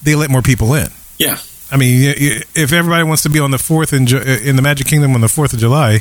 they 0.03 0.15
let 0.15 0.29
more 0.29 0.43
people 0.43 0.75
in. 0.75 0.89
Yeah, 1.19 1.39
I 1.73 1.79
mean, 1.79 2.15
if 2.55 2.73
everybody 2.75 3.05
wants 3.05 3.23
to 3.23 3.31
be 3.31 3.39
on 3.41 3.53
the 3.53 3.59
fourth 3.59 3.95
in, 3.95 4.03
in 4.07 4.57
the 4.57 4.63
Magic 4.63 4.87
Kingdom 4.87 5.15
on 5.15 5.23
the 5.23 5.29
fourth 5.29 5.55
of 5.55 5.59
July, 5.61 6.01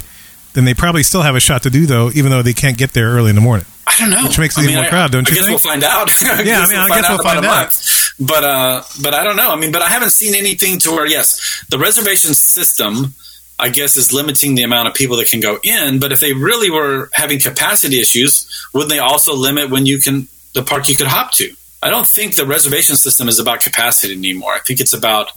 then 0.54 0.66
they 0.66 0.74
probably 0.74 1.04
still 1.04 1.22
have 1.22 1.36
a 1.36 1.40
shot 1.40 1.64
to 1.64 1.70
do 1.70 1.86
though, 1.86 2.10
even 2.12 2.32
though 2.32 2.42
they 2.42 2.54
can't 2.54 2.78
get 2.78 2.94
there 2.94 3.10
early 3.10 3.30
in 3.30 3.36
the 3.36 3.42
morning. 3.42 3.66
I 3.86 3.96
don't 4.00 4.10
know. 4.10 4.24
Which 4.24 4.40
makes 4.40 4.58
it 4.58 4.62
I 4.62 4.64
even 4.64 4.76
more 4.76 4.86
I- 4.86 4.90
crowd, 4.90 5.12
don't 5.12 5.28
I 5.28 5.30
you 5.30 5.36
guess 5.36 5.46
think? 5.46 5.50
we'll 5.64 5.72
find 5.72 5.84
out. 5.84 6.10
Yeah, 6.22 6.60
I 6.62 6.68
mean, 6.68 6.78
I 6.78 6.88
guess 6.90 7.10
we'll 7.10 7.20
find 7.24 7.46
out. 7.46 7.80
But 8.20 8.44
uh, 8.44 8.84
but 9.02 9.14
I 9.14 9.24
don't 9.24 9.36
know. 9.36 9.52
I 9.52 9.56
mean, 9.56 9.72
but 9.72 9.82
I 9.82 9.90
haven't 9.90 10.12
seen 10.12 10.36
anything 10.36 10.80
to 10.80 10.92
where 10.92 11.06
yes, 11.06 11.64
the 11.70 11.78
reservation 11.78 12.34
system. 12.34 13.14
I 13.60 13.70
guess 13.70 13.96
is 13.98 14.12
limiting 14.12 14.56
the 14.56 14.64
amount 14.64 14.88
of 14.88 14.96
people 14.96 15.18
that 15.18 15.28
can 15.30 15.40
go 15.40 15.60
in. 15.64 16.00
But 16.00 16.12
if 16.12 16.20
they 16.20 16.34
really 16.34 16.72
were 16.72 17.10
having 17.14 17.40
capacity 17.40 18.00
issues, 18.00 18.50
wouldn't 18.74 18.90
they 18.90 18.98
also 18.98 19.36
limit 19.36 19.70
when 19.70 19.86
you 19.86 20.00
can 20.00 20.28
the 20.54 20.64
park 20.64 20.90
you 20.90 20.96
could 20.96 21.06
hop 21.08 21.34
to? 21.34 21.54
I 21.82 21.92
don't 21.92 22.08
think 22.08 22.36
the 22.36 22.46
reservation 22.48 22.96
system 22.96 23.30
is 23.30 23.38
about 23.40 23.62
capacity 23.62 24.14
anymore. 24.16 24.54
I 24.54 24.60
think 24.60 24.80
it's 24.80 24.94
about 24.94 25.32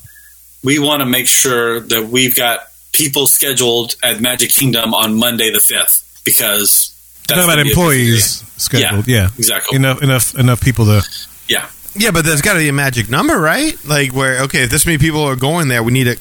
we 0.65 0.79
want 0.79 1.01
to 1.01 1.07
make 1.07 1.27
sure 1.27 1.81
that 1.81 2.09
we've 2.09 2.35
got 2.35 2.61
people 2.97 3.27
scheduled 3.27 3.97
at 4.03 4.21
Magic 4.21 4.51
Kingdom 4.51 4.95
on 4.95 5.19
Monday 5.19 5.51
the 5.51 5.61
fifth 5.61 6.21
because 6.25 6.93
Talking 7.29 7.45
about 7.45 7.53
gonna 7.55 7.65
be 7.65 7.71
employees 7.71 8.45
scheduled, 8.57 9.07
yeah, 9.09 9.29
exactly. 9.37 9.77
enough, 9.77 10.03
enough, 10.03 10.35
enough 10.39 10.61
people 10.61 10.85
to. 10.87 11.03
Yeah. 11.49 11.69
Yeah, 11.95 12.11
but 12.11 12.25
there's 12.25 12.43
got 12.43 12.55
to 12.55 12.59
be 12.59 12.69
a 12.69 12.73
magic 12.75 13.09
number, 13.09 13.39
right? 13.39 13.75
Like 13.85 14.13
where 14.13 14.43
okay, 14.43 14.65
if 14.65 14.71
this 14.71 14.85
many 14.87 14.99
people 14.99 15.23
are 15.23 15.37
going 15.37 15.69
there, 15.69 15.83
we 15.83 15.93
need 15.93 16.05
to 16.05 16.17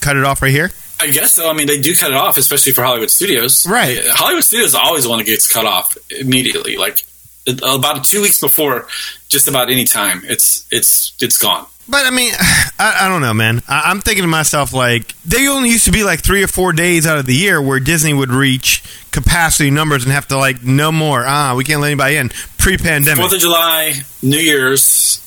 cut 0.00 0.16
it 0.16 0.24
off 0.24 0.40
right 0.40 0.52
here. 0.52 0.70
I 1.00 1.08
guess 1.08 1.32
so. 1.32 1.50
I 1.50 1.52
mean, 1.52 1.66
they 1.66 1.80
do 1.80 1.94
cut 1.94 2.10
it 2.10 2.16
off, 2.16 2.38
especially 2.38 2.72
for 2.72 2.82
Hollywood 2.82 3.10
Studios. 3.10 3.66
Right. 3.66 3.98
Hollywood 4.08 4.44
Studios 4.44 4.74
always 4.74 5.04
the 5.04 5.10
one 5.10 5.18
that 5.18 5.26
gets 5.26 5.52
cut 5.52 5.66
off 5.66 5.96
immediately, 6.10 6.76
like 6.76 7.04
about 7.46 8.04
two 8.04 8.22
weeks 8.22 8.40
before, 8.40 8.86
just 9.28 9.48
about 9.48 9.70
any 9.70 9.84
time. 9.84 10.22
It's 10.24 10.66
it's 10.70 11.12
it's 11.20 11.38
gone. 11.38 11.66
But 11.88 12.04
I 12.06 12.10
mean, 12.10 12.32
I, 12.78 13.02
I 13.02 13.08
don't 13.08 13.20
know, 13.22 13.34
man. 13.34 13.62
I, 13.68 13.90
I'm 13.90 14.00
thinking 14.00 14.22
to 14.22 14.28
myself, 14.28 14.72
like, 14.72 15.14
they 15.22 15.48
only 15.48 15.70
used 15.70 15.84
to 15.86 15.92
be 15.92 16.04
like 16.04 16.20
three 16.20 16.42
or 16.42 16.48
four 16.48 16.72
days 16.72 17.06
out 17.06 17.18
of 17.18 17.26
the 17.26 17.34
year 17.34 17.60
where 17.62 17.80
Disney 17.80 18.12
would 18.12 18.30
reach 18.30 18.82
capacity 19.12 19.70
numbers 19.70 20.04
and 20.04 20.12
have 20.12 20.28
to, 20.28 20.36
like, 20.36 20.62
no 20.62 20.90
more. 20.92 21.22
Ah, 21.26 21.54
we 21.56 21.64
can't 21.64 21.80
let 21.80 21.88
anybody 21.88 22.16
in 22.16 22.30
pre 22.58 22.76
pandemic. 22.76 23.20
Fourth 23.20 23.34
of 23.34 23.40
July, 23.40 23.94
New 24.22 24.38
Year's, 24.38 25.22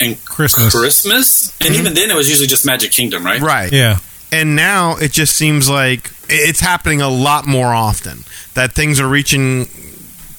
and 0.00 0.22
Christmas. 0.24 0.74
Christmas, 0.74 1.60
and 1.60 1.74
even 1.74 1.94
then 1.94 2.10
it 2.10 2.14
was 2.14 2.28
usually 2.28 2.48
just 2.48 2.66
Magic 2.66 2.90
Kingdom, 2.90 3.24
right? 3.24 3.40
Right. 3.40 3.72
Yeah, 3.72 3.98
And 4.32 4.56
now 4.56 4.96
it 4.96 5.12
just 5.12 5.36
seems 5.36 5.68
like 5.70 6.10
it's 6.28 6.60
happening 6.60 7.00
a 7.00 7.08
lot 7.08 7.46
more 7.46 7.68
often 7.68 8.24
that 8.54 8.72
things 8.72 8.98
are 9.00 9.08
reaching 9.08 9.68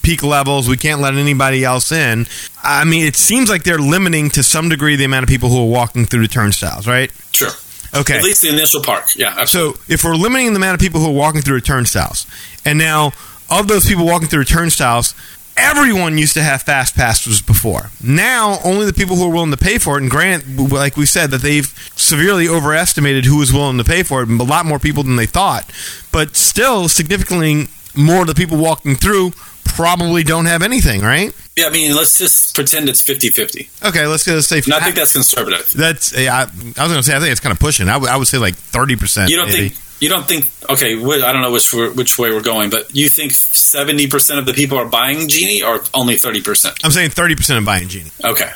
peak 0.04 0.24
levels. 0.24 0.70
We 0.70 0.78
can't 0.78 1.02
let 1.02 1.16
anybody 1.16 1.64
else 1.64 1.92
in. 1.92 2.28
I 2.62 2.84
mean, 2.84 3.06
it 3.06 3.16
seems 3.16 3.50
like 3.50 3.64
they're 3.64 3.80
limiting 3.80 4.30
to 4.32 4.44
some 4.44 4.70
degree 4.70 4.96
the 4.96 5.06
amount 5.06 5.24
of 5.24 5.30
people 5.30 5.50
who 5.50 5.64
are 5.64 5.70
walking 5.70 6.06
through 6.06 6.22
the 6.22 6.28
turnstiles, 6.28 6.86
right? 6.86 7.12
Sure. 7.32 7.50
Okay. 7.96 8.18
At 8.18 8.24
least 8.24 8.42
the 8.42 8.50
initial 8.50 8.82
park. 8.82 9.06
Yeah. 9.16 9.36
absolutely. 9.38 9.82
So 9.86 9.94
if 9.94 10.04
we're 10.04 10.16
limiting 10.16 10.54
the 10.54 10.58
amount 10.58 10.76
of 10.76 10.80
people 10.80 11.00
who 11.00 11.08
are 11.08 11.14
walking 11.14 11.42
through 11.42 11.60
the 11.60 11.66
turnstiles, 11.66 12.28
and 12.66 12.78
now 12.78 13.12
of 13.50 13.68
those 13.68 13.86
people 13.88 14.06
walking 14.06 14.28
through 14.28 14.44
the 14.44 14.50
turnstiles, 14.50 15.16
everyone 15.56 16.18
used 16.18 16.34
to 16.34 16.44
have 16.44 16.64
fast 16.64 16.96
passes 16.96 17.42
before. 17.42 17.92
Now 18.04 18.58
only 18.66 18.86
the 18.86 18.94
people 18.94 19.16
who 19.16 19.26
are 19.30 19.34
willing 19.34 19.52
to 19.52 19.58
pay 19.58 19.78
for 19.78 19.98
it. 19.98 20.02
And 20.02 20.12
grant, 20.12 20.58
like 20.58 20.98
we 20.98 21.06
said, 21.06 21.32
that 21.32 21.42
they've 21.42 21.68
severely 21.96 22.48
overestimated 22.48 23.26
who 23.26 23.42
is 23.42 23.54
willing 23.54 23.78
to 23.78 23.84
pay 23.84 24.04
for 24.04 24.24
it. 24.24 24.30
A 24.30 24.44
lot 24.44 24.66
more 24.66 24.80
people 24.80 25.04
than 25.04 25.16
they 25.16 25.28
thought, 25.28 25.72
but 26.12 26.36
still 26.36 26.90
significantly 26.90 27.68
more 27.96 28.22
of 28.22 28.28
the 28.28 28.36
people 28.36 28.58
walking 28.58 28.96
through 28.96 29.34
probably 29.66 30.24
don't 30.24 30.46
have 30.46 30.62
anything. 30.62 31.02
Right? 31.02 31.34
Yeah. 31.56 31.66
I 31.68 31.70
mean, 31.70 31.96
let's 31.96 32.18
just 32.18 32.56
pretend 32.56 32.90
it's 32.90 33.04
50-50. 33.04 33.88
Okay, 33.90 34.08
let's 34.08 34.26
go 34.26 34.40
say. 34.42 34.58
And 34.66 34.74
I 34.74 34.80
think 34.80 34.96
that's 34.96 35.14
conservative. 35.14 35.72
that's. 35.76 36.18
Yeah, 36.18 36.36
I, 36.36 36.42
I 36.42 36.46
was 36.46 36.92
going 36.92 36.96
to 36.96 37.04
say. 37.04 37.16
I 37.16 37.20
think 37.20 37.32
it's 37.32 37.40
kind 37.40 37.52
of 37.54 37.60
pushing. 37.60 37.90
I 37.90 37.98
would- 37.98 38.10
I 38.10 38.18
would 38.18 38.28
say 38.28 38.38
like 38.38 38.56
thirty 38.56 38.96
percent. 38.96 39.30
You 39.30 39.38
don't 39.38 39.50
think 39.50 39.76
you 40.00 40.10
don't 40.10 40.28
think 40.28 40.50
okay? 40.70 40.96
wh- 40.96 41.24
I 41.24 41.32
don't 41.32 41.42
know 41.42 41.52
which 41.52 41.72
which 41.74 42.18
way 42.18 42.32
we're 42.32 42.42
going, 42.42 42.70
but 42.70 42.94
you 42.96 43.08
think 43.10 43.34
seventy 43.34 44.08
percent 44.08 44.40
of 44.40 44.46
the 44.46 44.54
people 44.54 44.78
are 44.78 44.86
buying 44.86 45.28
Genie, 45.30 45.64
or 45.64 45.84
only 45.94 46.18
thirty 46.18 46.42
percent? 46.42 46.76
I'm 46.84 46.92
saying 46.92 47.12
thirty 47.12 47.36
percent 47.36 47.60
of 47.60 47.66
buying 47.66 47.88
genie. 47.88 48.12
Okay, 48.24 48.50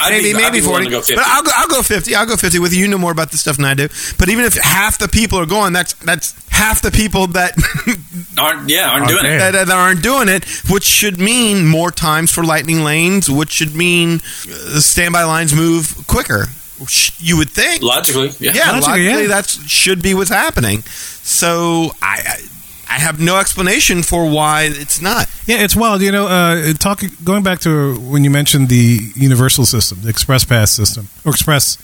I'd 0.00 0.10
maybe 0.10 0.32
be, 0.32 0.38
maybe 0.38 0.60
forty. 0.60 0.84
to 0.86 0.90
go 0.90 0.98
50. 0.98 1.14
But 1.14 1.24
I'll 1.26 1.42
go. 1.42 1.50
I'll 1.54 1.68
go 1.68 1.82
fifty. 1.82 2.14
I'll 2.14 2.26
go 2.26 2.36
fifty 2.36 2.58
with 2.58 2.72
you. 2.72 2.80
You 2.80 2.88
know 2.88 2.98
more 2.98 3.12
about 3.12 3.30
this 3.30 3.40
stuff 3.40 3.56
than 3.56 3.64
I 3.64 3.74
do. 3.74 3.88
But 4.18 4.28
even 4.28 4.44
if 4.44 4.54
half 4.54 4.98
the 4.98 5.08
people 5.08 5.38
are 5.38 5.46
going, 5.46 5.72
that's 5.72 5.92
that's 5.94 6.34
half 6.50 6.82
the 6.82 6.90
people 6.90 7.26
that 7.28 7.52
aren't 8.38 8.68
yeah 8.68 8.90
aren't 8.90 9.08
doing 9.08 9.26
it. 9.26 9.38
that, 9.38 9.52
that 9.52 9.70
aren't 9.70 10.02
doing 10.02 10.28
it, 10.28 10.44
which 10.70 10.84
should 10.84 11.18
mean 11.18 11.66
more 11.66 11.90
times 11.90 12.32
for 12.32 12.44
lightning 12.44 12.82
lanes, 12.84 13.30
which 13.30 13.50
should 13.50 13.74
mean 13.74 14.18
the 14.46 14.80
standby 14.80 15.24
lines 15.24 15.54
move 15.54 16.04
quicker. 16.06 16.46
You 17.18 17.36
would 17.38 17.50
think. 17.50 17.82
Logically, 17.82 18.28
yeah. 18.38 18.52
Yeah, 18.54 18.70
Logically, 18.70 18.92
logically, 18.92 19.22
yeah. 19.22 19.26
that 19.28 19.48
should 19.48 20.00
be 20.00 20.14
what's 20.14 20.30
happening. 20.30 20.82
So 20.82 21.90
I, 22.00 22.22
I, 22.24 22.38
I 22.90 22.94
have 22.94 23.20
no 23.20 23.38
explanation 23.38 24.02
for 24.02 24.28
why 24.30 24.62
it's 24.70 25.00
not. 25.00 25.28
yeah, 25.46 25.58
it's 25.62 25.76
wild. 25.76 26.00
You 26.02 26.10
know, 26.12 26.26
uh, 26.26 26.72
talking 26.74 27.10
going 27.22 27.42
back 27.42 27.60
to 27.60 27.98
when 28.00 28.24
you 28.24 28.30
mentioned 28.30 28.68
the 28.68 28.98
Universal 29.14 29.66
system, 29.66 29.98
the 30.02 30.08
Express 30.08 30.44
Pass 30.44 30.70
system, 30.72 31.08
or 31.24 31.32
Express, 31.32 31.76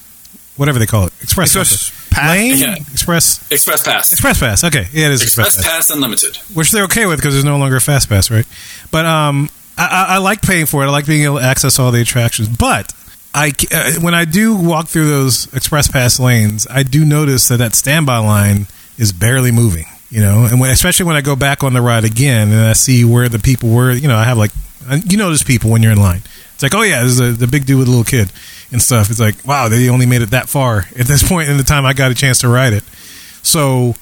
whatever 0.57 0.79
they 0.79 0.87
call 0.87 1.07
it, 1.07 1.13
Express, 1.23 1.55
Express. 1.55 2.09
Pass? 2.11 2.31
Lane, 2.31 2.57
Yeah. 2.57 2.75
Express, 2.93 3.45
Express 3.51 3.83
Pass, 3.83 4.13
Express 4.13 4.39
Pass. 4.41 4.65
Okay, 4.65 4.87
yeah, 4.93 5.07
it 5.07 5.13
is 5.13 5.23
Express 5.23 5.57
Express, 5.57 5.67
Pass 5.69 5.91
Unlimited. 5.91 6.37
which 6.55 6.71
they're 6.71 6.85
okay 6.85 7.07
with 7.07 7.19
because 7.19 7.35
there's 7.35 7.45
no 7.45 7.59
longer 7.59 7.77
a 7.77 7.81
Fast 7.81 8.09
Pass, 8.09 8.31
right? 8.31 8.47
But 8.91 9.05
um, 9.05 9.51
I, 9.77 9.85
I, 10.11 10.15
I 10.15 10.19
like 10.19 10.41
paying 10.43 10.67
for 10.67 10.83
it. 10.85 10.87
I 10.87 10.91
like 10.91 11.07
being 11.07 11.25
able 11.25 11.39
to 11.39 11.45
access 11.45 11.79
all 11.79 11.91
the 11.91 12.01
attractions. 12.01 12.49
But 12.49 12.93
I, 13.35 13.51
c- 13.51 13.69
uh, 13.73 14.01
when 14.01 14.15
I 14.15 14.25
do 14.25 14.55
walk 14.55 14.87
through 14.89 15.09
those 15.09 15.53
Express 15.53 15.89
Pass 15.91 16.19
lanes, 16.21 16.67
I 16.71 16.83
do 16.85 17.05
notice 17.05 17.49
that 17.49 17.57
that 17.59 17.75
standby 17.75 18.19
line 18.19 18.69
is 18.97 19.13
barely 19.13 19.51
moving. 19.51 19.87
You 20.15 20.21
know, 20.21 20.47
and 20.49 20.61
when, 20.61 20.71
especially 20.71 21.07
when 21.07 21.17
I 21.17 21.23
go 21.23 21.35
back 21.35 21.65
on 21.65 21.73
the 21.73 21.81
ride 21.83 22.05
again 22.05 22.53
and 22.53 22.61
I 22.61 22.75
see 22.75 23.05
where 23.05 23.29
the 23.29 23.41
people 23.41 23.71
were. 23.71 23.91
You 23.91 24.07
know, 24.07 24.17
I 24.17 24.23
have 24.23 24.39
like 24.39 24.53
you 25.07 25.17
notice 25.17 25.43
people 25.43 25.71
when 25.73 25.83
you're 25.83 25.91
in 25.91 25.99
line. 25.99 26.23
It's 26.55 26.63
like, 26.63 26.73
oh 26.73 26.83
yeah, 26.83 27.01
there's 27.01 27.19
a, 27.19 27.33
the 27.33 27.49
big 27.49 27.67
dude 27.67 27.81
with 27.81 27.89
a 27.89 27.91
little 27.91 28.05
kid 28.05 28.31
and 28.71 28.81
stuff. 28.81 29.11
It's 29.11 29.19
like, 29.19 29.45
wow, 29.45 29.69
they 29.69 29.89
only 29.89 30.07
made 30.07 30.23
it 30.23 30.31
that 30.31 30.49
far 30.49 30.87
at 30.97 31.07
this 31.07 31.29
point 31.29 31.49
in 31.49 31.57
the 31.57 31.65
time 31.65 31.85
I 31.85 31.95
got 31.95 32.13
a 32.13 32.15
chance 32.15 32.39
to 32.43 32.49
ride 32.49 32.73
it. 32.75 32.85
So, 33.43 33.97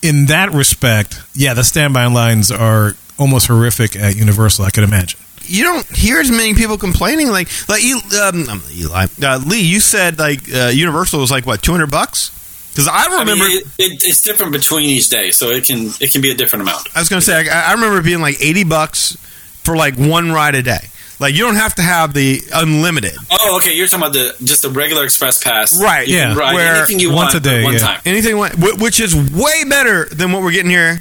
in 0.00 0.26
that 0.26 0.50
respect, 0.52 1.20
yeah, 1.34 1.52
the 1.52 1.62
standby 1.62 2.06
lines 2.06 2.50
are 2.50 2.94
almost 3.18 3.48
horrific 3.48 3.96
at 3.96 4.16
Universal. 4.16 4.64
I 4.64 4.70
could 4.70 4.84
imagine. 4.84 5.20
you 5.42 5.62
don't 5.64 5.86
hear 5.94 6.20
as 6.20 6.30
many 6.30 6.54
people 6.54 6.78
complaining. 6.78 7.28
Like, 7.28 7.48
like 7.68 7.82
um, 8.14 8.48
um, 8.48 8.62
Eli, 8.72 9.08
uh, 9.22 9.40
Lee, 9.44 9.60
you 9.60 9.80
said 9.80 10.18
like 10.18 10.40
uh, 10.50 10.68
Universal 10.68 11.20
was 11.20 11.30
like 11.30 11.44
what 11.44 11.62
two 11.62 11.72
hundred 11.72 11.90
bucks? 11.90 12.30
Because 12.70 12.88
I 12.88 13.04
I 13.08 13.20
remember, 13.20 13.44
mean, 13.44 13.58
it, 13.58 13.66
it, 13.78 14.04
it's 14.04 14.22
different 14.22 14.52
between 14.52 14.88
each 14.88 15.08
day, 15.08 15.30
so 15.32 15.50
it 15.50 15.64
can 15.66 15.90
it 16.00 16.12
can 16.12 16.20
be 16.22 16.30
a 16.30 16.34
different 16.34 16.62
amount. 16.62 16.88
I 16.94 17.00
was 17.00 17.08
going 17.08 17.20
to 17.20 17.26
say, 17.26 17.48
I, 17.48 17.70
I 17.70 17.72
remember 17.72 17.98
it 17.98 18.04
being 18.04 18.20
like 18.20 18.40
eighty 18.40 18.64
bucks 18.64 19.16
for 19.64 19.76
like 19.76 19.96
one 19.96 20.30
ride 20.32 20.54
a 20.54 20.62
day. 20.62 20.88
Like, 21.18 21.34
you 21.34 21.40
don't 21.40 21.56
have 21.56 21.74
to 21.74 21.82
have 21.82 22.14
the 22.14 22.40
unlimited. 22.54 23.12
Oh, 23.30 23.58
okay. 23.58 23.74
You're 23.74 23.86
talking 23.88 24.04
about 24.06 24.14
the 24.14 24.42
just 24.42 24.62
the 24.62 24.70
regular 24.70 25.04
express 25.04 25.42
pass, 25.44 25.78
Right, 25.78 26.08
You 26.08 26.16
can 26.16 26.30
yeah, 26.30 26.34
ride 26.38 26.54
where 26.54 26.76
anything 26.76 26.98
you 26.98 27.12
once 27.12 27.34
want 27.34 27.46
a 27.46 27.50
day, 27.50 27.62
one 27.62 27.74
yeah. 27.74 27.78
time. 27.80 28.00
Anything, 28.06 28.38
wh- 28.38 28.52
wh- 28.54 28.80
which 28.80 29.00
is 29.00 29.14
way 29.14 29.64
better 29.68 30.06
than 30.06 30.32
what 30.32 30.40
we're 30.42 30.52
getting 30.52 30.70
here 30.70 31.00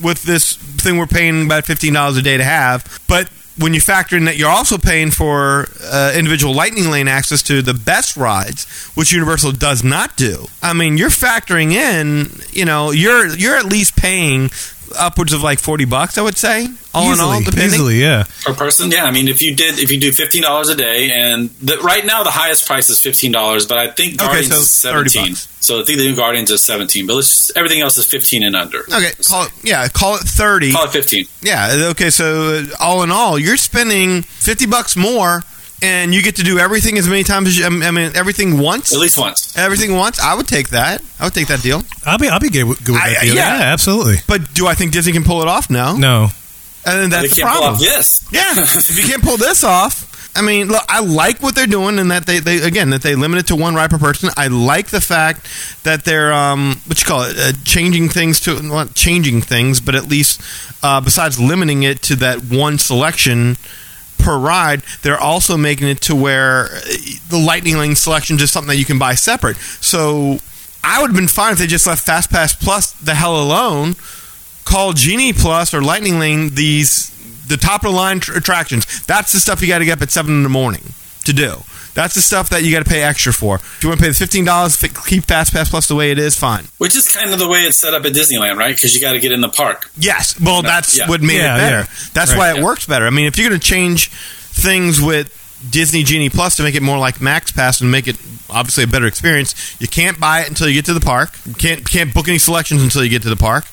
with 0.00 0.22
this 0.22 0.54
thing 0.56 0.96
we're 0.96 1.06
paying 1.06 1.44
about 1.44 1.66
fifteen 1.66 1.92
dollars 1.92 2.16
a 2.16 2.22
day 2.22 2.38
to 2.38 2.44
have. 2.44 2.98
But 3.08 3.28
when 3.58 3.74
you 3.74 3.80
factor 3.80 4.16
in 4.16 4.24
that 4.24 4.36
you're 4.36 4.50
also 4.50 4.78
paying 4.78 5.10
for 5.10 5.68
uh, 5.84 6.12
individual 6.14 6.54
lightning 6.54 6.90
lane 6.90 7.08
access 7.08 7.42
to 7.42 7.62
the 7.62 7.74
best 7.74 8.16
rides, 8.16 8.66
which 8.94 9.12
Universal 9.12 9.52
does 9.52 9.82
not 9.82 10.16
do. 10.16 10.46
I 10.62 10.72
mean, 10.72 10.96
you're 10.96 11.10
factoring 11.10 11.72
in, 11.72 12.30
you 12.50 12.64
know, 12.64 12.90
you're 12.90 13.26
you're 13.36 13.56
at 13.56 13.64
least 13.66 13.96
paying 13.96 14.50
upwards 14.96 15.32
of 15.32 15.42
like 15.42 15.58
forty 15.58 15.84
bucks, 15.84 16.18
I 16.18 16.22
would 16.22 16.36
say, 16.36 16.66
all 16.94 17.12
in 17.12 17.20
all, 17.20 17.32
easily, 17.34 17.44
depending. 17.44 17.66
easily, 17.66 18.00
yeah. 18.00 18.24
per 18.44 18.54
person. 18.54 18.90
Yeah, 18.90 19.04
I 19.04 19.10
mean, 19.10 19.28
if 19.28 19.42
you 19.42 19.54
did, 19.54 19.78
if 19.78 19.90
you 19.90 19.98
do 20.00 20.12
fifteen 20.12 20.42
dollars 20.42 20.68
a 20.68 20.76
day, 20.76 21.10
and 21.12 21.50
the, 21.60 21.78
right 21.78 22.04
now 22.04 22.22
the 22.22 22.30
highest 22.30 22.66
price 22.66 22.90
is 22.90 23.00
fifteen 23.00 23.32
dollars, 23.32 23.66
but 23.66 23.78
I 23.78 23.90
think 23.90 24.14
Okay, 24.14 24.26
Guardians 24.26 24.54
so 24.54 24.60
is 24.60 24.70
seventeen. 24.72 25.32
bucks. 25.32 25.48
So 25.60 25.80
I 25.80 25.84
think 25.84 25.98
the 25.98 26.08
new 26.08 26.16
Guardians 26.16 26.50
is 26.50 26.62
seventeen, 26.62 27.06
but 27.06 27.16
let's, 27.16 27.54
everything 27.56 27.80
else 27.80 27.98
is 27.98 28.06
fifteen 28.06 28.44
and 28.44 28.54
under. 28.56 28.80
Okay, 28.80 29.12
call 29.26 29.44
it 29.46 29.52
yeah, 29.62 29.88
call 29.88 30.14
it 30.16 30.20
thirty. 30.22 30.72
Call 30.72 30.84
it 30.84 30.90
fifteen. 30.90 31.26
Yeah. 31.42 31.88
Okay. 31.90 32.10
So 32.10 32.58
uh, 32.58 32.64
all 32.80 33.02
in 33.02 33.10
all, 33.10 33.38
you're 33.38 33.56
spending 33.56 34.22
fifty 34.22 34.66
bucks 34.66 34.96
more, 34.96 35.42
and 35.82 36.12
you 36.14 36.22
get 36.22 36.36
to 36.36 36.42
do 36.42 36.58
everything 36.58 36.98
as 36.98 37.08
many 37.08 37.22
times 37.24 37.48
as 37.48 37.58
you. 37.58 37.64
I 37.66 37.68
mean, 37.90 38.12
everything 38.14 38.58
once. 38.58 38.92
At 38.92 38.98
least 39.00 39.18
once. 39.18 39.56
Everything 39.56 39.94
once. 39.94 40.18
I 40.20 40.34
would 40.34 40.48
take 40.48 40.70
that. 40.70 41.02
I 41.20 41.24
would 41.24 41.34
take 41.34 41.48
that 41.48 41.62
deal. 41.62 41.82
I'll 42.04 42.18
be 42.18 42.28
I'll 42.28 42.40
be 42.40 42.50
good 42.50 42.64
with, 42.64 42.84
good 42.84 42.92
with 42.92 43.02
I- 43.02 43.14
that 43.14 43.22
deal. 43.22 43.34
yeah. 43.36 43.58
Yeah. 43.58 43.64
absolutely. 43.72 44.16
But 44.26 44.52
do 44.54 44.66
I 44.66 44.74
think 44.74 44.92
Disney 44.92 45.12
can 45.12 45.24
pull 45.24 45.42
it 45.42 45.48
off? 45.48 45.70
No. 45.70 45.96
No, 45.96 46.28
And 46.84 47.00
then 47.00 47.10
They 47.10 47.16
that's 47.28 47.34
the 47.34 47.40
can't 47.42 47.52
pull 47.52 47.60
problem. 47.62 47.74
off 47.74 47.80
this. 47.80 48.26
Yeah. 48.32 48.52
if 48.56 48.98
you 48.98 49.04
can't 49.08 49.22
pull 49.22 49.36
this 49.36 49.62
off. 49.64 50.04
I 50.36 50.42
mean, 50.42 50.68
look, 50.68 50.82
I 50.88 51.00
like 51.00 51.42
what 51.42 51.56
they're 51.56 51.66
doing, 51.66 51.98
and 51.98 52.12
that 52.12 52.24
they, 52.26 52.38
they 52.38 52.58
again 52.62 52.90
that 52.90 53.02
they 53.02 53.16
limit 53.16 53.40
it 53.40 53.46
to 53.48 53.56
one 53.56 53.74
ride 53.74 53.90
per 53.90 53.98
person. 53.98 54.28
I 54.36 54.46
like 54.46 54.88
the 54.88 55.00
fact 55.00 55.48
that 55.82 56.04
they're 56.04 56.32
um, 56.32 56.80
what 56.86 57.00
you 57.00 57.06
call 57.06 57.22
it, 57.22 57.36
uh, 57.36 57.52
changing 57.64 58.08
things 58.08 58.38
to 58.40 58.62
not 58.62 58.94
changing 58.94 59.40
things, 59.40 59.80
but 59.80 59.96
at 59.96 60.04
least 60.08 60.40
uh, 60.84 61.00
besides 61.00 61.40
limiting 61.40 61.82
it 61.82 62.02
to 62.02 62.16
that 62.16 62.44
one 62.44 62.78
selection 62.78 63.56
per 64.18 64.38
ride, 64.38 64.82
they're 65.02 65.18
also 65.18 65.56
making 65.56 65.88
it 65.88 66.00
to 66.02 66.14
where 66.16 66.66
uh, 66.66 66.80
the 67.28 67.38
Lightning 67.38 67.78
Lane 67.78 67.96
selection 67.96 68.36
is 68.40 68.50
something 68.50 68.68
that 68.68 68.76
you 68.78 68.84
can 68.84 68.98
buy 68.98 69.14
separate. 69.14 69.56
So 69.56 70.38
I 70.82 71.00
would 71.00 71.10
have 71.10 71.16
been 71.16 71.28
fine 71.28 71.52
if 71.52 71.58
they 71.58 71.66
just 71.66 71.86
left 71.86 72.04
Fast 72.04 72.30
Pass 72.30 72.54
Plus 72.54 72.92
the 72.92 73.14
hell 73.14 73.40
alone. 73.40 73.94
Call 74.64 74.92
Genie 74.92 75.32
Plus 75.32 75.72
or 75.72 75.80
Lightning 75.82 76.18
Lane 76.18 76.54
these 76.54 77.14
the 77.46 77.56
top 77.56 77.84
of 77.84 77.92
the 77.92 77.96
line 77.96 78.20
tr- 78.20 78.36
attractions. 78.36 79.02
That's 79.06 79.32
the 79.32 79.40
stuff 79.40 79.62
you 79.62 79.68
got 79.68 79.78
to 79.78 79.84
get 79.84 79.98
up 79.98 80.02
at 80.02 80.10
seven 80.10 80.34
in 80.34 80.42
the 80.42 80.48
morning 80.48 80.92
to 81.24 81.32
do. 81.32 81.62
That's 81.98 82.14
the 82.14 82.22
stuff 82.22 82.50
that 82.50 82.62
you 82.62 82.70
got 82.70 82.84
to 82.84 82.88
pay 82.88 83.02
extra 83.02 83.32
for. 83.32 83.56
If 83.56 83.80
you 83.82 83.88
want 83.88 83.98
to 83.98 84.04
pay 84.04 84.10
the 84.10 84.14
fifteen 84.14 84.44
dollars, 84.44 84.76
keep 84.76 85.24
Fast 85.24 85.52
Pass 85.52 85.68
Plus 85.68 85.88
the 85.88 85.96
way 85.96 86.12
it 86.12 86.18
is, 86.20 86.36
fine. 86.38 86.66
Which 86.78 86.94
is 86.94 87.12
kind 87.12 87.32
of 87.32 87.40
the 87.40 87.48
way 87.48 87.62
it's 87.62 87.76
set 87.76 87.92
up 87.92 88.04
at 88.04 88.12
Disneyland, 88.12 88.56
right? 88.56 88.72
Because 88.72 88.94
you 88.94 89.00
got 89.00 89.14
to 89.14 89.18
get 89.18 89.32
in 89.32 89.40
the 89.40 89.48
park. 89.48 89.90
Yes, 89.98 90.38
well, 90.40 90.62
that's 90.62 90.96
yeah. 90.96 91.08
what 91.08 91.20
made 91.22 91.38
Yeah, 91.38 91.56
it 91.56 91.58
better. 91.58 91.76
yeah. 91.90 92.08
That's 92.14 92.30
Right. 92.30 92.38
why 92.38 92.50
it 92.52 92.56
Yeah. 92.58 92.62
works 92.62 92.86
better. 92.86 93.04
I 93.04 93.10
mean, 93.10 93.26
if 93.26 93.36
you're 93.36 93.48
going 93.48 93.58
to 93.60 93.66
change 93.66 94.10
things 94.10 95.00
with 95.00 95.34
Disney 95.68 96.04
Genie 96.04 96.30
Plus 96.30 96.54
to 96.56 96.62
make 96.62 96.76
it 96.76 96.82
more 96.84 96.98
like 96.98 97.20
Max 97.20 97.50
Pass 97.50 97.80
and 97.80 97.90
make 97.90 98.06
it 98.06 98.14
obviously 98.48 98.84
a 98.84 98.86
better 98.86 99.06
experience, 99.06 99.56
you 99.80 99.88
can't 99.88 100.20
buy 100.20 100.42
it 100.42 100.48
until 100.48 100.68
you 100.68 100.74
get 100.74 100.84
to 100.84 100.94
the 100.94 101.00
park. 101.00 101.32
You 101.46 101.54
can't 101.54 101.88
can't 101.90 102.14
book 102.14 102.28
any 102.28 102.38
selections 102.38 102.80
until 102.80 103.02
you 103.02 103.10
get 103.10 103.22
to 103.22 103.28
the 103.28 103.34
park. 103.36 103.64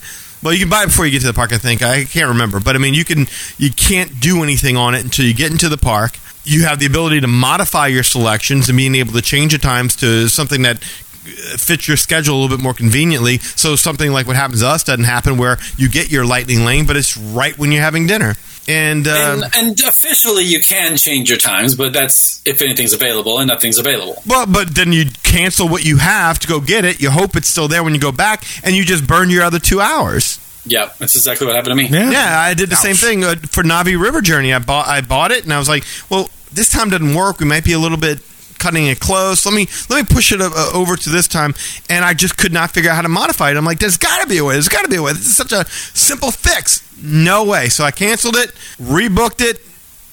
Well, 0.41 0.51
you 0.51 0.59
can 0.59 0.69
buy 0.69 0.81
it 0.83 0.87
before 0.87 1.05
you 1.05 1.11
get 1.11 1.21
to 1.21 1.27
the 1.27 1.33
park. 1.33 1.53
I 1.53 1.57
think 1.59 1.83
I 1.83 2.05
can't 2.05 2.27
remember, 2.29 2.59
but 2.59 2.75
I 2.75 2.79
mean, 2.79 2.95
you 2.95 3.05
can 3.05 3.27
you 3.59 3.69
can't 3.71 4.19
do 4.19 4.41
anything 4.41 4.75
on 4.77 4.95
it 4.95 5.03
until 5.03 5.25
you 5.25 5.33
get 5.35 5.51
into 5.51 5.69
the 5.69 5.77
park. 5.77 6.17
You 6.45 6.65
have 6.65 6.79
the 6.79 6.85
ability 6.85 7.21
to 7.21 7.27
modify 7.27 7.87
your 7.87 8.03
selections 8.03 8.69
and 8.69 8.77
being 8.77 8.95
able 8.95 9.13
to 9.13 9.21
change 9.21 9.51
the 9.51 9.57
times 9.57 9.95
to 9.97 10.27
something 10.29 10.61
that 10.61 10.77
uh, 10.77 11.57
fits 11.57 11.87
your 11.87 11.97
schedule 11.97 12.35
a 12.35 12.39
little 12.39 12.55
bit 12.57 12.63
more 12.63 12.73
conveniently. 12.73 13.39
So 13.39 13.75
something 13.75 14.11
like 14.11 14.27
what 14.27 14.35
happens 14.35 14.61
to 14.61 14.67
us 14.67 14.83
doesn't 14.83 15.05
happen, 15.05 15.37
where 15.37 15.57
you 15.77 15.89
get 15.89 16.11
your 16.11 16.25
lightning 16.25 16.63
lane, 16.63 16.85
but 16.85 16.95
it's 16.97 17.17
right 17.17 17.57
when 17.57 17.71
you're 17.71 17.81
having 17.81 18.05
dinner. 18.07 18.35
And, 18.67 19.07
uh, 19.07 19.41
and, 19.43 19.55
and 19.55 19.79
officially, 19.81 20.43
you 20.43 20.59
can 20.59 20.97
change 20.97 21.29
your 21.29 21.37
times, 21.37 21.75
but 21.75 21.93
that's 21.93 22.41
if 22.45 22.61
anything's 22.61 22.93
available, 22.93 23.37
and 23.37 23.47
nothing's 23.47 23.77
available. 23.77 24.21
well, 24.25 24.47
but 24.47 24.73
then 24.73 24.91
you 24.91 25.05
cancel 25.23 25.67
what 25.67 25.85
you 25.85 25.97
have 25.97 26.39
to 26.39 26.47
go 26.47 26.59
get 26.59 26.83
it. 26.83 26.99
You 26.99 27.11
hope 27.11 27.35
it's 27.35 27.47
still 27.47 27.67
there 27.67 27.83
when 27.83 27.93
you 27.93 27.99
go 27.99 28.11
back, 28.11 28.43
and 28.63 28.75
you 28.75 28.83
just 28.83 29.05
burn 29.05 29.29
your 29.29 29.43
other 29.43 29.59
two 29.59 29.81
hours. 29.81 30.39
Yeah, 30.65 30.89
that's 30.97 31.15
exactly 31.15 31.45
what 31.45 31.55
happened 31.55 31.77
to 31.77 31.83
me. 31.83 31.89
yeah, 31.89 32.09
Yeah, 32.09 32.39
I 32.39 32.55
did 32.55 32.69
the 32.69 32.75
same 32.75 32.95
thing 32.95 33.23
uh, 33.23 33.35
for 33.35 33.61
Na'vi 33.61 34.01
River 34.01 34.19
Journey. 34.21 34.51
I 34.51 34.57
bought 34.57 34.87
I 34.87 35.01
bought 35.01 35.31
it, 35.31 35.43
and 35.43 35.53
I 35.53 35.59
was 35.59 35.69
like, 35.69 35.83
well, 36.09 36.31
this 36.51 36.69
time 36.69 36.89
doesn't 36.89 37.13
work. 37.13 37.39
We 37.39 37.45
might 37.45 37.63
be 37.63 37.73
a 37.73 37.79
little 37.79 37.97
bit 37.97 38.19
cutting 38.57 38.87
it 38.87 38.99
close. 38.99 39.45
Let 39.45 39.53
me 39.53 39.67
let 39.89 40.01
me 40.01 40.13
push 40.15 40.31
it 40.31 40.41
uh, 40.41 40.51
over 40.73 40.95
to 40.95 41.09
this 41.09 41.27
time, 41.27 41.53
and 41.89 42.03
I 42.03 42.13
just 42.13 42.37
could 42.37 42.53
not 42.53 42.71
figure 42.71 42.89
out 42.89 42.95
how 42.95 43.01
to 43.01 43.09
modify 43.09 43.51
it. 43.51 43.57
I'm 43.57 43.65
like, 43.65 43.79
there's 43.79 43.97
got 43.97 44.21
to 44.21 44.27
be 44.27 44.37
a 44.37 44.43
way. 44.43 44.53
There's 44.53 44.69
got 44.69 44.83
to 44.83 44.89
be 44.89 44.95
a 44.95 45.01
way. 45.01 45.13
This 45.13 45.27
is 45.27 45.37
such 45.37 45.51
a 45.51 45.65
simple 45.69 46.31
fix. 46.31 46.81
No 47.01 47.43
way. 47.43 47.69
So 47.69 47.83
I 47.83 47.91
canceled 47.91 48.37
it, 48.37 48.51
rebooked 48.79 49.41
it. 49.41 49.61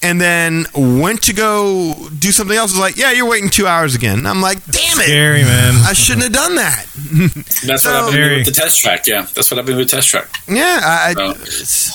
And 0.05 0.21
then 0.21 0.67
went 0.75 1.23
to 1.25 1.33
go 1.33 1.95
do 2.19 2.33
something 2.33 2.57
else. 2.57 2.73
I 2.73 2.75
was 2.75 2.81
like, 2.81 2.97
"Yeah, 2.97 3.13
you're 3.13 3.29
waiting 3.29 3.51
two 3.51 3.69
hours 3.69 3.95
again." 3.95 4.19
And 4.19 4.27
I'm 4.27 4.43
like, 4.43 4.59
"Damn 4.67 4.99
it! 4.99 5.05
scary 5.05 5.45
man. 5.45 5.75
I 5.87 5.93
shouldn't 5.93 6.25
have 6.25 6.33
done 6.33 6.57
that." 6.57 6.87
That's 7.65 7.83
So- 7.85 7.91
what 7.91 7.97
happened 7.97 8.13
to 8.13 8.13
me 8.13 8.13
Very- 8.13 8.37
with 8.39 8.47
the 8.47 8.53
test 8.53 8.81
track. 8.81 9.07
Yeah, 9.07 9.27
that's 9.35 9.49
what 9.51 9.59
happened 9.59 9.77
with 9.77 9.91
test 9.91 10.09
track. 10.09 10.29
Yeah, 10.49 10.81
I, 10.83 11.11
I, 11.11 11.15
Oh. 11.17 11.35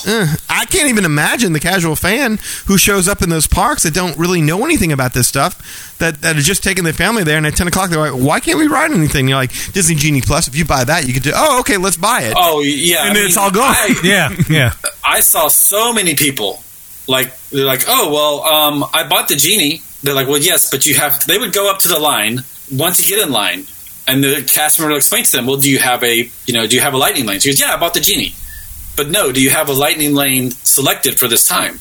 uh, 0.06 0.34
I 0.48 0.64
can't 0.66 0.88
even 0.88 1.04
imagine 1.04 1.52
the 1.52 1.60
casual 1.60 1.96
fan 1.96 2.38
who 2.66 2.78
shows 2.78 3.08
up 3.08 3.20
in 3.20 3.28
those 3.28 3.46
parks 3.46 3.82
that 3.82 3.92
don't 3.92 4.16
really 4.16 4.40
know 4.40 4.64
anything 4.64 4.90
about 4.92 5.12
this 5.12 5.26
stuff, 5.28 5.96
that, 5.98 6.22
that 6.22 6.36
are 6.36 6.40
just 6.40 6.62
taking 6.62 6.84
their 6.84 6.92
family 6.94 7.24
there, 7.24 7.36
and 7.36 7.46
at 7.46 7.56
10 7.56 7.68
o'clock 7.68 7.90
they're 7.90 8.10
like, 8.10 8.18
why 8.18 8.40
can't 8.40 8.58
we 8.58 8.68
ride 8.68 8.90
anything? 8.90 9.28
You're 9.28 9.36
like, 9.38 9.52
Disney 9.72 9.96
Genie 9.96 10.22
Plus, 10.22 10.48
if 10.48 10.56
you 10.56 10.64
buy 10.64 10.84
that, 10.84 11.06
you 11.06 11.12
can 11.12 11.22
do, 11.22 11.32
oh, 11.34 11.60
okay, 11.60 11.76
let's 11.76 11.96
buy 11.98 12.22
it. 12.22 12.34
Oh 12.36 12.60
yeah, 12.60 13.00
And 13.02 13.10
I 13.10 13.12
then 13.12 13.22
mean, 13.22 13.26
it's 13.26 13.36
all 13.36 13.50
gone. 13.50 13.74
I, 13.76 13.94
yeah, 14.04 14.30
yeah. 14.48 14.72
I 15.04 15.20
saw 15.20 15.48
so 15.48 15.92
many 15.92 16.14
people 16.14 16.62
like 17.08 17.36
they're 17.50 17.64
like, 17.64 17.84
oh 17.88 18.12
well, 18.12 18.42
um, 18.42 18.84
I 18.92 19.06
bought 19.08 19.28
the 19.28 19.36
genie. 19.36 19.82
They're 20.02 20.14
like, 20.14 20.28
well, 20.28 20.38
yes, 20.38 20.70
but 20.70 20.86
you 20.86 20.94
have. 20.94 21.24
They 21.26 21.38
would 21.38 21.52
go 21.52 21.70
up 21.70 21.80
to 21.80 21.88
the 21.88 21.98
line 21.98 22.44
once 22.72 23.00
you 23.00 23.16
get 23.16 23.26
in 23.26 23.32
line, 23.32 23.66
and 24.06 24.22
the 24.22 24.42
cast 24.46 24.78
member 24.78 24.92
will 24.92 24.98
explain 24.98 25.24
to 25.24 25.32
them, 25.32 25.46
well, 25.46 25.56
do 25.56 25.70
you 25.70 25.78
have 25.78 26.04
a 26.04 26.30
you 26.46 26.54
know 26.54 26.66
do 26.66 26.76
you 26.76 26.82
have 26.82 26.94
a 26.94 26.98
lightning 26.98 27.26
lane? 27.26 27.40
She 27.40 27.48
goes, 27.48 27.60
yeah, 27.60 27.74
I 27.74 27.78
bought 27.78 27.94
the 27.94 28.00
genie, 28.00 28.34
but 28.96 29.08
no, 29.10 29.32
do 29.32 29.42
you 29.42 29.50
have 29.50 29.68
a 29.68 29.72
lightning 29.72 30.14
lane 30.14 30.50
selected 30.50 31.18
for 31.18 31.26
this 31.28 31.48
time? 31.48 31.80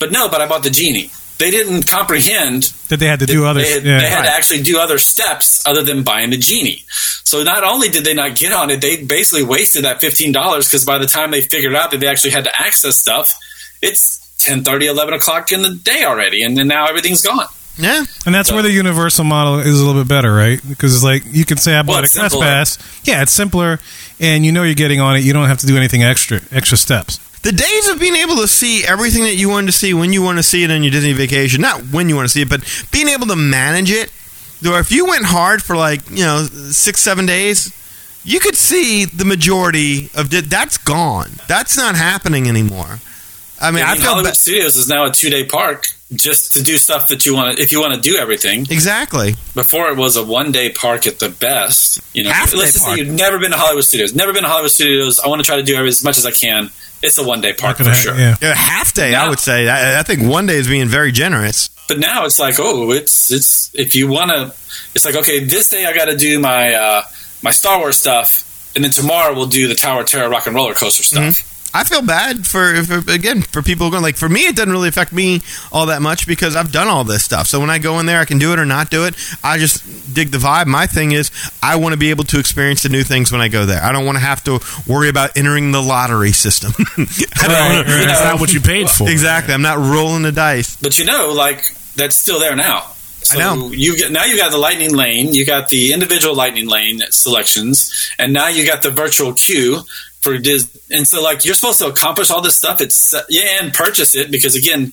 But 0.00 0.10
no, 0.10 0.28
but 0.28 0.40
I 0.40 0.48
bought 0.48 0.64
the 0.64 0.70
genie. 0.70 1.10
They 1.38 1.50
didn't 1.50 1.88
comprehend 1.88 2.64
That 2.88 3.00
they 3.00 3.06
had 3.06 3.18
to 3.20 3.26
do 3.26 3.44
other. 3.46 3.62
They 3.62 3.72
had, 3.72 3.84
yeah. 3.84 4.00
they 4.00 4.08
had 4.08 4.22
to 4.22 4.30
actually 4.30 4.62
do 4.62 4.78
other 4.78 4.98
steps 4.98 5.66
other 5.66 5.82
than 5.82 6.04
buying 6.04 6.30
the 6.30 6.36
genie. 6.36 6.84
So 6.88 7.42
not 7.42 7.64
only 7.64 7.88
did 7.88 8.04
they 8.04 8.14
not 8.14 8.36
get 8.36 8.52
on 8.52 8.70
it, 8.70 8.80
they 8.80 9.02
basically 9.02 9.42
wasted 9.42 9.84
that 9.84 10.00
fifteen 10.00 10.30
dollars 10.30 10.68
because 10.68 10.84
by 10.84 10.98
the 10.98 11.06
time 11.06 11.30
they 11.30 11.40
figured 11.40 11.74
out 11.74 11.90
that 11.90 11.98
they 11.98 12.06
actually 12.06 12.30
had 12.30 12.44
to 12.44 12.60
access 12.60 12.96
stuff, 12.96 13.38
it's 13.80 14.21
10, 14.42 14.64
30 14.64 14.86
11 14.86 15.14
o'clock 15.14 15.52
in 15.52 15.62
the 15.62 15.70
day 15.74 16.04
already, 16.04 16.42
and 16.42 16.56
then 16.56 16.68
now 16.68 16.86
everything's 16.86 17.22
gone. 17.22 17.46
Yeah. 17.78 18.04
And 18.26 18.34
that's 18.34 18.52
where 18.52 18.62
the 18.62 18.70
universal 18.70 19.24
model 19.24 19.58
is 19.60 19.80
a 19.80 19.84
little 19.86 20.02
bit 20.02 20.08
better, 20.08 20.32
right? 20.32 20.60
Because 20.68 20.94
it's 20.94 21.02
like 21.04 21.22
you 21.26 21.44
can 21.46 21.56
say 21.56 21.74
I 21.74 21.82
bought 21.82 21.88
Well, 21.92 22.00
a 22.00 22.02
it's 22.02 22.14
Quest 22.18 22.32
simpler. 22.32 22.46
Pass. 22.46 23.00
Yeah, 23.04 23.22
it's 23.22 23.32
simpler, 23.32 23.78
and 24.20 24.44
you 24.44 24.52
know 24.52 24.62
you're 24.62 24.74
getting 24.74 25.00
on 25.00 25.16
it. 25.16 25.20
You 25.20 25.32
don't 25.32 25.48
have 25.48 25.58
to 25.60 25.66
do 25.66 25.76
anything 25.76 26.02
extra, 26.02 26.40
extra 26.50 26.76
steps. 26.76 27.18
The 27.42 27.50
days 27.52 27.88
of 27.88 27.98
being 27.98 28.14
able 28.14 28.36
to 28.36 28.46
see 28.46 28.84
everything 28.84 29.24
that 29.24 29.34
you 29.36 29.48
wanted 29.48 29.66
to 29.66 29.72
see 29.72 29.94
when 29.94 30.12
you 30.12 30.22
want 30.22 30.38
to 30.38 30.42
see 30.44 30.62
it 30.62 30.70
on 30.70 30.82
your 30.84 30.92
Disney 30.92 31.12
vacation, 31.12 31.60
not 31.60 31.80
when 31.90 32.08
you 32.08 32.14
want 32.14 32.26
to 32.26 32.32
see 32.32 32.42
it, 32.42 32.48
but 32.48 32.62
being 32.92 33.08
able 33.08 33.26
to 33.26 33.36
manage 33.36 33.90
it. 33.90 34.12
Or 34.64 34.78
if 34.78 34.92
you 34.92 35.06
went 35.06 35.24
hard 35.24 35.60
for 35.60 35.74
like, 35.74 36.08
you 36.10 36.24
know, 36.24 36.44
six, 36.44 37.00
seven 37.00 37.26
days, 37.26 37.72
you 38.22 38.38
could 38.38 38.54
see 38.54 39.06
the 39.06 39.24
majority 39.24 40.08
of 40.14 40.30
Di- 40.30 40.42
that's 40.42 40.78
gone. 40.78 41.30
That's 41.48 41.76
not 41.76 41.96
happening 41.96 42.48
anymore. 42.48 43.00
I 43.62 43.70
mean, 43.70 43.84
I 43.84 43.90
I 43.90 43.92
mean, 43.92 44.02
feel 44.02 44.10
Hollywood 44.10 44.32
ba- 44.32 44.36
Studios 44.36 44.76
is 44.76 44.88
now 44.88 45.04
a 45.06 45.10
two 45.12 45.30
day 45.30 45.44
park 45.44 45.86
just 46.14 46.54
to 46.54 46.62
do 46.62 46.76
stuff 46.76 47.08
that 47.08 47.24
you 47.24 47.34
want 47.34 47.56
to, 47.56 47.62
if 47.62 47.72
you 47.72 47.80
want 47.80 47.94
to 47.94 48.00
do 48.00 48.16
everything. 48.18 48.66
exactly. 48.68 49.34
Before 49.54 49.88
it 49.88 49.96
was 49.96 50.16
a 50.16 50.22
one 50.24 50.52
day 50.52 50.70
park 50.70 51.06
at 51.06 51.18
the 51.20 51.30
best. 51.30 52.00
You 52.14 52.24
know, 52.24 52.30
Half-day 52.30 52.58
let's 52.58 52.72
just 52.74 52.84
park. 52.84 52.98
say 52.98 53.04
you've 53.04 53.14
never 53.14 53.38
been 53.38 53.52
to 53.52 53.56
Hollywood 53.56 53.84
Studios. 53.84 54.14
Never 54.14 54.32
been 54.34 54.42
to 54.42 54.48
Hollywood 54.48 54.70
Studios. 54.72 55.20
I 55.20 55.28
want 55.28 55.40
to 55.40 55.46
try 55.46 55.56
to 55.56 55.62
do 55.62 55.74
every- 55.76 55.88
as 55.88 56.04
much 56.04 56.18
as 56.18 56.26
I 56.26 56.30
can. 56.32 56.70
It's 57.02 57.18
a 57.18 57.24
one 57.24 57.40
day 57.40 57.52
park 57.52 57.78
for 57.78 57.84
ha- 57.84 57.92
sure. 57.94 58.14
Yeah. 58.18 58.36
Yeah, 58.42 58.54
half 58.54 58.92
day, 58.94 59.14
I 59.14 59.28
would 59.28 59.40
say. 59.40 59.68
I, 59.68 59.98
I 60.00 60.02
think 60.02 60.22
one 60.22 60.46
day 60.46 60.54
is 60.56 60.68
being 60.68 60.86
very 60.86 61.10
generous. 61.12 61.68
But 61.88 61.98
now 61.98 62.26
it's 62.26 62.38
like, 62.38 62.56
oh, 62.60 62.90
it's 62.92 63.32
it's 63.32 63.74
if 63.74 63.96
you 63.96 64.06
want 64.08 64.30
to, 64.30 64.54
it's 64.94 65.04
like 65.04 65.16
okay, 65.16 65.42
this 65.44 65.68
day 65.70 65.84
I 65.84 65.94
got 65.94 66.04
to 66.06 66.16
do 66.16 66.38
my 66.38 66.74
uh, 66.74 67.02
my 67.42 67.50
Star 67.50 67.78
Wars 67.80 67.96
stuff, 67.96 68.44
and 68.76 68.84
then 68.84 68.92
tomorrow 68.92 69.34
we'll 69.34 69.46
do 69.46 69.66
the 69.66 69.74
Tower 69.74 70.02
of 70.02 70.06
Terror 70.06 70.28
Rock 70.28 70.46
and 70.46 70.54
Roller 70.54 70.74
Coaster 70.74 71.02
stuff. 71.02 71.48
I 71.74 71.84
feel 71.84 72.02
bad 72.02 72.46
for, 72.46 72.82
for 72.84 73.10
again 73.10 73.42
for 73.42 73.62
people 73.62 73.90
going 73.90 74.02
like 74.02 74.16
for 74.16 74.28
me 74.28 74.40
it 74.40 74.56
doesn't 74.56 74.72
really 74.72 74.88
affect 74.88 75.12
me 75.12 75.40
all 75.70 75.86
that 75.86 76.02
much 76.02 76.26
because 76.26 76.54
I've 76.54 76.70
done 76.70 76.88
all 76.88 77.04
this 77.04 77.24
stuff. 77.24 77.46
So 77.46 77.60
when 77.60 77.70
I 77.70 77.78
go 77.78 77.98
in 77.98 78.06
there, 78.06 78.20
I 78.20 78.24
can 78.24 78.38
do 78.38 78.52
it 78.52 78.58
or 78.58 78.66
not 78.66 78.90
do 78.90 79.04
it. 79.06 79.14
I 79.42 79.58
just 79.58 80.14
dig 80.14 80.30
the 80.30 80.38
vibe. 80.38 80.66
My 80.66 80.86
thing 80.86 81.12
is 81.12 81.30
I 81.62 81.76
want 81.76 81.92
to 81.94 81.96
be 81.98 82.10
able 82.10 82.24
to 82.24 82.38
experience 82.38 82.82
the 82.82 82.88
new 82.90 83.02
things 83.02 83.32
when 83.32 83.40
I 83.40 83.48
go 83.48 83.64
there. 83.64 83.82
I 83.82 83.92
don't 83.92 84.04
want 84.04 84.16
to 84.16 84.24
have 84.24 84.44
to 84.44 84.60
worry 84.86 85.08
about 85.08 85.36
entering 85.36 85.72
the 85.72 85.80
lottery 85.82 86.32
system. 86.32 86.72
I 86.96 87.48
don't 87.48 87.72
Right. 87.72 88.06
That's 88.06 88.24
not 88.24 88.40
what 88.40 88.52
you 88.52 88.60
paid 88.60 88.90
for. 88.90 89.08
exactly. 89.08 89.54
I'm 89.54 89.62
not 89.62 89.78
rolling 89.78 90.22
the 90.22 90.32
dice. 90.32 90.76
But 90.76 90.98
you 90.98 91.04
know, 91.04 91.32
like 91.32 91.62
that's 91.96 92.16
still 92.16 92.38
there 92.38 92.56
now. 92.56 92.92
So 93.22 93.38
I 93.38 93.54
know. 93.54 93.70
you 93.70 93.96
get 93.96 94.10
now 94.10 94.24
you 94.24 94.36
got 94.36 94.50
the 94.50 94.58
lightning 94.58 94.94
lane, 94.94 95.32
you 95.32 95.46
got 95.46 95.68
the 95.68 95.92
individual 95.92 96.34
lightning 96.34 96.68
lane 96.68 97.00
selections, 97.10 98.12
and 98.18 98.32
now 98.32 98.48
you 98.48 98.66
got 98.66 98.82
the 98.82 98.90
virtual 98.90 99.32
queue 99.32 99.82
for 100.22 100.38
Disney. 100.38 100.80
And 100.96 101.06
so 101.06 101.22
like 101.22 101.44
you're 101.44 101.54
supposed 101.54 101.80
to 101.80 101.86
accomplish 101.86 102.30
all 102.30 102.40
this 102.40 102.56
stuff. 102.56 102.80
It's 102.80 103.14
yeah, 103.28 103.62
and 103.62 103.74
purchase 103.74 104.14
it 104.14 104.30
because 104.30 104.54
again, 104.54 104.92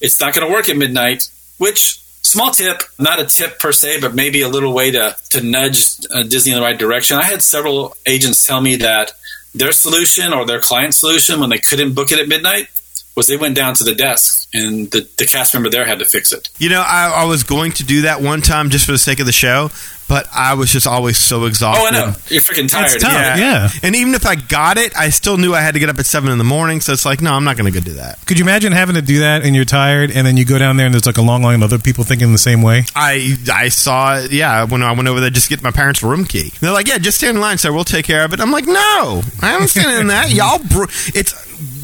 it's 0.00 0.20
not 0.20 0.34
going 0.34 0.46
to 0.46 0.52
work 0.52 0.68
at 0.68 0.76
midnight. 0.76 1.28
Which 1.56 2.00
small 2.22 2.50
tip, 2.52 2.82
not 2.98 3.18
a 3.18 3.24
tip 3.24 3.58
per 3.58 3.72
se, 3.72 4.00
but 4.00 4.14
maybe 4.14 4.42
a 4.42 4.48
little 4.48 4.72
way 4.72 4.92
to 4.92 5.16
to 5.30 5.40
nudge 5.40 6.06
uh, 6.12 6.22
Disney 6.22 6.52
in 6.52 6.58
the 6.58 6.64
right 6.64 6.78
direction. 6.78 7.16
I 7.16 7.24
had 7.24 7.42
several 7.42 7.96
agents 8.06 8.46
tell 8.46 8.60
me 8.60 8.76
that 8.76 9.12
their 9.54 9.72
solution 9.72 10.32
or 10.32 10.46
their 10.46 10.60
client 10.60 10.94
solution 10.94 11.40
when 11.40 11.50
they 11.50 11.58
couldn't 11.58 11.94
book 11.94 12.12
it 12.12 12.20
at 12.20 12.28
midnight 12.28 12.68
was 13.16 13.26
they 13.26 13.36
went 13.36 13.56
down 13.56 13.74
to 13.74 13.82
the 13.82 13.94
desk 13.94 14.48
and 14.54 14.90
the, 14.92 15.08
the 15.16 15.26
cast 15.26 15.52
member 15.52 15.68
there 15.68 15.84
had 15.84 15.98
to 15.98 16.04
fix 16.04 16.32
it. 16.32 16.50
You 16.58 16.68
know, 16.68 16.80
I, 16.86 17.22
I 17.22 17.24
was 17.24 17.42
going 17.42 17.72
to 17.72 17.84
do 17.84 18.02
that 18.02 18.22
one 18.22 18.42
time 18.42 18.70
just 18.70 18.86
for 18.86 18.92
the 18.92 18.98
sake 18.98 19.18
of 19.18 19.26
the 19.26 19.32
show, 19.32 19.70
but 20.08 20.26
I 20.34 20.54
was 20.54 20.72
just 20.72 20.86
always 20.86 21.18
so 21.18 21.44
exhausted. 21.44 21.82
Oh, 21.82 21.86
I 21.86 21.90
know. 21.90 22.14
You're 22.28 22.40
freaking 22.40 22.70
tired. 22.70 22.86
It's 22.86 23.02
tough. 23.02 23.12
Yeah. 23.12 23.68
And 23.82 23.94
even 23.94 24.14
if 24.14 24.26
I 24.26 24.34
got 24.36 24.78
it, 24.78 24.96
I 24.96 25.10
still 25.10 25.36
knew 25.36 25.54
I 25.54 25.60
had 25.60 25.74
to 25.74 25.80
get 25.80 25.90
up 25.90 25.98
at 25.98 26.06
seven 26.06 26.30
in 26.32 26.38
the 26.38 26.44
morning. 26.44 26.80
So 26.80 26.92
it's 26.92 27.04
like, 27.04 27.20
no, 27.20 27.32
I'm 27.34 27.44
not 27.44 27.56
going 27.56 27.70
to 27.70 27.78
go 27.78 27.84
do 27.84 27.94
that. 27.94 28.24
Could 28.26 28.38
you 28.38 28.44
imagine 28.44 28.72
having 28.72 28.94
to 28.94 29.02
do 29.02 29.20
that 29.20 29.44
and 29.44 29.54
you're 29.54 29.64
tired 29.66 30.10
and 30.10 30.26
then 30.26 30.36
you 30.36 30.44
go 30.44 30.58
down 30.58 30.76
there 30.78 30.86
and 30.86 30.94
there's 30.94 31.06
like 31.06 31.18
a 31.18 31.22
long 31.22 31.42
line 31.42 31.56
of 31.56 31.62
other 31.62 31.78
people 31.78 32.04
thinking 32.04 32.32
the 32.32 32.38
same 32.38 32.62
way? 32.62 32.84
I 32.96 33.36
I 33.52 33.68
saw 33.68 34.18
yeah 34.30 34.64
when 34.64 34.82
I 34.82 34.92
went 34.92 35.08
over 35.08 35.20
there 35.20 35.30
just 35.30 35.48
to 35.48 35.56
get 35.56 35.62
my 35.62 35.70
parents' 35.70 36.02
room 36.02 36.24
key. 36.24 36.52
They're 36.60 36.72
like, 36.72 36.88
yeah, 36.88 36.98
just 36.98 37.18
stand 37.18 37.36
in 37.36 37.40
line, 37.42 37.58
sir. 37.58 37.72
We'll 37.72 37.84
take 37.84 38.06
care 38.06 38.24
of 38.24 38.32
it. 38.32 38.40
I'm 38.40 38.50
like, 38.50 38.66
no, 38.66 39.22
I 39.42 39.52
am 39.52 39.66
standing 39.66 40.00
in 40.00 40.06
that. 40.08 40.30
Y'all, 40.32 40.58
br- 40.58 40.90
it's 41.14 41.34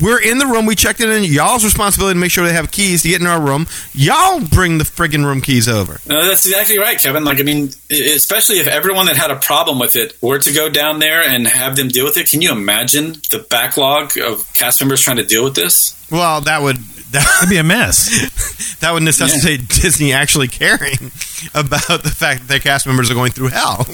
we're 0.05 0.21
in 0.21 0.37
the 0.37 0.47
room. 0.47 0.67
We 0.67 0.75
checked 0.75 1.01
it 1.01 1.09
in. 1.09 1.25
Y'all's 1.25 1.65
responsibility 1.65 2.15
to 2.15 2.21
make 2.21 2.31
sure 2.31 2.45
they 2.45 2.53
have 2.53 2.71
keys 2.71 3.03
to 3.03 3.09
get 3.09 3.23
in 3.23 3.27
our 3.27 3.41
room. 3.41 3.67
Y'all 3.95 4.39
bring 4.41 4.77
the 4.77 4.85
friggin' 4.85 5.25
room 5.25 5.41
keys 5.41 5.67
over. 5.67 5.99
No, 6.07 6.27
that's 6.27 6.45
exactly 6.45 6.79
right, 6.79 7.01
Kevin. 7.01 7.25
Like, 7.25 7.41
I 7.41 7.43
mean, 7.43 7.71
especially 7.91 8.57
if 8.57 8.67
everyone 8.67 9.07
that 9.07 9.17
had 9.17 9.31
a 9.31 9.37
problem 9.37 9.79
with 9.79 9.97
it 9.97 10.17
were 10.21 10.39
to 10.39 10.53
go 10.53 10.69
down 10.69 10.99
there 10.99 11.23
and 11.23 11.47
have 11.47 11.77
them 11.77 11.89
deal 11.89 12.05
with 12.05 12.19
it, 12.19 12.29
can 12.29 12.43
you 12.43 12.53
imagine 12.53 13.15
the 13.31 13.47
backlog 13.49 14.17
of 14.19 14.53
cast 14.53 14.83
members 14.83 15.01
trying 15.01 15.17
to 15.17 15.25
deal 15.25 15.43
with 15.43 15.55
this? 15.55 15.99
Well, 16.11 16.43
that 16.43 16.61
would 16.61 16.77
that, 17.15 17.39
It'd 17.39 17.51
be 17.51 17.57
a 17.57 17.65
mess. 17.65 18.77
that 18.81 18.93
would 18.93 19.03
necessitate 19.03 19.69
Disney 19.69 20.13
actually 20.13 20.49
caring 20.49 20.95
about 21.55 22.03
the 22.03 22.15
fact 22.15 22.43
that 22.43 22.49
their 22.49 22.59
cast 22.59 22.87
members 22.87 23.11
are 23.11 23.15
going 23.15 23.33
through 23.33 23.49
hell. 23.49 23.87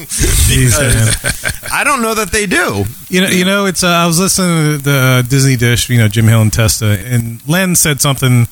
I 1.71 1.83
don't 1.83 2.01
know 2.01 2.13
that 2.15 2.29
they 2.31 2.45
do. 2.45 2.85
You 3.09 3.21
know, 3.21 3.27
you 3.27 3.45
know, 3.45 3.65
it's. 3.65 3.83
Uh, 3.83 3.87
I 3.87 4.05
was 4.05 4.19
listening 4.19 4.77
to 4.77 4.83
the 4.83 5.25
Disney 5.27 5.55
Dish, 5.55 5.89
you 5.89 5.97
know, 5.97 6.07
Jim 6.07 6.27
Hill 6.27 6.41
and 6.41 6.51
Testa, 6.51 6.99
and 7.05 7.47
Len 7.47 7.75
said 7.75 8.01
something 8.01 8.47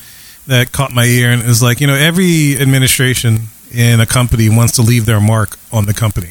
that 0.47 0.71
caught 0.71 0.91
my 0.91 1.05
ear, 1.05 1.31
and 1.31 1.41
it 1.41 1.47
was 1.47 1.61
like, 1.61 1.81
you 1.81 1.87
know, 1.87 1.95
every 1.95 2.57
administration 2.59 3.49
in 3.73 3.99
a 3.99 4.05
company 4.05 4.49
wants 4.49 4.73
to 4.75 4.81
leave 4.81 5.05
their 5.05 5.19
mark 5.21 5.57
on 5.71 5.85
the 5.85 5.93
company, 5.93 6.29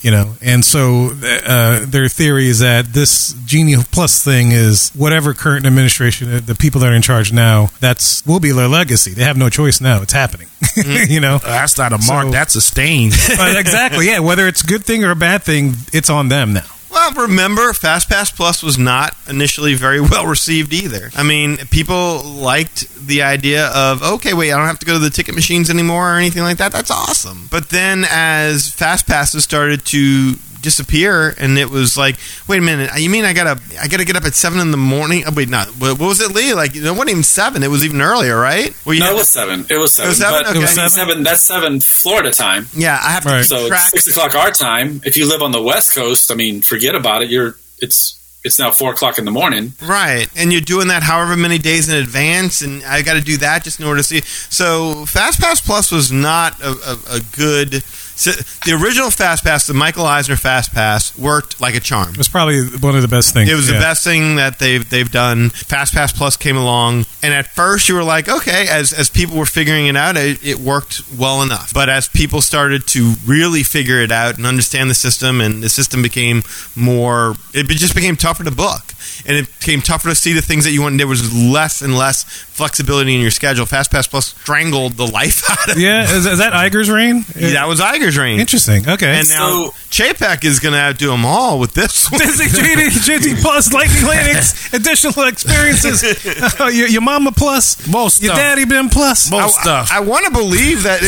you 0.00 0.10
know, 0.10 0.34
and 0.40 0.64
so 0.64 1.10
uh, 1.46 1.84
their 1.86 2.08
theory 2.08 2.48
is 2.48 2.60
that 2.60 2.92
this 2.92 3.34
Genie 3.44 3.76
Plus 3.92 4.24
thing 4.24 4.52
is 4.52 4.90
whatever 4.90 5.34
current 5.34 5.66
administration, 5.66 6.32
uh, 6.32 6.40
the 6.44 6.54
people 6.54 6.80
that 6.80 6.90
are 6.90 6.94
in 6.96 7.02
charge 7.02 7.32
now, 7.32 7.68
that's 7.80 8.24
will 8.26 8.40
be 8.40 8.52
their 8.52 8.68
legacy. 8.68 9.12
They 9.12 9.24
have 9.24 9.36
no 9.36 9.48
choice 9.50 9.80
now; 9.80 10.00
it's 10.02 10.12
happening, 10.14 10.48
you 11.08 11.20
know. 11.20 11.38
That's 11.38 11.76
not 11.76 11.92
a 11.92 11.98
mark. 12.06 12.26
So- 12.26 12.30
that's 12.32 12.54
a 12.54 12.60
stain. 12.60 13.10
But 13.36 13.56
exactly, 13.58 14.06
yeah. 14.06 14.20
Whether 14.20 14.46
it's 14.48 14.62
a 14.62 14.66
good 14.66 14.84
thing 14.84 15.04
or 15.04 15.10
a 15.10 15.16
bad 15.16 15.42
thing, 15.42 15.74
it's 15.92 16.08
on 16.10 16.28
them 16.28 16.52
now. 16.54 16.66
Well, 16.90 17.12
remember, 17.12 17.72
FastPass 17.72 18.34
Plus 18.34 18.62
was 18.62 18.76
not 18.76 19.16
initially 19.28 19.74
very 19.74 20.00
well 20.10 20.26
received 20.26 20.72
either. 20.72 21.10
I 21.14 21.22
mean, 21.22 21.56
people 21.70 22.22
liked 22.24 22.88
the 23.06 23.22
idea 23.22 23.68
of, 23.68 24.02
okay, 24.02 24.34
wait, 24.34 24.52
I 24.52 24.56
don't 24.56 24.66
have 24.66 24.78
to 24.80 24.86
go 24.86 24.94
to 24.94 24.98
the 24.98 25.10
ticket 25.10 25.34
machines 25.34 25.70
anymore 25.70 26.14
or 26.14 26.16
anything 26.16 26.42
like 26.42 26.58
that. 26.58 26.72
That's 26.72 26.90
awesome. 26.90 27.48
But 27.50 27.70
then 27.70 28.04
as 28.10 28.70
FastPasses 28.70 29.40
started 29.40 29.84
to 29.86 30.34
disappear 30.60 31.34
and 31.38 31.58
it 31.58 31.68
was 31.70 31.96
like 31.96 32.16
wait 32.48 32.58
a 32.58 32.60
minute 32.60 32.90
you 32.98 33.08
mean 33.10 33.24
i 33.24 33.32
gotta 33.32 33.60
i 33.80 33.88
gotta 33.88 34.04
get 34.04 34.16
up 34.16 34.24
at 34.24 34.34
seven 34.34 34.60
in 34.60 34.70
the 34.70 34.76
morning 34.76 35.24
oh, 35.26 35.32
wait 35.34 35.48
not 35.48 35.66
what 35.78 35.98
what 35.98 36.06
was 36.08 36.20
it 36.20 36.32
lee 36.32 36.52
like 36.54 36.76
it 36.76 36.82
wasn't 36.90 37.08
even 37.10 37.22
seven 37.22 37.62
it 37.62 37.68
was 37.68 37.84
even 37.84 38.00
earlier 38.00 38.38
right 38.38 38.74
well, 38.84 38.94
you 38.94 39.00
No, 39.00 39.10
it 39.10 39.14
was 39.14 39.28
seven. 39.28 39.66
It 39.70 39.76
was 39.76 39.94
seven. 39.94 40.08
was 40.10 40.18
seven? 40.18 40.42
But 40.42 40.46
Okay. 40.50 40.58
I 40.58 40.60
mean, 40.60 40.68
Seven? 40.68 40.90
seven. 40.90 41.22
That's 41.22 41.42
seven 41.42 41.80
Florida 41.80 42.30
time. 42.30 42.66
yeah 42.74 42.98
i 43.02 43.10
have 43.10 43.22
to 43.24 43.28
Right. 43.30 43.44
So 43.44 43.68
track 43.68 43.90
it's 43.94 44.04
six 44.04 44.16
o'clock 44.16 44.34
our 44.34 44.50
time. 44.50 45.00
If 45.04 45.16
you 45.16 45.28
live 45.28 45.42
on 45.42 45.52
the 45.52 45.62
West 45.62 45.94
Coast, 45.94 46.30
I 46.30 46.34
mean, 46.34 46.60
forget 46.62 46.94
about 46.94 47.22
it. 47.22 47.30
You're 47.30 47.56
it's 47.78 48.16
it's 48.42 48.58
now 48.58 48.70
four 48.72 48.92
o'clock 48.92 49.18
in 49.18 49.24
the 49.26 49.30
morning. 49.30 49.74
Right, 49.82 50.26
and 50.34 50.50
you're 50.50 50.62
doing 50.62 50.88
that 50.88 51.02
however 51.02 51.36
many 51.36 51.58
days 51.58 51.88
in 51.90 51.96
advance, 51.96 52.62
and 52.62 52.82
I 52.84 53.02
got 53.02 53.14
to 53.14 53.20
do 53.20 53.36
that 53.38 53.64
just 53.64 53.80
in 53.80 53.84
order 53.86 54.00
to 54.00 54.02
see. 54.02 54.22
So, 54.22 55.04
FastPass 55.04 55.62
Plus 55.62 55.92
was 55.92 56.10
not 56.10 56.58
a, 56.62 56.70
a, 56.70 57.16
a 57.16 57.20
good. 57.36 57.82
So 58.20 58.32
the 58.66 58.78
original 58.78 59.08
FastPass, 59.08 59.66
the 59.66 59.72
Michael 59.72 60.04
Eisner 60.04 60.34
FastPass, 60.34 61.18
worked 61.18 61.58
like 61.58 61.74
a 61.74 61.80
charm. 61.80 62.10
It 62.10 62.18
was 62.18 62.28
probably 62.28 62.66
one 62.66 62.94
of 62.94 63.00
the 63.00 63.08
best 63.08 63.32
things. 63.32 63.48
It 63.48 63.54
was 63.54 63.70
yeah. 63.70 63.76
the 63.76 63.80
best 63.80 64.04
thing 64.04 64.36
that 64.36 64.58
they've 64.58 64.86
they've 64.86 65.10
done. 65.10 65.48
FastPass 65.48 66.14
Plus 66.14 66.36
came 66.36 66.58
along, 66.58 67.06
and 67.22 67.32
at 67.32 67.46
first 67.46 67.88
you 67.88 67.94
were 67.94 68.04
like, 68.04 68.28
okay, 68.28 68.66
as 68.68 68.92
as 68.92 69.08
people 69.08 69.38
were 69.38 69.46
figuring 69.46 69.86
it 69.86 69.96
out, 69.96 70.18
it, 70.18 70.46
it 70.46 70.58
worked 70.58 71.00
well 71.16 71.40
enough. 71.40 71.72
But 71.72 71.88
as 71.88 72.10
people 72.10 72.42
started 72.42 72.86
to 72.88 73.14
really 73.24 73.62
figure 73.62 74.02
it 74.02 74.12
out 74.12 74.36
and 74.36 74.44
understand 74.44 74.90
the 74.90 74.94
system, 74.94 75.40
and 75.40 75.62
the 75.62 75.70
system 75.70 76.02
became 76.02 76.42
more, 76.76 77.36
it 77.54 77.68
just 77.68 77.94
became 77.94 78.16
tougher 78.16 78.44
to 78.44 78.50
book, 78.50 78.92
and 79.26 79.36
it 79.36 79.46
became 79.58 79.80
tougher 79.80 80.08
to 80.10 80.14
see 80.14 80.32
the 80.32 80.42
things 80.42 80.64
that 80.64 80.72
you 80.72 80.82
wanted. 80.82 80.98
There 81.00 81.06
was 81.06 81.32
less 81.34 81.82
and 81.82 81.96
less 81.96 82.24
flexibility 82.24 83.14
in 83.14 83.20
your 83.20 83.30
schedule. 83.30 83.64
FastPass 83.66 84.08
Plus 84.10 84.26
strangled 84.26 84.94
the 84.94 85.06
life 85.06 85.48
out 85.50 85.70
of. 85.70 85.76
It. 85.76 85.80
Yeah, 85.82 86.02
is, 86.04 86.26
is 86.26 86.38
that 86.38 86.52
Iger's 86.52 86.90
reign? 86.90 87.24
Yeah, 87.36 87.50
That 87.52 87.68
was 87.68 87.80
Iger's 87.80 88.18
reign. 88.18 88.40
Interesting. 88.40 88.88
Okay. 88.88 89.18
And 89.20 89.28
now 89.28 89.50
So- 89.50 89.70
Chapek 89.90 90.44
is 90.44 90.60
going 90.60 90.72
to 90.74 90.78
outdo 90.78 91.10
them 91.10 91.24
all 91.24 91.58
with 91.58 91.72
this 91.74 92.08
one. 92.10 92.20
Disney 92.20 92.46
GD, 92.46 92.88
GD 93.34 93.42
Plus, 93.42 93.72
Lightning 93.72 94.04
Lane 94.04 94.36
ex- 94.36 94.72
additional 94.74 95.26
experiences. 95.26 96.04
Uh, 96.60 96.66
your, 96.66 96.88
your 96.88 97.00
mama 97.00 97.32
plus, 97.32 97.86
Most 97.88 98.22
your 98.22 98.32
stuff. 98.34 98.38
daddy 98.38 98.64
been 98.64 98.88
plus. 98.88 99.30
Most 99.30 99.60
stuff. 99.60 99.88
I 99.92 100.00
want 100.00 100.26
to 100.26 100.30
believe 100.32 100.82
that 100.82 101.00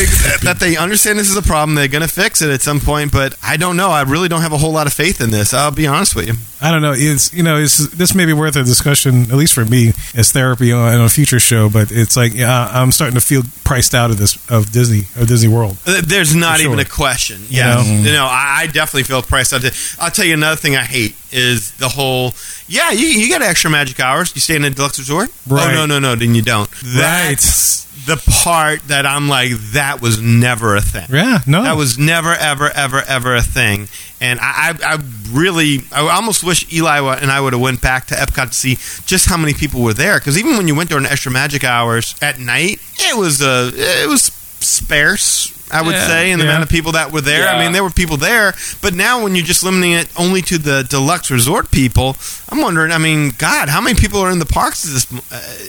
that 0.43 0.59
they 0.59 0.75
understand 0.77 1.19
this 1.19 1.29
is 1.29 1.35
a 1.37 1.41
problem. 1.41 1.75
They're 1.75 1.87
going 1.87 2.01
to 2.01 2.07
fix 2.07 2.41
it 2.41 2.49
at 2.49 2.61
some 2.61 2.79
point, 2.79 3.11
but 3.11 3.35
I 3.43 3.57
don't 3.57 3.77
know. 3.77 3.89
I 3.89 4.01
really 4.03 4.27
don't 4.29 4.41
have 4.41 4.53
a 4.53 4.57
whole 4.57 4.71
lot 4.71 4.87
of 4.87 4.93
faith 4.93 5.21
in 5.21 5.31
this. 5.31 5.53
I'll 5.53 5.71
be 5.71 5.85
honest 5.87 6.15
with 6.15 6.27
you. 6.27 6.33
I 6.61 6.71
don't 6.71 6.81
know. 6.81 6.93
It's 6.95 7.33
you 7.33 7.43
know, 7.43 7.57
it's, 7.57 7.79
this 7.91 8.13
may 8.15 8.25
be 8.25 8.33
worth 8.33 8.55
a 8.55 8.63
discussion, 8.63 9.23
at 9.23 9.33
least 9.33 9.53
for 9.53 9.65
me, 9.65 9.93
as 10.15 10.31
therapy 10.31 10.71
on, 10.71 11.01
a 11.01 11.09
future 11.09 11.39
show. 11.39 11.69
But 11.69 11.91
it's 11.91 12.15
like 12.17 12.33
yeah, 12.33 12.67
I'm 12.71 12.91
starting 12.91 13.15
to 13.15 13.21
feel 13.21 13.43
priced 13.63 13.93
out 13.93 14.11
of 14.11 14.17
this 14.17 14.35
of 14.49 14.71
Disney 14.71 15.01
of 15.19 15.27
Disney 15.27 15.49
World. 15.49 15.77
Uh, 15.85 16.01
There's 16.05 16.35
not 16.35 16.59
For 16.59 16.65
even 16.65 16.79
a 16.79 16.85
question. 16.85 17.41
You 17.49 17.57
Yeah, 17.59 17.75
know? 17.75 17.81
you 17.83 18.11
know, 18.13 18.25
I, 18.25 18.61
I 18.61 18.67
definitely 18.67 19.03
feel 19.03 19.21
priced 19.21 19.53
out. 19.53 19.63
I'll 19.99 20.11
tell 20.11 20.25
you 20.25 20.33
another 20.33 20.55
thing 20.57 20.75
I 20.75 20.83
hate 20.83 21.15
is 21.31 21.71
the 21.73 21.89
whole. 21.89 22.33
Yeah, 22.67 22.91
you, 22.91 23.07
you 23.07 23.27
get 23.27 23.41
extra 23.41 23.69
magic 23.69 23.99
hours. 23.99 24.33
You 24.35 24.41
stay 24.41 24.55
in 24.55 24.63
a 24.63 24.69
deluxe 24.69 24.99
resort. 24.99 25.29
Right. 25.47 25.71
Oh 25.71 25.73
no, 25.73 25.85
no, 25.85 25.99
no. 25.99 26.15
Then 26.15 26.35
you 26.35 26.41
don't. 26.41 26.69
That's 26.83 27.83
the 28.05 28.17
part 28.43 28.81
that 28.87 29.05
I'm 29.05 29.29
like. 29.29 29.51
That 29.73 30.01
was 30.01 30.21
never 30.21 30.75
a 30.75 30.81
thing. 30.81 31.07
Yeah, 31.09 31.39
no, 31.47 31.63
That 31.63 31.77
was 31.77 31.97
never, 31.97 32.33
ever, 32.33 32.69
ever, 32.69 33.01
ever 33.07 33.35
a 33.35 33.41
thing. 33.41 33.87
And 34.21 34.39
I, 34.39 34.69
I, 34.81 34.95
I 34.95 34.99
really, 35.31 35.79
I 35.91 36.01
almost 36.15 36.43
wish 36.43 36.71
Eli 36.71 36.99
and 37.21 37.31
I 37.31 37.41
would 37.41 37.53
have 37.53 37.61
went 37.61 37.81
back 37.81 38.05
to 38.07 38.15
Epcot 38.15 38.49
to 38.49 38.53
see 38.53 38.75
just 39.05 39.27
how 39.27 39.37
many 39.37 39.53
people 39.53 39.81
were 39.81 39.93
there. 39.93 40.19
Because 40.19 40.37
even 40.37 40.57
when 40.57 40.67
you 40.67 40.75
went 40.75 40.89
during 40.89 41.05
extra 41.05 41.31
magic 41.31 41.63
hours 41.63 42.15
at 42.21 42.39
night, 42.39 42.79
it 42.99 43.17
was 43.17 43.41
uh, 43.41 43.71
it 43.73 44.07
was 44.07 44.29
sparse. 44.63 45.51
I 45.71 45.81
would 45.81 45.95
Yeah, 45.95 46.07
say, 46.07 46.31
in 46.31 46.37
the 46.37 46.45
yeah. 46.45 46.51
amount 46.51 46.63
of 46.65 46.69
people 46.69 46.91
that 46.91 47.11
were 47.11 47.21
there. 47.21 47.47
I 47.47 47.63
mean, 47.63 47.71
there 47.71 47.81
were 47.83 47.89
people 47.89 48.17
there, 48.17 48.53
but 48.83 48.93
now 48.93 49.23
when 49.23 49.33
you're 49.33 49.43
just 49.45 49.63
limiting 49.63 49.93
it 49.93 50.07
only 50.15 50.43
to 50.43 50.59
the 50.59 50.83
deluxe 50.87 51.31
resort 51.31 51.71
people, 51.71 52.15
I'm 52.49 52.61
wondering. 52.61 52.91
I 52.91 52.99
mean, 52.99 53.31
God, 53.39 53.69
how 53.69 53.81
many 53.81 53.99
people 53.99 54.19
are 54.19 54.29
in 54.29 54.37
the 54.37 54.45
parks? 54.45 54.83
This? 54.83 55.11
Uh, 55.11 55.17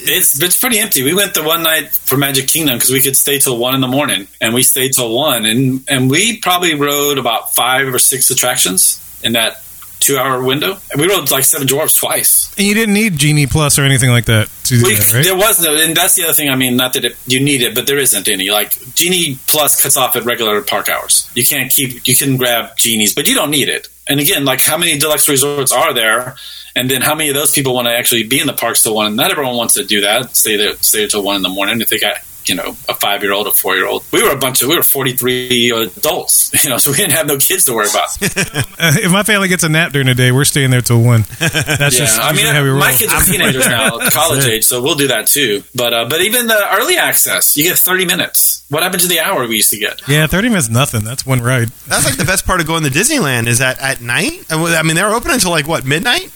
It's 0.04 0.38
it's 0.42 0.58
pretty 0.60 0.78
empty. 0.78 1.02
We 1.04 1.14
went 1.14 1.32
the 1.32 1.42
one 1.42 1.62
night 1.62 1.90
for 1.92 2.18
Magic 2.18 2.48
Kingdom 2.48 2.76
because 2.76 2.90
we 2.90 3.00
could 3.00 3.16
stay 3.16 3.38
till 3.38 3.56
one 3.56 3.74
in 3.74 3.80
the 3.80 3.88
morning, 3.88 4.28
and 4.42 4.52
we 4.52 4.62
stayed 4.62 4.92
till 4.92 5.10
one, 5.10 5.46
and 5.46 5.82
and 5.88 6.10
we 6.10 6.36
probably 6.36 6.74
rode 6.74 7.16
about 7.16 7.54
five 7.54 7.88
or 7.88 7.98
six 7.98 8.30
attractions 8.30 9.00
in 9.22 9.32
that 9.32 9.63
two 10.04 10.18
hour 10.18 10.42
window. 10.42 10.76
And 10.92 11.00
we 11.00 11.08
rode 11.08 11.30
like 11.30 11.44
Seven 11.44 11.66
Dwarfs 11.66 11.96
twice. 11.96 12.52
and 12.58 12.66
you 12.66 12.74
didn't 12.74 12.94
need 12.94 13.16
Genie 13.18 13.46
Plus 13.46 13.78
or 13.78 13.82
anything 13.82 14.10
like 14.10 14.26
that. 14.26 14.48
to 14.64 14.78
do 14.78 14.84
We, 14.84 14.94
that, 14.96 15.12
right? 15.14 15.24
There 15.24 15.36
was 15.36 15.62
no, 15.62 15.74
and 15.76 15.96
that's 15.96 16.14
the 16.14 16.24
other 16.24 16.32
thing. 16.34 16.50
I 16.50 16.56
mean, 16.56 16.76
not 16.76 16.92
that 16.94 17.04
it, 17.04 17.16
you 17.26 17.40
need 17.40 17.62
it, 17.62 17.74
but 17.74 17.86
there 17.86 17.98
isn't 17.98 18.28
any. 18.28 18.50
Like 18.50 18.72
Genie 18.94 19.38
Plus 19.46 19.80
cuts 19.82 19.96
off 19.96 20.14
at 20.16 20.24
regular 20.24 20.60
park 20.62 20.88
hours. 20.88 21.30
You 21.34 21.44
can't 21.44 21.70
keep, 21.72 22.06
you 22.06 22.14
can 22.14 22.36
grab 22.36 22.76
genies, 22.76 23.14
but 23.14 23.26
you 23.28 23.34
don't 23.34 23.50
need 23.50 23.68
it. 23.68 23.88
And 24.06 24.20
again, 24.20 24.44
like 24.44 24.60
how 24.60 24.76
many 24.76 24.98
deluxe 24.98 25.28
resorts 25.28 25.72
are 25.72 25.94
there? 25.94 26.36
And 26.76 26.90
then 26.90 27.02
how 27.02 27.14
many 27.14 27.28
of 27.30 27.34
those 27.36 27.52
people 27.52 27.72
want 27.74 27.86
to 27.86 27.94
actually 27.94 28.24
be 28.24 28.40
in 28.40 28.46
the 28.46 28.52
parks 28.52 28.82
till 28.82 28.94
one? 28.94 29.14
Not 29.16 29.30
everyone 29.30 29.56
wants 29.56 29.74
to 29.74 29.84
do 29.84 30.00
that. 30.02 30.34
Stay 30.36 30.56
there, 30.56 30.74
stay 30.78 31.04
until 31.04 31.22
one 31.22 31.36
in 31.36 31.42
the 31.42 31.48
morning 31.48 31.80
if 31.80 31.88
they 31.88 31.98
got 31.98 32.16
you 32.48 32.54
know 32.54 32.76
a 32.88 32.94
five 32.94 33.22
year 33.22 33.32
old, 33.32 33.46
a 33.46 33.50
four 33.52 33.74
year 33.76 33.86
old. 33.86 34.04
We 34.12 34.22
were 34.22 34.30
a 34.30 34.36
bunch 34.38 34.62
of 34.62 34.68
we 34.68 34.76
were 34.76 34.82
forty 34.82 35.12
three 35.14 35.70
adults, 35.70 36.50
you 36.64 36.70
know, 36.70 36.78
so 36.78 36.90
we 36.90 36.96
didn't 36.96 37.12
have 37.12 37.26
no 37.26 37.38
kids 37.38 37.64
to 37.66 37.72
worry 37.74 37.88
about. 37.90 38.08
Uh, 38.76 38.92
if 38.96 39.10
my 39.12 39.22
family 39.22 39.46
gets 39.48 39.62
a 39.62 39.68
nap 39.68 39.92
during 39.92 40.06
the 40.08 40.14
day, 40.14 40.32
we're 40.32 40.44
staying 40.44 40.70
there 40.70 40.80
till 40.80 41.00
one. 41.00 41.22
That's 41.38 41.54
Yeah, 41.96 42.04
just 42.06 42.20
I 42.20 42.32
mean, 42.32 42.40
usually 42.40 42.54
how 42.54 42.62
we 42.64 42.68
roll. 42.70 42.80
my 42.80 42.92
kids 42.92 43.12
are 43.12 43.22
teenagers 43.22 43.66
now, 43.68 43.98
college 44.10 44.44
age, 44.46 44.64
so 44.64 44.82
we'll 44.82 44.96
do 44.96 45.08
that 45.08 45.28
too. 45.28 45.62
But 45.76 45.94
uh, 45.94 46.08
but 46.08 46.20
even 46.22 46.48
the 46.48 46.74
early 46.74 46.96
access, 46.96 47.56
you 47.56 47.62
get 47.62 47.78
thirty 47.78 48.04
minutes. 48.04 48.64
What 48.68 48.82
happened 48.82 49.02
to 49.02 49.08
the 49.08 49.20
hour 49.20 49.46
we 49.46 49.56
used 49.56 49.70
to 49.70 49.78
get? 49.78 50.06
yeah, 50.08 50.26
thirty 50.26 50.48
minutes 50.48 50.68
nothing. 50.68 51.04
That's 51.04 51.24
one 51.24 51.40
ride. 51.40 51.68
That's 51.86 52.04
like 52.04 52.16
the 52.16 52.24
best 52.24 52.44
part 52.46 52.60
of 52.60 52.66
going 52.66 52.82
to 52.82 52.90
Disneyland 52.90 53.46
is 53.46 53.58
that 53.60 53.80
at 53.80 54.00
night. 54.00 54.44
I 54.50 54.82
mean, 54.82 54.96
they're 54.96 55.12
open 55.14 55.30
until 55.30 55.50
like 55.52 55.68
what 55.68 55.84
midnight. 55.86 56.28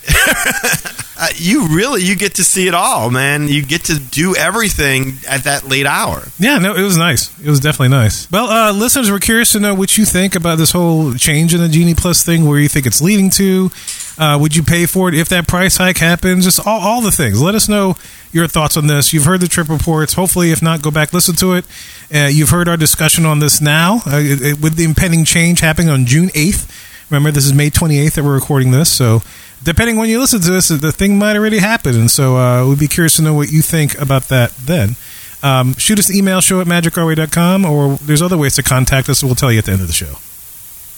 uh, 1.21 1.27
you 1.35 1.67
really 1.67 2.03
you 2.03 2.15
get 2.15 2.35
to 2.35 2.43
see 2.45 2.67
it 2.67 2.73
all, 2.73 3.09
man. 3.09 3.47
You 3.49 3.63
get 3.65 3.85
to 3.85 3.99
do 3.99 4.35
everything 4.35 5.17
at 5.27 5.43
that 5.43 5.67
late 5.67 5.85
hour. 5.85 5.98
Yeah, 6.39 6.57
no, 6.59 6.75
it 6.75 6.81
was 6.81 6.97
nice. 6.97 7.37
It 7.39 7.49
was 7.49 7.59
definitely 7.59 7.89
nice. 7.89 8.29
Well, 8.31 8.47
uh, 8.47 8.71
listeners, 8.73 9.11
we're 9.11 9.19
curious 9.19 9.51
to 9.53 9.59
know 9.59 9.73
what 9.75 9.97
you 9.97 10.05
think 10.05 10.35
about 10.35 10.57
this 10.57 10.71
whole 10.71 11.13
change 11.13 11.53
in 11.53 11.61
the 11.61 11.69
Genie 11.69 11.93
Plus 11.95 12.23
thing. 12.23 12.45
Where 12.45 12.59
you 12.59 12.69
think 12.69 12.85
it's 12.85 13.01
leading 13.01 13.29
to? 13.31 13.69
Uh, 14.17 14.37
would 14.39 14.55
you 14.55 14.63
pay 14.63 14.85
for 14.85 15.07
it 15.09 15.15
if 15.15 15.29
that 15.29 15.47
price 15.47 15.77
hike 15.77 15.97
happens? 15.97 16.43
Just 16.45 16.65
all, 16.67 16.79
all 16.81 17.01
the 17.01 17.11
things. 17.11 17.41
Let 17.41 17.55
us 17.55 17.69
know 17.69 17.95
your 18.31 18.47
thoughts 18.47 18.75
on 18.77 18.87
this. 18.87 19.13
You've 19.13 19.23
heard 19.25 19.39
the 19.41 19.47
trip 19.47 19.69
reports. 19.69 20.13
Hopefully, 20.13 20.51
if 20.51 20.61
not, 20.61 20.81
go 20.81 20.91
back 20.91 21.13
listen 21.13 21.35
to 21.37 21.53
it. 21.53 21.65
Uh, 22.13 22.27
you've 22.27 22.49
heard 22.49 22.67
our 22.67 22.77
discussion 22.77 23.25
on 23.25 23.39
this 23.39 23.61
now 23.61 24.01
uh, 24.05 24.17
it, 24.17 24.41
it- 24.41 24.59
with 24.61 24.75
the 24.75 24.83
impending 24.83 25.23
change 25.25 25.59
happening 25.61 25.89
on 25.89 26.05
June 26.05 26.29
eighth. 26.35 26.69
Remember, 27.09 27.31
this 27.31 27.45
is 27.45 27.53
May 27.53 27.69
twenty 27.69 27.97
eighth 27.97 28.15
that 28.15 28.23
we're 28.23 28.35
recording 28.35 28.71
this, 28.71 28.89
so. 28.91 29.21
Depending 29.61 29.97
when 29.97 30.07
you 30.09 30.21
listen 30.21 30.39
to 30.39 30.51
this, 30.51 30.69
the 30.69 30.89
thing 30.93 31.19
might 31.19 31.35
already 31.35 31.57
happen, 31.57 31.93
and 31.93 32.09
so 32.09 32.37
uh, 32.37 32.65
we'd 32.65 32.79
be 32.79 32.87
curious 32.87 33.17
to 33.17 33.21
know 33.21 33.33
what 33.33 33.51
you 33.51 33.61
think 33.61 33.99
about 33.99 34.29
that. 34.29 34.51
Then, 34.51 34.95
um, 35.43 35.73
shoot 35.75 35.99
us 35.99 36.09
an 36.09 36.15
email 36.15 36.41
show 36.41 36.61
at 36.61 36.67
magicourway.com, 36.67 37.65
or 37.65 37.95
there's 37.97 38.21
other 38.21 38.37
ways 38.37 38.55
to 38.55 38.63
contact 38.63 39.09
us. 39.09 39.23
We'll 39.23 39.35
tell 39.35 39.51
you 39.51 39.59
at 39.59 39.65
the 39.65 39.71
end 39.71 39.81
of 39.81 39.87
the 39.87 39.93
show. 39.93 40.15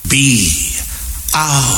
Be 0.09 0.49
our 1.35 1.77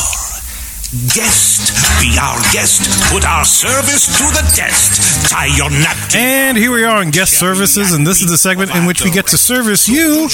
guest. 1.13 1.73
Be 1.99 2.17
our 2.21 2.39
guest. 2.53 3.11
Put 3.11 3.25
our 3.25 3.45
service 3.45 4.05
to 4.17 4.23
the 4.23 4.51
test. 4.55 5.29
Tie 5.29 5.47
your 5.57 5.69
napkin. 5.69 6.19
And 6.19 6.57
here 6.57 6.71
we 6.71 6.83
are 6.83 6.97
on 6.97 7.11
guest 7.11 7.33
services, 7.39 7.93
and 7.93 8.05
this 8.05 8.21
is 8.21 8.29
the 8.29 8.37
segment 8.37 8.73
in 8.75 8.85
which 8.85 9.03
we 9.03 9.11
get 9.11 9.27
to 9.27 9.37
service 9.37 9.89
you, 9.89 10.27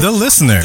the 0.00 0.10
listener. 0.10 0.62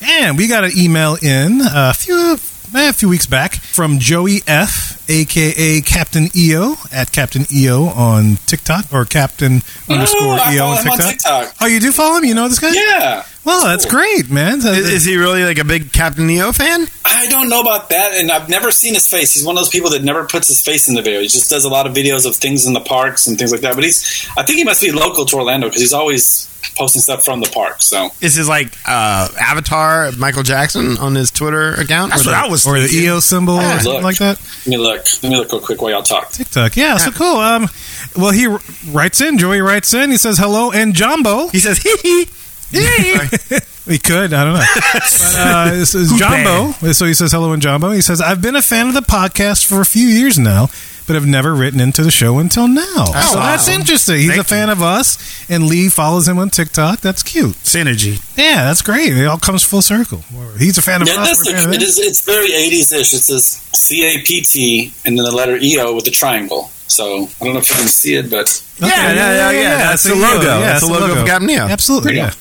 And 0.00 0.36
we 0.36 0.48
got 0.48 0.64
an 0.64 0.70
email 0.76 1.16
in 1.20 1.60
a 1.62 1.92
few 1.94 2.36
Eh, 2.74 2.88
a 2.90 2.92
few 2.92 3.08
weeks 3.08 3.26
back 3.26 3.54
from 3.56 3.98
Joey 3.98 4.42
F, 4.46 5.02
aka 5.08 5.80
Captain 5.80 6.28
EO 6.36 6.76
at 6.92 7.10
Captain 7.12 7.46
EO 7.52 7.84
on 7.86 8.36
TikTok 8.46 8.92
or 8.92 9.04
Captain 9.06 9.62
underscore 9.88 10.36
EO 10.52 10.66
on 10.66 10.76
him 10.84 10.90
on 10.92 10.98
TikTok. 10.98 11.10
TikTok. 11.10 11.54
Oh, 11.62 11.66
you 11.66 11.80
do 11.80 11.90
follow 11.92 12.18
him? 12.18 12.24
You 12.24 12.34
know 12.34 12.46
this 12.48 12.58
guy? 12.58 12.72
Yeah. 12.72 13.24
Well, 13.48 13.64
that's 13.66 13.86
great, 13.86 14.28
man. 14.30 14.58
Is, 14.58 14.66
is 14.66 15.04
he 15.04 15.16
really 15.16 15.42
like 15.42 15.58
a 15.58 15.64
big 15.64 15.90
Captain 15.92 16.28
EO 16.28 16.52
fan? 16.52 16.86
I 17.04 17.26
don't 17.28 17.48
know 17.48 17.60
about 17.62 17.88
that, 17.88 18.12
and 18.14 18.30
I've 18.30 18.48
never 18.50 18.70
seen 18.70 18.92
his 18.94 19.08
face. 19.08 19.32
He's 19.34 19.44
one 19.44 19.56
of 19.56 19.60
those 19.60 19.70
people 19.70 19.88
that 19.90 20.02
never 20.04 20.26
puts 20.26 20.48
his 20.48 20.62
face 20.62 20.86
in 20.88 20.94
the 20.94 21.00
video. 21.02 21.20
He 21.20 21.28
just 21.28 21.48
does 21.48 21.64
a 21.64 21.70
lot 21.70 21.86
of 21.86 21.94
videos 21.94 22.26
of 22.26 22.36
things 22.36 22.66
in 22.66 22.74
the 22.74 22.80
parks 22.80 23.26
and 23.26 23.38
things 23.38 23.50
like 23.50 23.62
that. 23.62 23.74
But 23.74 23.84
he's, 23.84 24.28
I 24.36 24.42
think 24.42 24.58
he 24.58 24.64
must 24.64 24.82
be 24.82 24.92
local 24.92 25.24
to 25.24 25.36
Orlando 25.36 25.68
because 25.68 25.80
he's 25.80 25.94
always 25.94 26.44
posting 26.76 27.00
stuff 27.00 27.24
from 27.24 27.40
the 27.40 27.48
park. 27.48 27.80
So 27.80 28.10
Is 28.20 28.34
his 28.34 28.48
like 28.48 28.68
uh, 28.86 29.28
avatar 29.40 30.12
Michael 30.12 30.42
Jackson 30.42 30.98
on 30.98 31.14
his 31.14 31.30
Twitter 31.30 31.72
account? 31.72 32.10
That's 32.10 32.26
Or 32.26 32.30
what 32.30 32.40
the- 32.42 32.46
I 32.46 32.50
was 32.50 32.66
or 32.66 32.78
the. 32.78 32.88
EO 32.94 33.20
symbol 33.20 33.54
or 33.54 33.62
Yeah, 33.62 33.78
something 33.78 34.02
like 34.02 34.18
that? 34.18 34.38
let 34.40 34.66
me 34.66 34.76
look. 34.76 35.06
Let 35.22 35.30
me 35.32 35.36
look 35.38 35.50
real 35.52 35.60
quick 35.62 35.80
while 35.80 35.90
y'all 35.92 36.02
talk. 36.02 36.32
TikTok. 36.32 36.76
Yeah, 36.76 36.98
so 36.98 37.10
cool. 37.12 37.36
Um, 37.38 37.68
well, 38.14 38.32
he 38.32 38.46
r- 38.46 38.60
writes 38.90 39.22
in. 39.22 39.38
Joey 39.38 39.60
writes 39.62 39.94
in. 39.94 40.10
He 40.10 40.18
says 40.18 40.36
hello 40.36 40.70
and 40.70 40.94
Jambo. 40.94 41.48
He 41.48 41.60
says, 41.60 41.78
"Hee 41.78 41.96
hee." 42.02 42.28
He 42.70 43.98
could. 43.98 44.32
I 44.34 44.44
don't 44.44 44.54
know. 44.54 44.64
But, 44.92 45.34
uh, 45.38 45.70
this 45.70 45.94
is 45.94 46.12
Jambo. 46.18 46.72
So 46.92 47.06
he 47.06 47.14
says 47.14 47.32
hello 47.32 47.52
and 47.52 47.62
Jambo. 47.62 47.90
He 47.90 48.00
says 48.02 48.20
I've 48.20 48.42
been 48.42 48.56
a 48.56 48.62
fan 48.62 48.88
of 48.88 48.94
the 48.94 49.00
podcast 49.00 49.66
for 49.66 49.80
a 49.80 49.84
few 49.86 50.06
years 50.06 50.38
now, 50.38 50.68
but 51.06 51.14
have 51.14 51.26
never 51.26 51.54
written 51.54 51.80
into 51.80 52.02
the 52.02 52.10
show 52.10 52.38
until 52.38 52.68
now. 52.68 52.82
Oh, 52.86 53.28
so 53.32 53.38
wow. 53.38 53.46
that's 53.46 53.68
interesting. 53.68 54.16
He's 54.16 54.28
Thank 54.28 54.40
a 54.42 54.44
fan 54.44 54.68
of 54.70 54.82
us, 54.82 55.16
and 55.50 55.66
Lee 55.66 55.88
follows 55.88 56.28
him 56.28 56.38
on 56.38 56.50
TikTok. 56.50 57.00
That's 57.00 57.22
cute. 57.22 57.54
Synergy. 57.56 58.20
Yeah, 58.36 58.64
that's 58.64 58.82
great. 58.82 59.16
It 59.16 59.24
all 59.26 59.38
comes 59.38 59.62
full 59.62 59.80
circle. 59.82 60.18
He's 60.58 60.76
a 60.78 60.82
fan 60.82 61.00
of 61.02 61.08
Yeah, 61.08 61.20
us. 61.22 61.28
does 61.38 61.48
a 61.48 61.52
fan 61.52 61.60
look, 61.60 61.68
of 61.68 61.74
it 61.74 61.82
is. 61.82 61.98
It's 61.98 62.20
very 62.24 62.50
80s 62.50 62.92
ish. 62.92 63.14
It 63.14 63.20
says 63.20 63.46
C 63.72 64.04
A 64.04 64.22
P 64.22 64.42
T 64.42 64.92
and 65.06 65.16
then 65.18 65.24
the 65.24 65.32
letter 65.34 65.56
E 65.60 65.78
O 65.80 65.94
with 65.94 66.04
the 66.04 66.10
triangle. 66.10 66.70
So 66.88 67.28
I 67.40 67.44
don't 67.44 67.54
know 67.54 67.60
if 67.60 67.68
you 67.70 67.76
can 67.76 67.88
see 67.88 68.14
it, 68.16 68.30
but 68.30 68.62
Okay, 68.82 68.88
Yeah, 68.90 69.12
yeah, 69.12 69.34
yeah, 69.34 69.50
yeah. 69.62 69.76
That's 69.78 70.02
the 70.04 70.14
EO. 70.14 70.20
logo. 70.20 70.42
Yeah, 70.44 70.60
That's 70.60 70.86
the 70.86 70.92
logo 70.92 71.20
of 71.20 71.26
Captain 71.26 71.50
EO. 71.50 71.64
Absolutely. 71.68 72.16
Yeah. 72.16 72.32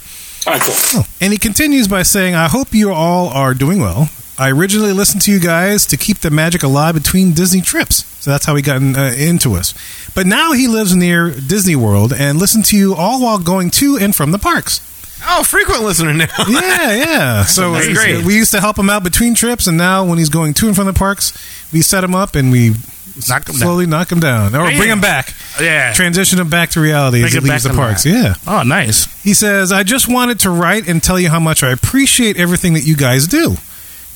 Go. 0.48 0.54
all 0.54 0.58
right, 0.60 0.90
cool. 0.92 1.04
And 1.22 1.32
he 1.34 1.40
continues 1.40 1.88
by 1.88 2.04
saying, 2.04 2.36
I 2.36 2.48
hope 2.48 2.74
you 2.74 2.92
all 2.92 3.30
are 3.30 3.54
doing 3.54 3.80
well. 3.80 4.10
I 4.40 4.52
originally 4.52 4.94
listened 4.94 5.24
to 5.24 5.32
you 5.32 5.40
guys 5.40 5.86
to 5.88 5.98
keep 5.98 6.20
the 6.20 6.30
magic 6.30 6.62
alive 6.62 6.94
between 6.94 7.34
Disney 7.34 7.62
trips. 7.62 8.06
So 8.24 8.30
that's 8.30 8.46
how 8.46 8.56
he 8.56 8.62
got 8.62 8.78
in, 8.78 8.96
uh, 8.96 9.14
into 9.18 9.56
us. 9.56 9.74
But 10.14 10.28
now 10.28 10.52
he 10.54 10.68
lives 10.68 10.96
near 10.96 11.32
Disney 11.32 11.76
World 11.76 12.14
and 12.14 12.38
listen 12.38 12.62
to 12.64 12.78
you 12.78 12.94
all 12.94 13.22
while 13.24 13.40
going 13.40 13.72
to 13.72 13.98
and 13.98 14.16
from 14.16 14.32
the 14.32 14.38
parks. 14.38 14.80
Oh, 15.26 15.44
frequent 15.44 15.82
listener 15.82 16.14
now. 16.14 16.28
Yeah, 16.48 16.94
yeah. 16.94 17.44
So 17.46 17.74
we 17.74 18.36
used 18.36 18.52
to 18.52 18.60
help 18.62 18.78
him 18.78 18.90
out 18.92 19.04
between 19.04 19.34
trips, 19.34 19.66
and 19.66 19.76
now 19.76 20.06
when 20.06 20.20
he's 20.20 20.30
going 20.30 20.54
to 20.56 20.68
and 20.68 20.76
from 20.76 20.86
the 20.86 20.94
parks, 20.94 21.34
we 21.74 21.82
set 21.82 22.04
him 22.04 22.14
up 22.14 22.36
and 22.36 22.52
we 22.52 22.76
Knock 23.30 23.50
him 23.50 23.56
slowly 23.56 23.86
knock 23.86 24.12
him 24.12 24.20
down 24.20 24.56
or 24.56 24.66
Bam. 24.68 24.78
bring 24.78 24.90
him 24.90 25.02
back, 25.02 25.34
Yeah. 25.60 25.94
transition 25.94 26.40
him 26.40 26.50
back 26.50 26.72
to 26.72 26.80
reality 26.82 27.20
Bring 27.22 27.28
as 27.28 27.34
he 27.34 27.40
leaves 27.40 27.64
the 27.64 27.70
parks. 27.72 28.06
Yeah. 28.06 28.36
Oh, 28.46 28.64
nice. 28.64 29.08
He 29.24 29.34
says, 29.34 29.72
I 29.72 29.84
just 29.84 30.08
wanted 30.08 30.40
to 30.42 30.50
write 30.50 30.88
and 30.88 31.02
tell 31.02 31.20
you 31.20 31.30
how 31.30 31.40
much 31.40 31.64
I 31.64 31.72
appreciate 31.72 32.38
everything 32.38 32.74
that 32.74 32.84
you 32.86 32.96
guys 32.96 33.28
do. 33.28 33.58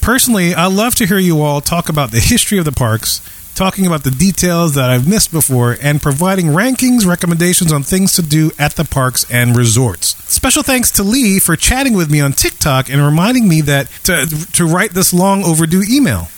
Personally, 0.02 0.54
I 0.56 0.66
love 0.68 0.96
to 0.96 1.06
hear 1.06 1.20
you 1.20 1.42
all 1.42 1.62
talk 1.62 1.90
about 1.90 2.12
the 2.12 2.20
history 2.20 2.58
of 2.58 2.66
the 2.66 2.72
parks, 2.72 3.22
talking 3.54 3.86
about 3.86 4.04
the 4.04 4.10
details 4.12 4.74
that 4.76 4.90
I've 4.90 5.08
missed 5.08 5.32
before, 5.32 5.78
and 5.82 6.02
providing 6.02 6.48
rankings, 6.48 7.06
recommendations 7.06 7.72
on 7.72 7.84
things 7.84 8.14
to 8.14 8.22
do 8.22 8.52
at 8.58 8.76
the 8.76 8.86
parks 8.86 9.26
and 9.30 9.56
resorts. 9.56 10.16
Special 10.28 10.64
thanks 10.64 10.90
to 10.92 11.04
Lee 11.04 11.38
for 11.40 11.56
chatting 11.56 11.94
with 11.94 12.10
me 12.10 12.20
on 12.22 12.34
TikTok 12.34 12.90
and 12.90 13.04
reminding 13.04 13.48
me 13.48 13.62
that 13.62 13.90
to, 14.06 14.26
to 14.54 14.66
write 14.66 14.92
this 14.94 15.14
long 15.14 15.44
overdue 15.44 15.84
email. 15.88 16.30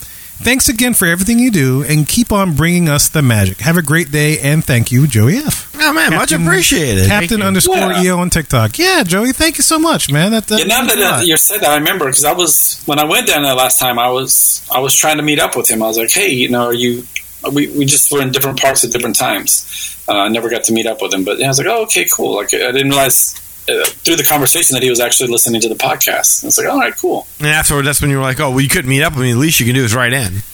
Thanks 0.41 0.67
again 0.67 0.93
for 0.93 1.05
everything 1.07 1.39
you 1.39 1.51
do, 1.51 1.83
and 1.83 2.07
keep 2.07 2.31
on 2.31 2.55
bringing 2.55 2.89
us 2.89 3.07
the 3.07 3.21
magic. 3.21 3.59
Have 3.61 3.77
a 3.77 3.81
great 3.81 4.11
day, 4.11 4.39
and 4.39 4.63
thank 4.63 4.91
you, 4.91 5.07
Joey 5.07 5.37
F. 5.37 5.71
Oh 5.79 5.93
man, 5.93 6.11
much 6.13 6.31
appreciated. 6.31 7.07
Captain 7.07 7.41
underscore 7.41 7.77
Yeah. 7.77 8.01
EO 8.03 8.19
on 8.19 8.29
TikTok. 8.29 8.77
Yeah, 8.77 9.03
Joey, 9.03 9.31
thank 9.31 9.57
you 9.57 9.63
so 9.63 9.79
much, 9.79 10.11
man. 10.11 10.31
That, 10.31 10.47
that 10.47 10.59
Yeah, 10.59 10.65
now 10.65 10.81
means 10.81 10.93
that 10.95 10.99
a 11.01 11.05
uh, 11.05 11.11
lot. 11.17 11.27
you 11.27 11.37
said 11.37 11.59
that, 11.61 11.69
I 11.69 11.75
remember 11.77 12.05
because 12.05 12.25
I 12.25 12.33
was 12.33 12.81
when 12.85 12.99
I 12.99 13.05
went 13.05 13.27
down 13.27 13.43
there 13.43 13.53
last 13.53 13.79
time. 13.79 13.97
I 13.99 14.09
was 14.09 14.67
I 14.73 14.79
was 14.79 14.93
trying 14.95 15.17
to 15.17 15.23
meet 15.23 15.39
up 15.39 15.55
with 15.55 15.69
him. 15.69 15.81
I 15.81 15.87
was 15.87 15.97
like, 15.97 16.11
hey, 16.11 16.29
you 16.31 16.49
know, 16.49 16.65
are 16.65 16.73
you? 16.73 17.05
We, 17.51 17.67
we 17.77 17.85
just 17.85 18.09
were 18.11 18.21
in 18.21 18.31
different 18.31 18.59
parts 18.61 18.83
at 18.85 18.91
different 18.91 19.17
times. 19.17 19.99
Uh, 20.07 20.13
I 20.13 20.27
never 20.29 20.49
got 20.49 20.63
to 20.65 20.73
meet 20.73 20.85
up 20.87 21.01
with 21.01 21.13
him, 21.13 21.25
but 21.25 21.39
yeah, 21.39 21.45
I 21.45 21.49
was 21.49 21.57
like, 21.59 21.67
oh, 21.67 21.83
okay, 21.83 22.05
cool. 22.11 22.35
Like 22.37 22.53
I 22.53 22.71
didn't 22.71 22.89
realize 22.89 23.33
uh, 23.69 23.85
through 23.85 24.15
the 24.17 24.23
conversation 24.23 24.73
that 24.75 24.83
he 24.83 24.89
was 24.89 24.99
actually 24.99 25.29
listening 25.29 25.61
to 25.61 25.69
the 25.69 25.75
podcast. 25.75 26.43
And 26.43 26.49
it's 26.49 26.57
like, 26.57 26.67
all 26.67 26.79
right, 26.79 26.95
cool. 26.97 27.27
and 27.39 27.47
afterward, 27.47 27.83
that's 27.83 28.01
when 28.01 28.09
you 28.09 28.17
were 28.17 28.23
like, 28.23 28.39
"Oh, 28.39 28.49
well, 28.51 28.61
you 28.61 28.69
couldn't 28.69 28.89
meet 28.89 29.01
up 29.03 29.13
with 29.13 29.21
me. 29.23 29.31
The 29.33 29.39
least 29.39 29.59
you 29.59 29.65
can 29.65 29.75
do 29.75 29.83
is 29.83 29.95
write 29.95 30.13
in." 30.13 30.33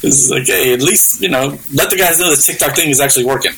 This 0.00 0.14
is 0.24 0.30
like, 0.30 0.46
hey, 0.46 0.72
at 0.74 0.80
least 0.82 1.20
you 1.20 1.28
know, 1.28 1.58
let 1.74 1.90
the 1.90 1.96
guys 1.96 2.20
know 2.20 2.30
the 2.30 2.40
TikTok 2.40 2.74
thing 2.76 2.88
is 2.90 3.00
actually 3.00 3.24
working. 3.24 3.52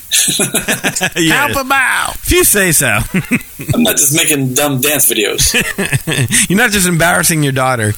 yeah. 1.15 1.47
Help 1.47 1.65
him 1.65 1.71
out. 1.71 2.15
If 2.15 2.31
you 2.31 2.43
say 2.43 2.71
so. 2.71 2.87
I'm 3.73 3.83
not 3.83 3.97
just 3.97 4.15
making 4.15 4.53
dumb 4.53 4.81
dance 4.81 5.09
videos. 5.11 5.53
You're 6.49 6.57
not 6.57 6.71
just 6.71 6.87
embarrassing 6.87 7.43
your 7.43 7.51
daughter. 7.53 7.93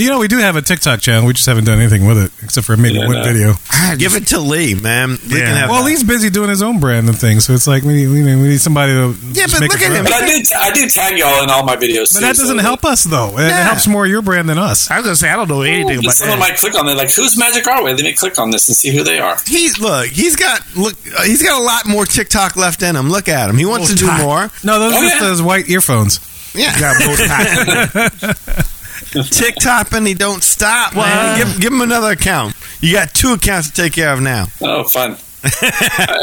you 0.00 0.08
know, 0.10 0.18
we 0.18 0.28
do 0.28 0.38
have 0.38 0.56
a 0.56 0.62
TikTok 0.62 1.00
channel. 1.00 1.26
We 1.26 1.34
just 1.34 1.46
haven't 1.46 1.64
done 1.64 1.78
anything 1.78 2.06
with 2.06 2.18
it 2.18 2.32
except 2.42 2.66
for 2.66 2.76
maybe 2.76 2.98
Yeah, 2.98 3.06
one 3.06 3.16
no. 3.16 3.24
video. 3.24 3.54
Give 3.98 4.14
it 4.16 4.28
to 4.28 4.40
Lee, 4.40 4.74
man. 4.74 5.10
Lee 5.26 5.38
Yeah. 5.40 5.46
can 5.46 5.56
have 5.56 5.70
Well, 5.70 5.82
that. 5.82 5.86
Lee's 5.90 6.04
busy 6.04 6.30
doing 6.30 6.48
his 6.48 6.62
own 6.62 6.80
brand 6.80 7.08
and 7.08 7.18
things, 7.18 7.44
so 7.44 7.52
it's 7.52 7.66
like 7.66 7.75
we 7.84 7.94
need, 7.94 8.08
we 8.08 8.22
need, 8.22 8.36
we 8.36 8.48
need 8.48 8.60
somebody 8.60 8.92
to 8.92 9.14
Yeah, 9.32 9.46
but 9.50 9.60
make 9.60 9.72
look 9.72 9.80
it 9.80 9.84
at 9.84 9.90
for 9.90 9.94
him. 9.98 10.04
But 10.04 10.12
I 10.14 10.26
do 10.26 10.42
I 10.56 10.70
do 10.72 10.88
tag 10.88 11.18
y'all 11.18 11.42
in 11.42 11.50
all 11.50 11.64
my 11.64 11.76
videos. 11.76 12.12
But 12.12 12.20
too, 12.20 12.26
that 12.26 12.36
doesn't 12.36 12.56
like, 12.56 12.64
help 12.66 12.84
us 12.84 13.04
though. 13.04 13.38
It, 13.38 13.44
it 13.44 13.48
Yeah. 13.48 13.64
helps 13.64 13.86
more 13.86 14.06
your 14.06 14.22
brand 14.22 14.48
than 14.48 14.58
us. 14.58 14.90
I 14.90 14.96
was 14.98 15.04
gonna 15.04 15.16
say 15.16 15.28
I 15.30 15.36
don't 15.36 15.48
know 15.48 15.62
anything 15.62 15.96
But 15.98 16.04
about 16.06 16.14
someone 16.14 16.38
that. 16.40 16.48
might 16.50 16.58
click 16.58 16.74
on 16.78 16.88
it, 16.88 16.94
like, 16.96 17.10
who's 17.12 17.38
Magic 17.38 17.66
Our 17.66 17.82
Way? 17.84 17.94
Let 17.94 18.02
me 18.04 18.12
click 18.12 18.38
on 18.38 18.50
this 18.50 18.68
and 18.68 18.76
see 18.76 18.90
who 18.96 19.02
they 19.02 19.18
are. 19.18 19.36
He's 19.46 19.78
look. 19.78 20.06
He's 20.08 20.36
got 20.36 20.60
look. 20.76 20.94
uh, 21.16 21.22
He's 21.24 21.42
got 21.42 21.60
a 21.60 21.62
lot 21.64 21.86
more 21.86 22.04
TikTok 22.06 22.56
left 22.56 22.82
in 22.82 22.94
him. 22.96 23.08
Look 23.10 23.28
at 23.28 23.50
him. 23.50 23.56
He 23.58 23.64
wants 23.66 23.90
Oh, 23.90 23.94
to 23.94 23.98
do 23.98 24.06
Ty. 24.06 24.22
more. 24.22 24.50
No, 24.64 24.78
those 24.78 24.94
Oh, 24.94 24.98
are 24.98 25.02
just 25.02 25.14
yeah. 25.16 25.20
those 25.22 25.42
white 25.42 25.68
earphones. 25.68 26.20
Yeah, 26.54 26.78
Got 26.80 26.96
both. 27.04 28.66
TikTok 29.30 29.92
and 29.92 30.06
he 30.06 30.14
don't 30.14 30.42
stop. 30.42 30.94
Man. 30.94 31.38
Give, 31.38 31.60
give 31.60 31.72
him 31.72 31.80
another 31.82 32.10
account. 32.12 32.54
You 32.80 32.92
got 32.94 33.12
two 33.14 33.32
accounts 33.32 33.70
to 33.70 33.82
take 33.82 33.92
care 33.92 34.12
of 34.12 34.20
now. 34.20 34.46
Oh, 34.60 34.84
fun. 34.84 35.16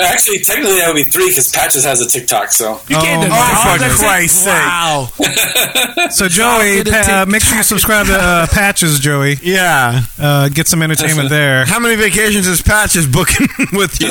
Actually, 0.08 0.40
technically, 0.40 0.76
that 0.80 0.86
would 0.88 0.96
be 0.96 1.04
three 1.10 1.30
because 1.30 1.52
Patches 1.52 1.84
has 1.86 2.02
a 2.02 2.08
TikTok. 2.08 2.52
So 2.52 2.80
You 2.88 2.96
can't 2.98 3.20
Oh, 3.20 3.24
deny 3.24 3.74
for 3.74 3.80
that. 3.80 3.96
Christ's 3.98 4.40
sake. 4.40 4.54
Wow. 4.54 5.08
So 6.12 6.28
Joey, 6.28 6.84
pa- 6.84 7.24
uh, 7.24 7.26
make 7.30 7.42
sure 7.42 7.58
you 7.58 7.64
subscribe 7.64 8.06
to 8.08 8.14
uh, 8.16 8.48
Patches, 8.48 9.00
Joey. 9.00 9.38
Yeah. 9.42 10.02
Uh, 10.20 10.50
get 10.50 10.68
some 10.68 10.82
entertainment 10.84 11.30
there. 11.30 11.66
How 11.66 11.80
many 11.80 11.96
vacations 11.96 12.46
is 12.48 12.62
Patches 12.62 13.08
booking 13.08 13.48
with 13.74 14.00
you? 14.02 14.10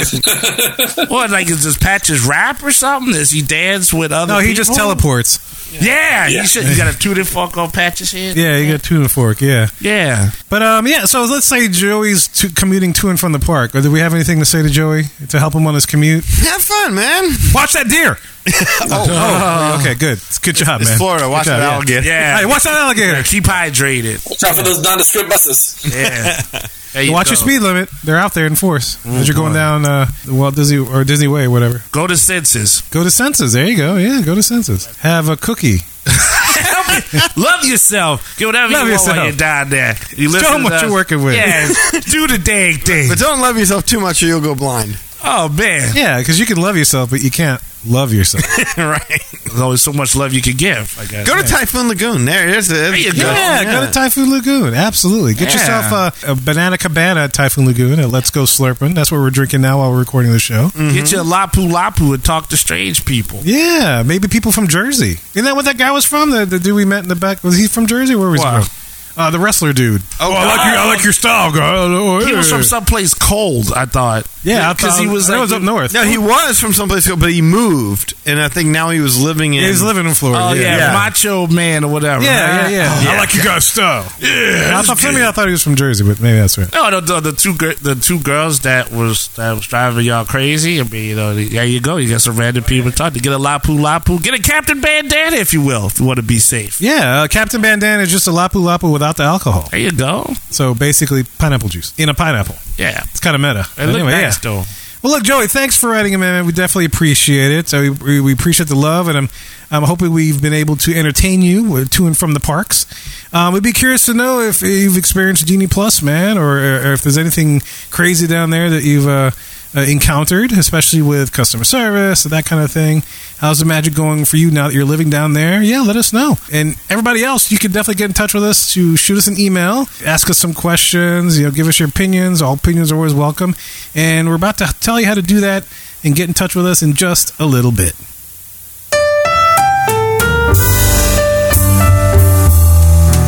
What, 1.08 1.30
like, 1.30 1.48
is 1.50 1.62
this 1.64 1.76
Patches 1.76 2.26
rap 2.26 2.62
or 2.62 2.72
something? 2.72 3.12
Does 3.12 3.30
he 3.30 3.42
dance 3.42 3.92
with 3.92 4.10
other 4.10 4.32
No, 4.34 4.38
he 4.40 4.54
just 4.54 4.74
teleports. 4.74 5.38
Yeah, 5.80 6.28
Yeah. 6.28 6.40
you 6.42 6.46
should. 6.46 6.64
You 6.66 6.76
got 6.76 6.94
a 6.94 6.98
two 6.98 7.14
to 7.14 7.24
fork 7.24 7.56
on 7.56 7.70
Patches 7.70 8.12
head? 8.12 8.36
Yeah, 8.36 8.56
you 8.58 8.70
got 8.72 8.82
two 8.82 9.00
and 9.00 9.10
fork. 9.10 9.40
Yeah, 9.40 9.68
Yeah. 9.80 10.30
but 10.48 10.62
um, 10.62 10.86
yeah. 10.86 11.04
So 11.06 11.24
let's 11.24 11.46
say 11.46 11.68
Joey's 11.68 12.28
to, 12.28 12.48
commuting 12.50 12.92
to 12.94 13.08
and 13.10 13.18
from 13.18 13.32
the 13.32 13.38
park. 13.38 13.74
Or 13.74 13.80
do 13.80 13.90
we 13.90 14.00
have 14.00 14.14
anything 14.14 14.38
to 14.38 14.44
say 14.44 14.62
to 14.62 14.68
Joey 14.68 15.04
to 15.28 15.38
help 15.38 15.54
him 15.54 15.66
on 15.66 15.74
his 15.74 15.86
commute? 15.86 16.24
Have 16.24 16.62
fun, 16.62 16.94
man. 16.94 17.24
Watch 17.54 17.72
that 17.74 17.88
deer. 17.88 18.18
oh, 18.90 19.78
okay, 19.80 19.94
good. 19.94 20.18
Good 20.42 20.56
job, 20.56 20.80
It's 20.80 20.90
man. 20.90 20.98
Florida. 20.98 21.28
Watch 21.28 21.46
job, 21.46 21.60
that 21.60 21.66
yeah. 21.68 21.74
alligator. 21.74 22.06
Yeah. 22.06 22.38
Hey, 22.38 22.46
watch 22.46 22.64
that 22.64 22.74
alligator. 22.74 23.22
Keep 23.22 23.44
hydrated. 23.44 24.28
watch 24.28 24.42
out 24.44 24.56
for 24.56 24.62
those 24.64 24.82
nondescript 24.82 25.28
buses. 25.30 25.80
Yeah. 25.94 26.42
There 26.92 27.02
you 27.02 27.12
Watch 27.12 27.28
your 27.30 27.36
speed 27.36 27.60
limit. 27.60 27.88
They're 28.04 28.18
out 28.18 28.34
there 28.34 28.46
in 28.46 28.54
force 28.54 29.04
as 29.06 29.26
you're 29.26 29.34
going 29.36 29.54
down 29.54 29.86
uh, 29.86 30.06
the 30.26 30.34
Walt 30.34 30.54
Disney 30.54 30.78
or 30.78 31.04
Disney 31.04 31.26
Way, 31.28 31.44
or 31.44 31.50
whatever. 31.50 31.82
Go 31.90 32.06
to 32.06 32.16
senses. 32.16 32.82
Go 32.90 33.02
to 33.02 33.10
Senses. 33.10 33.52
There 33.54 33.66
you 33.66 33.76
go. 33.76 33.96
Yeah, 33.96 34.20
go 34.22 34.34
to 34.34 34.42
Senses. 34.42 34.86
Have 34.98 35.28
a 35.28 35.36
cookie. 35.36 35.78
Love 37.36 37.64
yourself. 37.64 38.36
Get 38.38 38.46
whatever 38.46 38.72
Love 38.72 38.88
you 38.88 38.94
want 38.94 39.06
while 39.08 39.26
you're 39.26 39.36
down 39.36 39.70
there. 39.70 39.94
You 40.16 40.28
Show 40.28 40.32
listen 40.32 40.54
'em 40.54 40.58
to 40.58 40.64
what 40.64 40.82
you're 40.82 40.92
working 40.92 41.22
with. 41.24 41.34
Yeah. 41.36 41.68
Do 42.00 42.26
the 42.26 42.38
dang 42.42 42.78
thing. 42.78 43.08
But 43.08 43.18
don't 43.18 43.40
love 43.40 43.56
yourself 43.58 43.86
too 43.86 44.00
much 44.00 44.22
or 44.22 44.26
you'll 44.26 44.40
go 44.40 44.54
blind. 44.54 44.98
Oh 45.24 45.48
man. 45.48 45.92
Yeah, 45.94 46.18
because 46.18 46.38
you 46.40 46.46
can 46.46 46.56
love 46.60 46.76
yourself, 46.76 47.10
but 47.10 47.22
you 47.22 47.30
can't 47.30 47.60
love 47.86 48.12
yourself. 48.12 48.44
right. 48.78 49.22
There's 49.44 49.60
only 49.60 49.76
so 49.76 49.92
much 49.92 50.16
love 50.16 50.32
you 50.32 50.42
can 50.42 50.56
give. 50.56 50.96
I 50.98 51.04
guess. 51.06 51.26
Go 51.28 51.40
to 51.40 51.46
Typhoon 51.46 51.88
Lagoon. 51.88 52.24
There 52.24 52.48
it 52.48 52.56
is. 52.56 52.68
There 52.68 52.94
you 52.96 53.12
go. 53.12 53.18
Yeah, 53.18 53.64
go 53.64 53.86
to 53.86 53.92
Typhoon 53.92 54.30
Lagoon. 54.30 54.74
Absolutely. 54.74 55.34
Get 55.34 55.48
Yeah. 55.48 55.60
yourself 55.82 56.24
a, 56.24 56.32
a 56.32 56.34
Banana 56.34 56.78
Cabana 56.78 57.20
at 57.20 57.32
Typhoon 57.32 57.66
Lagoon 57.66 58.00
at 58.00 58.08
Let's 58.08 58.30
Go 58.30 58.44
Slurping. 58.44 58.94
That's 58.94 59.10
what 59.12 59.18
we're 59.18 59.30
drinking 59.30 59.60
now 59.60 59.78
while 59.78 59.90
we're 59.90 59.98
recording 59.98 60.32
the 60.32 60.38
show. 60.38 60.68
Get 60.68 60.74
mm-hmm. 60.74 61.14
your 61.14 61.24
lapu 61.24 61.68
lapu 61.70 62.14
and 62.14 62.24
talk 62.24 62.48
to 62.48 62.56
strange 62.56 63.04
people. 63.04 63.40
Yeah, 63.42 64.02
maybe 64.04 64.28
people 64.28 64.52
from 64.52 64.68
Jersey. 64.68 65.18
Isn't 65.34 65.44
that 65.44 65.54
what 65.54 65.66
that 65.66 65.76
guy 65.78 65.90
was 65.92 66.04
from? 66.04 66.30
The, 66.30 66.46
the 66.46 66.58
dude 66.58 66.74
we 66.74 66.84
met 66.84 67.02
in 67.02 67.08
the 67.08 67.16
back? 67.16 67.44
Was 67.44 67.56
he 67.58 67.66
from 67.68 67.86
Jersey? 67.86 68.14
Where 68.14 68.30
was 68.30 68.40
Wow. 68.40 68.60
he 68.60 68.64
from? 68.64 68.81
Uh, 69.16 69.30
the 69.30 69.38
wrestler 69.38 69.72
dude. 69.72 70.02
Oh, 70.20 70.32
I 70.32 70.44
like 70.46 70.66
your, 70.66 70.76
I 70.80 70.86
like 70.94 71.04
your 71.04 71.12
style, 71.12 71.52
guy. 71.52 71.74
Oh, 71.76 72.24
He 72.24 72.32
was 72.34 72.50
from 72.50 72.62
someplace 72.62 73.14
cold. 73.14 73.72
I 73.74 73.86
thought. 73.86 74.26
Yeah, 74.44 74.72
because 74.72 74.98
he 74.98 75.06
was 75.06 75.30
I 75.30 75.34
like 75.34 75.42
was 75.42 75.52
up 75.52 75.62
north. 75.62 75.94
No, 75.94 76.02
he 76.04 76.18
was 76.18 76.58
from 76.58 76.72
someplace, 76.72 77.06
cold, 77.06 77.20
but 77.20 77.30
he 77.30 77.42
moved, 77.42 78.14
and 78.26 78.40
I 78.40 78.48
think 78.48 78.70
now 78.70 78.90
he 78.90 78.98
was 79.00 79.22
living 79.22 79.54
in. 79.54 79.62
He's 79.62 79.82
living 79.82 80.04
in 80.06 80.14
Florida. 80.14 80.42
Oh 80.42 80.52
yeah, 80.52 80.76
Yeah. 80.78 80.92
macho 80.92 81.46
man 81.46 81.84
or 81.84 81.92
whatever. 81.92 82.24
Yeah, 82.24 82.68
yeah, 82.68 82.92
right? 82.94 83.04
yeah. 83.04 83.12
I 83.12 83.18
like 83.18 83.34
your 83.34 83.44
guy's 83.44 83.64
style. 83.66 84.02
Yeah. 84.18 84.78
I 84.78 84.82
thought, 84.82 84.98
for 84.98 85.12
me, 85.12 85.22
I 85.24 85.30
thought 85.30 85.46
he 85.46 85.52
was 85.52 85.62
from 85.62 85.76
Jersey, 85.76 86.04
but 86.04 86.20
maybe 86.20 86.38
that's 86.38 86.58
right. 86.58 86.72
No, 86.72 86.90
the, 86.90 87.00
the, 87.00 87.20
the 87.20 87.32
two 87.32 87.54
gir- 87.56 87.74
the 87.74 87.94
two 87.94 88.18
girls 88.18 88.60
that 88.60 88.90
was 88.90 89.28
that 89.36 89.52
was 89.52 89.66
driving 89.66 90.04
y'all 90.06 90.24
crazy. 90.24 90.80
I 90.80 90.84
mean, 90.84 91.10
you 91.10 91.16
know, 91.16 91.34
there 91.34 91.64
you 91.64 91.80
go. 91.80 91.98
You 91.98 92.10
got 92.10 92.20
some 92.22 92.36
random 92.36 92.64
people 92.64 92.90
to 92.90 92.96
talk 92.96 93.12
to. 93.12 93.20
Get 93.20 93.32
a 93.32 93.38
lapu 93.38 93.78
lapu. 93.78 94.20
Get 94.22 94.34
a 94.34 94.42
Captain 94.42 94.80
Bandana 94.80 95.36
if 95.36 95.52
you 95.52 95.62
will, 95.62 95.86
if 95.86 96.00
you 96.00 96.06
want 96.06 96.16
to 96.16 96.22
be 96.24 96.38
safe. 96.38 96.80
Yeah, 96.80 97.22
uh, 97.22 97.28
Captain 97.28 97.60
Bandana 97.62 98.02
is 98.02 98.10
just 98.10 98.26
a 98.26 98.30
lapu 98.32 98.60
lapu 98.60 98.90
without 99.02 99.16
the 99.16 99.24
alcohol. 99.24 99.68
There 99.70 99.80
you 99.80 99.90
go. 99.90 100.32
So 100.50 100.74
basically, 100.74 101.24
pineapple 101.24 101.68
juice 101.68 101.92
in 101.98 102.08
a 102.08 102.14
pineapple. 102.14 102.54
Yeah. 102.78 103.02
It's 103.10 103.20
kind 103.20 103.34
of 103.34 103.40
meta. 103.42 103.66
It 103.76 103.88
anyway, 103.88 104.12
nice 104.12 104.38
though. 104.38 104.62
Well, 105.02 105.14
look, 105.14 105.24
Joey, 105.24 105.48
thanks 105.48 105.76
for 105.76 105.90
writing, 105.90 106.18
man. 106.20 106.46
We 106.46 106.52
definitely 106.52 106.84
appreciate 106.84 107.50
it. 107.50 107.68
So 107.68 107.80
we, 107.80 108.20
we, 108.20 108.32
appreciate 108.32 108.68
the 108.68 108.76
love, 108.76 109.08
and 109.08 109.18
I'm, 109.18 109.28
I'm 109.68 109.82
hoping 109.82 110.12
we've 110.12 110.40
been 110.40 110.52
able 110.52 110.76
to 110.76 110.94
entertain 110.94 111.42
you 111.42 111.84
to 111.86 112.06
and 112.06 112.16
from 112.16 112.34
the 112.34 112.40
parks. 112.40 112.86
Um, 113.34 113.52
we'd 113.52 113.64
be 113.64 113.72
curious 113.72 114.06
to 114.06 114.14
know 114.14 114.38
if 114.40 114.62
you've 114.62 114.96
experienced 114.96 115.44
Genie 115.48 115.66
Plus, 115.66 116.02
man, 116.02 116.38
or, 116.38 116.58
or 116.58 116.92
if 116.92 117.02
there's 117.02 117.18
anything 117.18 117.62
crazy 117.90 118.28
down 118.28 118.50
there 118.50 118.70
that 118.70 118.84
you've 118.84 119.08
uh, 119.08 119.32
uh, 119.74 119.80
encountered, 119.80 120.52
especially 120.52 121.02
with 121.02 121.32
customer 121.32 121.64
service 121.64 122.24
and 122.24 122.32
that 122.32 122.44
kind 122.44 122.62
of 122.62 122.70
thing. 122.70 123.02
How's 123.38 123.58
the 123.58 123.64
magic 123.64 123.94
going 123.94 124.24
for 124.24 124.36
you 124.36 124.50
now 124.50 124.68
that 124.68 124.74
you're 124.74 124.84
living 124.84 125.10
down 125.10 125.32
there? 125.32 125.62
Yeah, 125.62 125.80
let 125.80 125.96
us 125.96 126.12
know. 126.12 126.36
And 126.52 126.76
everybody 126.90 127.24
else, 127.24 127.50
you 127.50 127.58
can 127.58 127.72
definitely 127.72 127.98
get 127.98 128.10
in 128.10 128.14
touch 128.14 128.34
with 128.34 128.44
us 128.44 128.72
to 128.74 128.96
shoot 128.96 129.18
us 129.18 129.26
an 129.26 129.38
email, 129.38 129.86
ask 130.04 130.28
us 130.30 130.38
some 130.38 130.54
questions, 130.54 131.38
you 131.38 131.44
know, 131.44 131.50
give 131.50 131.66
us 131.68 131.78
your 131.78 131.88
opinions. 131.88 132.42
All 132.42 132.54
opinions 132.54 132.92
are 132.92 132.96
always 132.96 133.14
welcome. 133.14 133.54
And 133.94 134.28
we're 134.28 134.36
about 134.36 134.58
to 134.58 134.74
tell 134.80 135.00
you 135.00 135.06
how 135.06 135.14
to 135.14 135.22
do 135.22 135.40
that 135.40 135.66
and 136.04 136.14
get 136.14 136.28
in 136.28 136.34
touch 136.34 136.54
with 136.54 136.66
us 136.66 136.82
in 136.82 136.94
just 136.94 137.38
a 137.40 137.46
little 137.46 137.72
bit. 137.72 137.94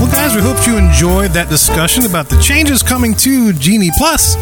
Well, 0.00 0.12
guys, 0.12 0.34
we 0.34 0.42
hope 0.42 0.66
you 0.66 0.76
enjoyed 0.76 1.30
that 1.32 1.48
discussion 1.48 2.04
about 2.04 2.28
the 2.28 2.38
changes 2.40 2.82
coming 2.82 3.14
to 3.14 3.52
Genie 3.54 3.90
Plus. 3.96 4.36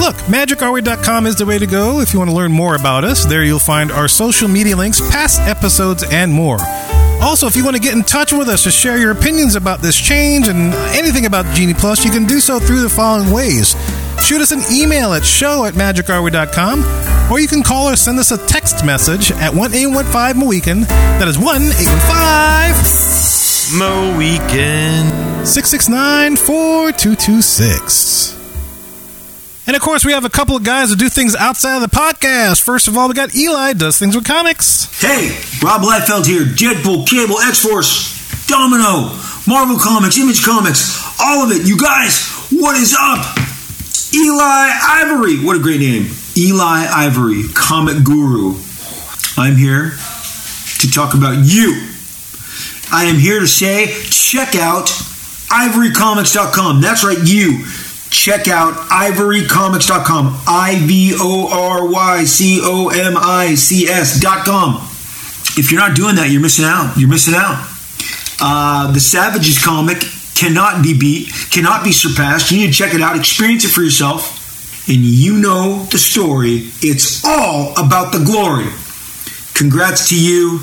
Look, 0.00 0.16
magicourway.com 0.16 1.26
is 1.26 1.36
the 1.36 1.44
way 1.44 1.58
to 1.58 1.66
go 1.66 2.00
if 2.00 2.14
you 2.14 2.18
want 2.18 2.30
to 2.30 2.34
learn 2.34 2.52
more 2.52 2.74
about 2.74 3.04
us. 3.04 3.26
There 3.26 3.44
you'll 3.44 3.58
find 3.58 3.92
our 3.92 4.08
social 4.08 4.48
media 4.48 4.74
links, 4.74 4.98
past 5.10 5.42
episodes, 5.42 6.02
and 6.10 6.32
more. 6.32 6.56
Also, 7.20 7.46
if 7.46 7.54
you 7.54 7.62
want 7.62 7.76
to 7.76 7.82
get 7.82 7.92
in 7.92 8.02
touch 8.02 8.32
with 8.32 8.48
us 8.48 8.62
to 8.62 8.70
share 8.70 8.96
your 8.96 9.10
opinions 9.10 9.56
about 9.56 9.80
this 9.80 9.94
change 9.94 10.48
and 10.48 10.72
anything 10.96 11.26
about 11.26 11.44
Genie 11.54 11.74
Plus, 11.74 12.02
you 12.02 12.10
can 12.10 12.24
do 12.24 12.40
so 12.40 12.58
through 12.58 12.80
the 12.80 12.88
following 12.88 13.30
ways. 13.30 13.76
Shoot 14.22 14.40
us 14.40 14.52
an 14.52 14.62
email 14.72 15.12
at 15.12 15.22
show 15.22 15.66
at 15.66 15.74
magicourway.com, 15.74 17.30
or 17.30 17.38
you 17.38 17.46
can 17.46 17.62
call 17.62 17.90
or 17.90 17.96
send 17.96 18.18
us 18.18 18.30
a 18.30 18.38
text 18.46 18.86
message 18.86 19.32
at 19.32 19.52
1 19.52 19.74
815 19.74 20.40
Mohican. 20.40 20.80
That 20.80 21.28
is 21.28 21.38
1 21.38 21.56
815 21.56 23.78
Mo 23.78 24.16
Weekend. 24.16 25.46
669 25.46 26.36
4226. 26.36 28.39
And 29.66 29.76
of 29.76 29.82
course, 29.82 30.04
we 30.04 30.12
have 30.12 30.24
a 30.24 30.30
couple 30.30 30.56
of 30.56 30.64
guys 30.64 30.90
that 30.90 30.98
do 30.98 31.08
things 31.08 31.36
outside 31.36 31.76
of 31.76 31.82
the 31.82 31.94
podcast. 31.96 32.62
First 32.62 32.88
of 32.88 32.96
all, 32.96 33.08
we 33.08 33.14
got 33.14 33.34
Eli, 33.36 33.72
does 33.74 33.98
things 33.98 34.16
with 34.16 34.24
comics. 34.24 34.88
Hey, 35.00 35.28
Rob 35.62 35.82
Liefeld 35.82 36.26
here. 36.26 36.42
Deadpool, 36.42 37.06
Cable, 37.08 37.38
X 37.38 37.62
Force, 37.62 38.46
Domino, 38.46 39.14
Marvel 39.46 39.78
Comics, 39.78 40.18
Image 40.18 40.44
Comics, 40.44 40.98
all 41.20 41.44
of 41.44 41.52
it. 41.52 41.66
You 41.68 41.78
guys, 41.78 42.28
what 42.50 42.76
is 42.76 42.96
up? 42.98 43.24
Eli 44.12 44.70
Ivory. 44.82 45.44
What 45.44 45.56
a 45.56 45.60
great 45.60 45.80
name. 45.80 46.08
Eli 46.36 46.86
Ivory, 46.90 47.44
comic 47.54 48.02
guru. 48.02 48.56
I'm 49.36 49.56
here 49.56 49.92
to 50.80 50.90
talk 50.90 51.14
about 51.14 51.44
you. 51.44 51.86
I 52.92 53.04
am 53.04 53.16
here 53.16 53.38
to 53.38 53.46
say 53.46 53.86
check 54.10 54.56
out 54.56 54.86
ivorycomics.com. 55.50 56.80
That's 56.80 57.04
right, 57.04 57.18
you. 57.22 57.64
Check 58.10 58.48
out 58.48 58.74
ivorycomics.com. 58.74 60.42
I 60.46 60.76
V 60.86 61.14
O 61.16 61.48
R 61.50 61.88
Y 61.88 62.24
C 62.24 62.60
O 62.62 62.88
M 62.88 63.14
I 63.16 63.54
C 63.54 63.86
S.com. 63.86 64.76
If 65.56 65.70
you're 65.70 65.80
not 65.80 65.96
doing 65.96 66.16
that, 66.16 66.30
you're 66.30 66.40
missing 66.40 66.64
out. 66.64 66.96
You're 66.96 67.08
missing 67.08 67.34
out. 67.34 67.66
Uh, 68.40 68.92
the 68.92 69.00
Savages 69.00 69.62
comic 69.62 69.98
cannot 70.34 70.82
be 70.82 70.98
beat, 70.98 71.28
cannot 71.50 71.84
be 71.84 71.92
surpassed. 71.92 72.50
You 72.50 72.58
need 72.58 72.68
to 72.68 72.72
check 72.72 72.94
it 72.94 73.00
out, 73.02 73.16
experience 73.16 73.64
it 73.64 73.68
for 73.68 73.82
yourself, 73.82 74.88
and 74.88 74.98
you 74.98 75.38
know 75.38 75.84
the 75.90 75.98
story. 75.98 76.70
It's 76.80 77.24
all 77.24 77.72
about 77.72 78.12
the 78.12 78.24
glory. 78.24 78.70
Congrats 79.54 80.08
to 80.08 80.18
you 80.18 80.60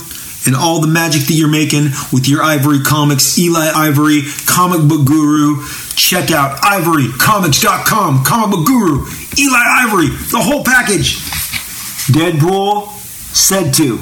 and 0.47 0.55
all 0.55 0.81
the 0.81 0.87
magic 0.87 1.23
that 1.23 1.33
you're 1.33 1.49
making 1.49 1.91
with 2.11 2.27
your 2.27 2.41
Ivory 2.41 2.79
Comics, 2.79 3.37
Eli 3.37 3.69
Ivory, 3.75 4.23
comic 4.47 4.87
book 4.87 5.05
guru. 5.05 5.63
Check 5.95 6.31
out 6.31 6.57
ivorycomics.com, 6.61 8.23
comic 8.23 8.57
book 8.57 8.65
guru, 8.65 9.05
Eli 9.37 9.63
Ivory, 9.83 10.07
the 10.07 10.39
whole 10.41 10.63
package. 10.63 11.17
Deadpool 12.07 12.89
said 13.35 13.73
to. 13.75 13.97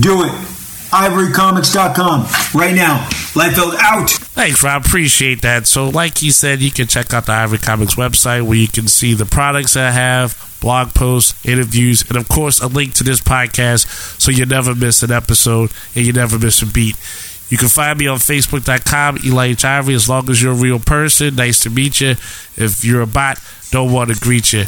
Do 0.00 0.24
it. 0.24 0.57
Ivorycomics.com 0.90 2.22
right 2.58 2.74
now. 2.74 3.06
Liefeld 3.34 3.76
out. 3.80 4.10
Thanks, 4.10 4.62
Rob. 4.62 4.86
Appreciate 4.86 5.42
that. 5.42 5.66
So, 5.66 5.88
like 5.88 6.18
he 6.18 6.30
said, 6.30 6.60
you 6.60 6.70
can 6.70 6.86
check 6.86 7.12
out 7.12 7.26
the 7.26 7.32
Ivory 7.32 7.58
Comics 7.58 7.94
website 7.96 8.42
where 8.42 8.56
you 8.56 8.68
can 8.68 8.88
see 8.88 9.14
the 9.14 9.26
products 9.26 9.76
I 9.76 9.90
have, 9.90 10.56
blog 10.60 10.94
posts, 10.94 11.44
interviews, 11.46 12.08
and 12.08 12.16
of 12.16 12.28
course, 12.28 12.60
a 12.60 12.66
link 12.68 12.94
to 12.94 13.04
this 13.04 13.20
podcast 13.20 13.86
so 14.20 14.30
you 14.30 14.46
never 14.46 14.74
miss 14.74 15.02
an 15.02 15.12
episode 15.12 15.70
and 15.94 16.06
you 16.06 16.12
never 16.12 16.38
miss 16.38 16.62
a 16.62 16.66
beat. 16.66 16.96
You 17.50 17.58
can 17.58 17.68
find 17.68 17.98
me 17.98 18.06
on 18.06 18.18
Facebook.com, 18.18 19.18
Eli 19.24 19.46
H. 19.48 19.64
Ivory, 19.64 19.94
as 19.94 20.08
long 20.08 20.28
as 20.30 20.42
you're 20.42 20.52
a 20.52 20.56
real 20.56 20.78
person. 20.78 21.36
Nice 21.36 21.62
to 21.62 21.70
meet 21.70 22.00
you. 22.00 22.10
If 22.56 22.84
you're 22.84 23.02
a 23.02 23.06
bot, 23.06 23.38
don't 23.70 23.92
want 23.92 24.10
to 24.10 24.20
greet 24.20 24.52
you. 24.52 24.64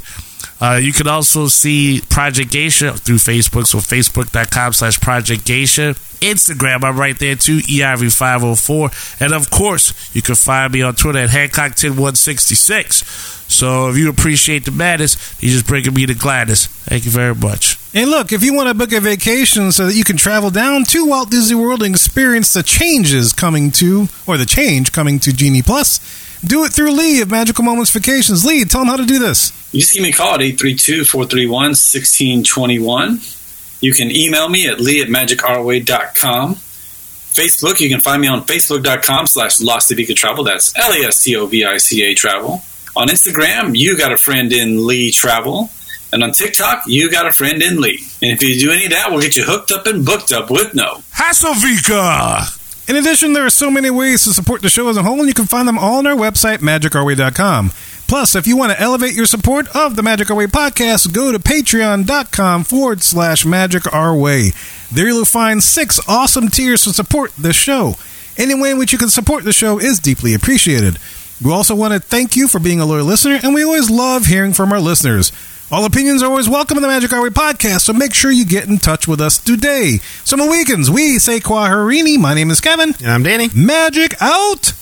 Uh, 0.61 0.79
you 0.81 0.93
can 0.93 1.09
also 1.09 1.49
see 1.49 2.03
Project 2.11 2.53
Geisha 2.53 2.93
through 2.93 3.17
Facebook, 3.17 3.67
so 3.67 3.79
facebook.com 3.79 4.75
slash 4.75 5.01
Project 5.01 5.47
Geisha. 5.47 5.95
Instagram, 6.21 6.85
I'm 6.85 6.99
right 6.99 7.19
there 7.19 7.35
too, 7.35 7.61
E 7.67 7.81
EIV504. 7.81 9.23
And 9.23 9.33
of 9.33 9.51
course, 9.51 10.15
you 10.15 10.21
can 10.21 10.35
find 10.35 10.71
me 10.73 10.83
on 10.83 10.95
Twitter 10.95 11.21
at 11.21 11.31
Hancock10166. 11.31 13.51
So 13.51 13.89
if 13.89 13.97
you 13.97 14.11
appreciate 14.11 14.67
the 14.67 14.71
madness, 14.71 15.17
you're 15.41 15.53
just 15.53 15.67
bringing 15.67 15.95
me 15.95 16.05
the 16.05 16.15
gladness. 16.15 16.67
Thank 16.67 17.07
you 17.07 17.11
very 17.11 17.35
much. 17.35 17.79
And 17.95 18.11
look, 18.11 18.33
if 18.33 18.45
you 18.45 18.55
want 18.55 18.69
to 18.69 18.75
book 18.75 18.93
a 18.93 19.01
vacation 19.01 19.73
so 19.73 19.87
that 19.87 19.95
you 19.95 20.05
can 20.05 20.17
travel 20.17 20.51
down 20.51 20.85
to 20.85 21.07
Walt 21.07 21.31
Disney 21.31 21.57
World 21.57 21.83
and 21.83 21.95
experience 21.95 22.53
the 22.53 22.63
changes 22.63 23.33
coming 23.33 23.71
to, 23.73 24.09
or 24.27 24.37
the 24.37 24.47
change 24.47 24.93
coming 24.93 25.19
to 25.21 25.33
Genie 25.33 25.63
Plus, 25.63 26.01
do 26.45 26.65
it 26.65 26.73
through 26.73 26.93
Lee 26.93 27.21
of 27.21 27.31
Magical 27.31 27.65
Moments 27.65 27.91
Vacations. 27.91 28.45
Lee, 28.45 28.65
tell 28.65 28.81
them 28.81 28.89
how 28.89 28.97
to 28.97 29.07
do 29.07 29.19
this. 29.19 29.53
You 29.73 29.81
just 29.81 29.95
give 29.95 30.03
me 30.03 30.11
a 30.11 30.13
call 30.13 30.35
at 30.35 30.41
832-431-1621. 30.41 33.37
You 33.83 33.93
can 33.93 34.11
email 34.11 34.49
me 34.49 34.67
at 34.67 34.81
lee 34.81 35.01
at 35.01 35.09
magicourway.com. 35.09 36.55
Facebook, 36.55 37.81
you 37.81 37.89
can 37.89 38.01
find 38.01 38.21
me 38.21 38.29
on 38.29 38.45
facebook.com 38.45 39.27
slash 39.27 39.59
Lastovica 39.59 40.15
Travel. 40.17 40.45
That's 40.45 40.77
L-A-S-T-O-V-I-C-A 40.77 42.15
Travel. 42.15 42.63
On 42.97 43.09
Instagram, 43.09 43.79
you 43.79 43.97
got 43.97 44.13
a 44.13 44.17
friend 44.17 44.53
in 44.53 44.85
Lee 44.87 45.11
Travel. 45.13 45.71
And 46.13 46.25
on 46.25 46.33
TikTok, 46.33 46.83
you 46.89 47.09
got 47.09 47.27
a 47.27 47.33
friend 47.33 47.63
in 47.63 47.81
Lee. 47.81 48.05
And 48.21 48.33
if 48.33 48.43
you 48.43 48.59
do 48.59 48.73
any 48.73 48.87
of 48.87 48.91
that, 48.91 49.11
we'll 49.11 49.21
get 49.21 49.37
you 49.37 49.45
hooked 49.45 49.71
up 49.71 49.87
and 49.87 50.05
booked 50.05 50.33
up 50.33 50.51
with 50.51 50.75
no. 50.75 51.05
Hasselvika! 51.15 52.60
In 52.91 52.97
addition, 52.97 53.35
there 53.35 53.47
are 53.47 53.51
so 53.51 53.71
many 53.71 53.89
ways 53.89 54.25
to 54.25 54.33
support 54.33 54.63
the 54.63 54.69
show 54.69 54.89
as 54.89 54.97
a 54.97 55.05
whole, 55.05 55.21
and 55.21 55.29
you 55.29 55.33
can 55.33 55.47
find 55.47 55.69
them 55.69 55.79
all 55.79 55.99
on 55.99 56.09
our 56.09 56.17
website, 56.17 56.59
magicourway.com. 56.59 57.71
Plus, 58.09 58.35
if 58.35 58.49
you 58.49 58.57
want 58.57 58.73
to 58.73 58.81
elevate 58.81 59.15
your 59.15 59.27
support 59.27 59.69
of 59.77 59.95
the 59.95 60.03
Magic 60.03 60.29
Our 60.29 60.37
Way 60.37 60.49
podcast, 60.49 61.13
go 61.15 61.31
to 61.31 61.39
patreon.com 61.39 62.65
forward 62.65 63.05
slash 63.05 63.47
magic 63.47 63.95
our 63.95 64.13
way. 64.13 64.51
There 64.91 65.07
you'll 65.07 65.25
find 65.25 65.63
six 65.63 66.01
awesome 66.09 66.49
tiers 66.49 66.83
to 66.83 66.93
support 66.93 67.31
the 67.37 67.53
show. 67.53 67.95
Any 68.37 68.61
way 68.61 68.73
in 68.73 68.79
which 68.79 68.93
you 68.93 68.99
can 68.99 69.09
support 69.09 69.45
the 69.45 69.53
show 69.53 69.79
is 69.79 70.01
deeply 70.01 70.35
appreciated. 70.35 70.99
We 71.41 71.53
also 71.53 71.77
want 71.77 71.95
to 71.95 72.01
thank 72.01 72.35
you 72.35 72.49
for 72.49 72.59
being 72.59 72.81
a 72.81 72.87
loyal 72.87 73.07
listener, 73.07 73.39
and 73.41 73.55
we 73.55 73.63
always 73.63 73.89
love 73.89 74.27
hearing 74.27 74.53
from 74.53 74.73
our 74.73 74.81
listeners. 74.81 75.31
All 75.73 75.85
opinions 75.85 76.21
are 76.21 76.27
always 76.27 76.49
welcome 76.49 76.79
in 76.79 76.83
the 76.83 76.89
Magic 76.89 77.13
Our 77.13 77.23
Way 77.23 77.29
podcast, 77.29 77.83
so 77.83 77.93
make 77.93 78.13
sure 78.13 78.33
you 78.33 78.45
get 78.45 78.69
in 78.69 78.79
touch 78.79 79.07
with 79.07 79.21
us 79.21 79.39
today. 79.39 80.01
So, 80.25 80.37
my 80.37 80.49
weekends, 80.49 80.91
we 80.91 81.21
say 81.21 81.39
Kwaharini. 81.39 82.19
My 82.19 82.35
name 82.35 82.51
is 82.51 82.61
Kevin. 82.61 82.93
And 82.99 83.07
I'm 83.07 83.23
Danny. 83.23 83.51
Magic 83.55 84.21
out! 84.21 84.73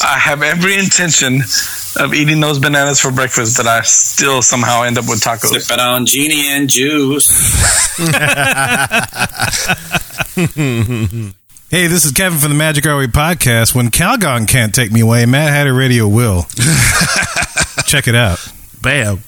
I 0.00 0.18
have 0.18 0.42
every 0.42 0.74
intention 0.74 1.42
of 1.96 2.12
eating 2.12 2.40
those 2.40 2.58
bananas 2.58 2.98
for 2.98 3.12
breakfast, 3.12 3.56
but 3.56 3.68
I 3.68 3.82
still 3.82 4.42
somehow 4.42 4.82
end 4.82 4.98
up 4.98 5.08
with 5.08 5.20
tacos. 5.20 5.60
Sip 5.60 5.76
it 5.76 5.80
on 5.80 6.06
genie 6.06 6.48
and 6.48 6.68
juice. 6.68 7.28
Hey, 11.70 11.86
this 11.86 12.06
is 12.06 12.12
Kevin 12.12 12.38
from 12.38 12.48
the 12.48 12.56
Magic 12.56 12.86
Our 12.86 12.96
Way 12.96 13.08
podcast. 13.08 13.74
When 13.74 13.90
Calgon 13.90 14.48
can't 14.48 14.74
take 14.74 14.90
me 14.90 15.00
away, 15.00 15.26
Mad 15.26 15.50
Hatter 15.50 15.74
Radio 15.74 16.08
will. 16.08 16.44
Check 17.84 18.08
it 18.08 18.14
out. 18.14 18.38
Bam. 18.80 19.22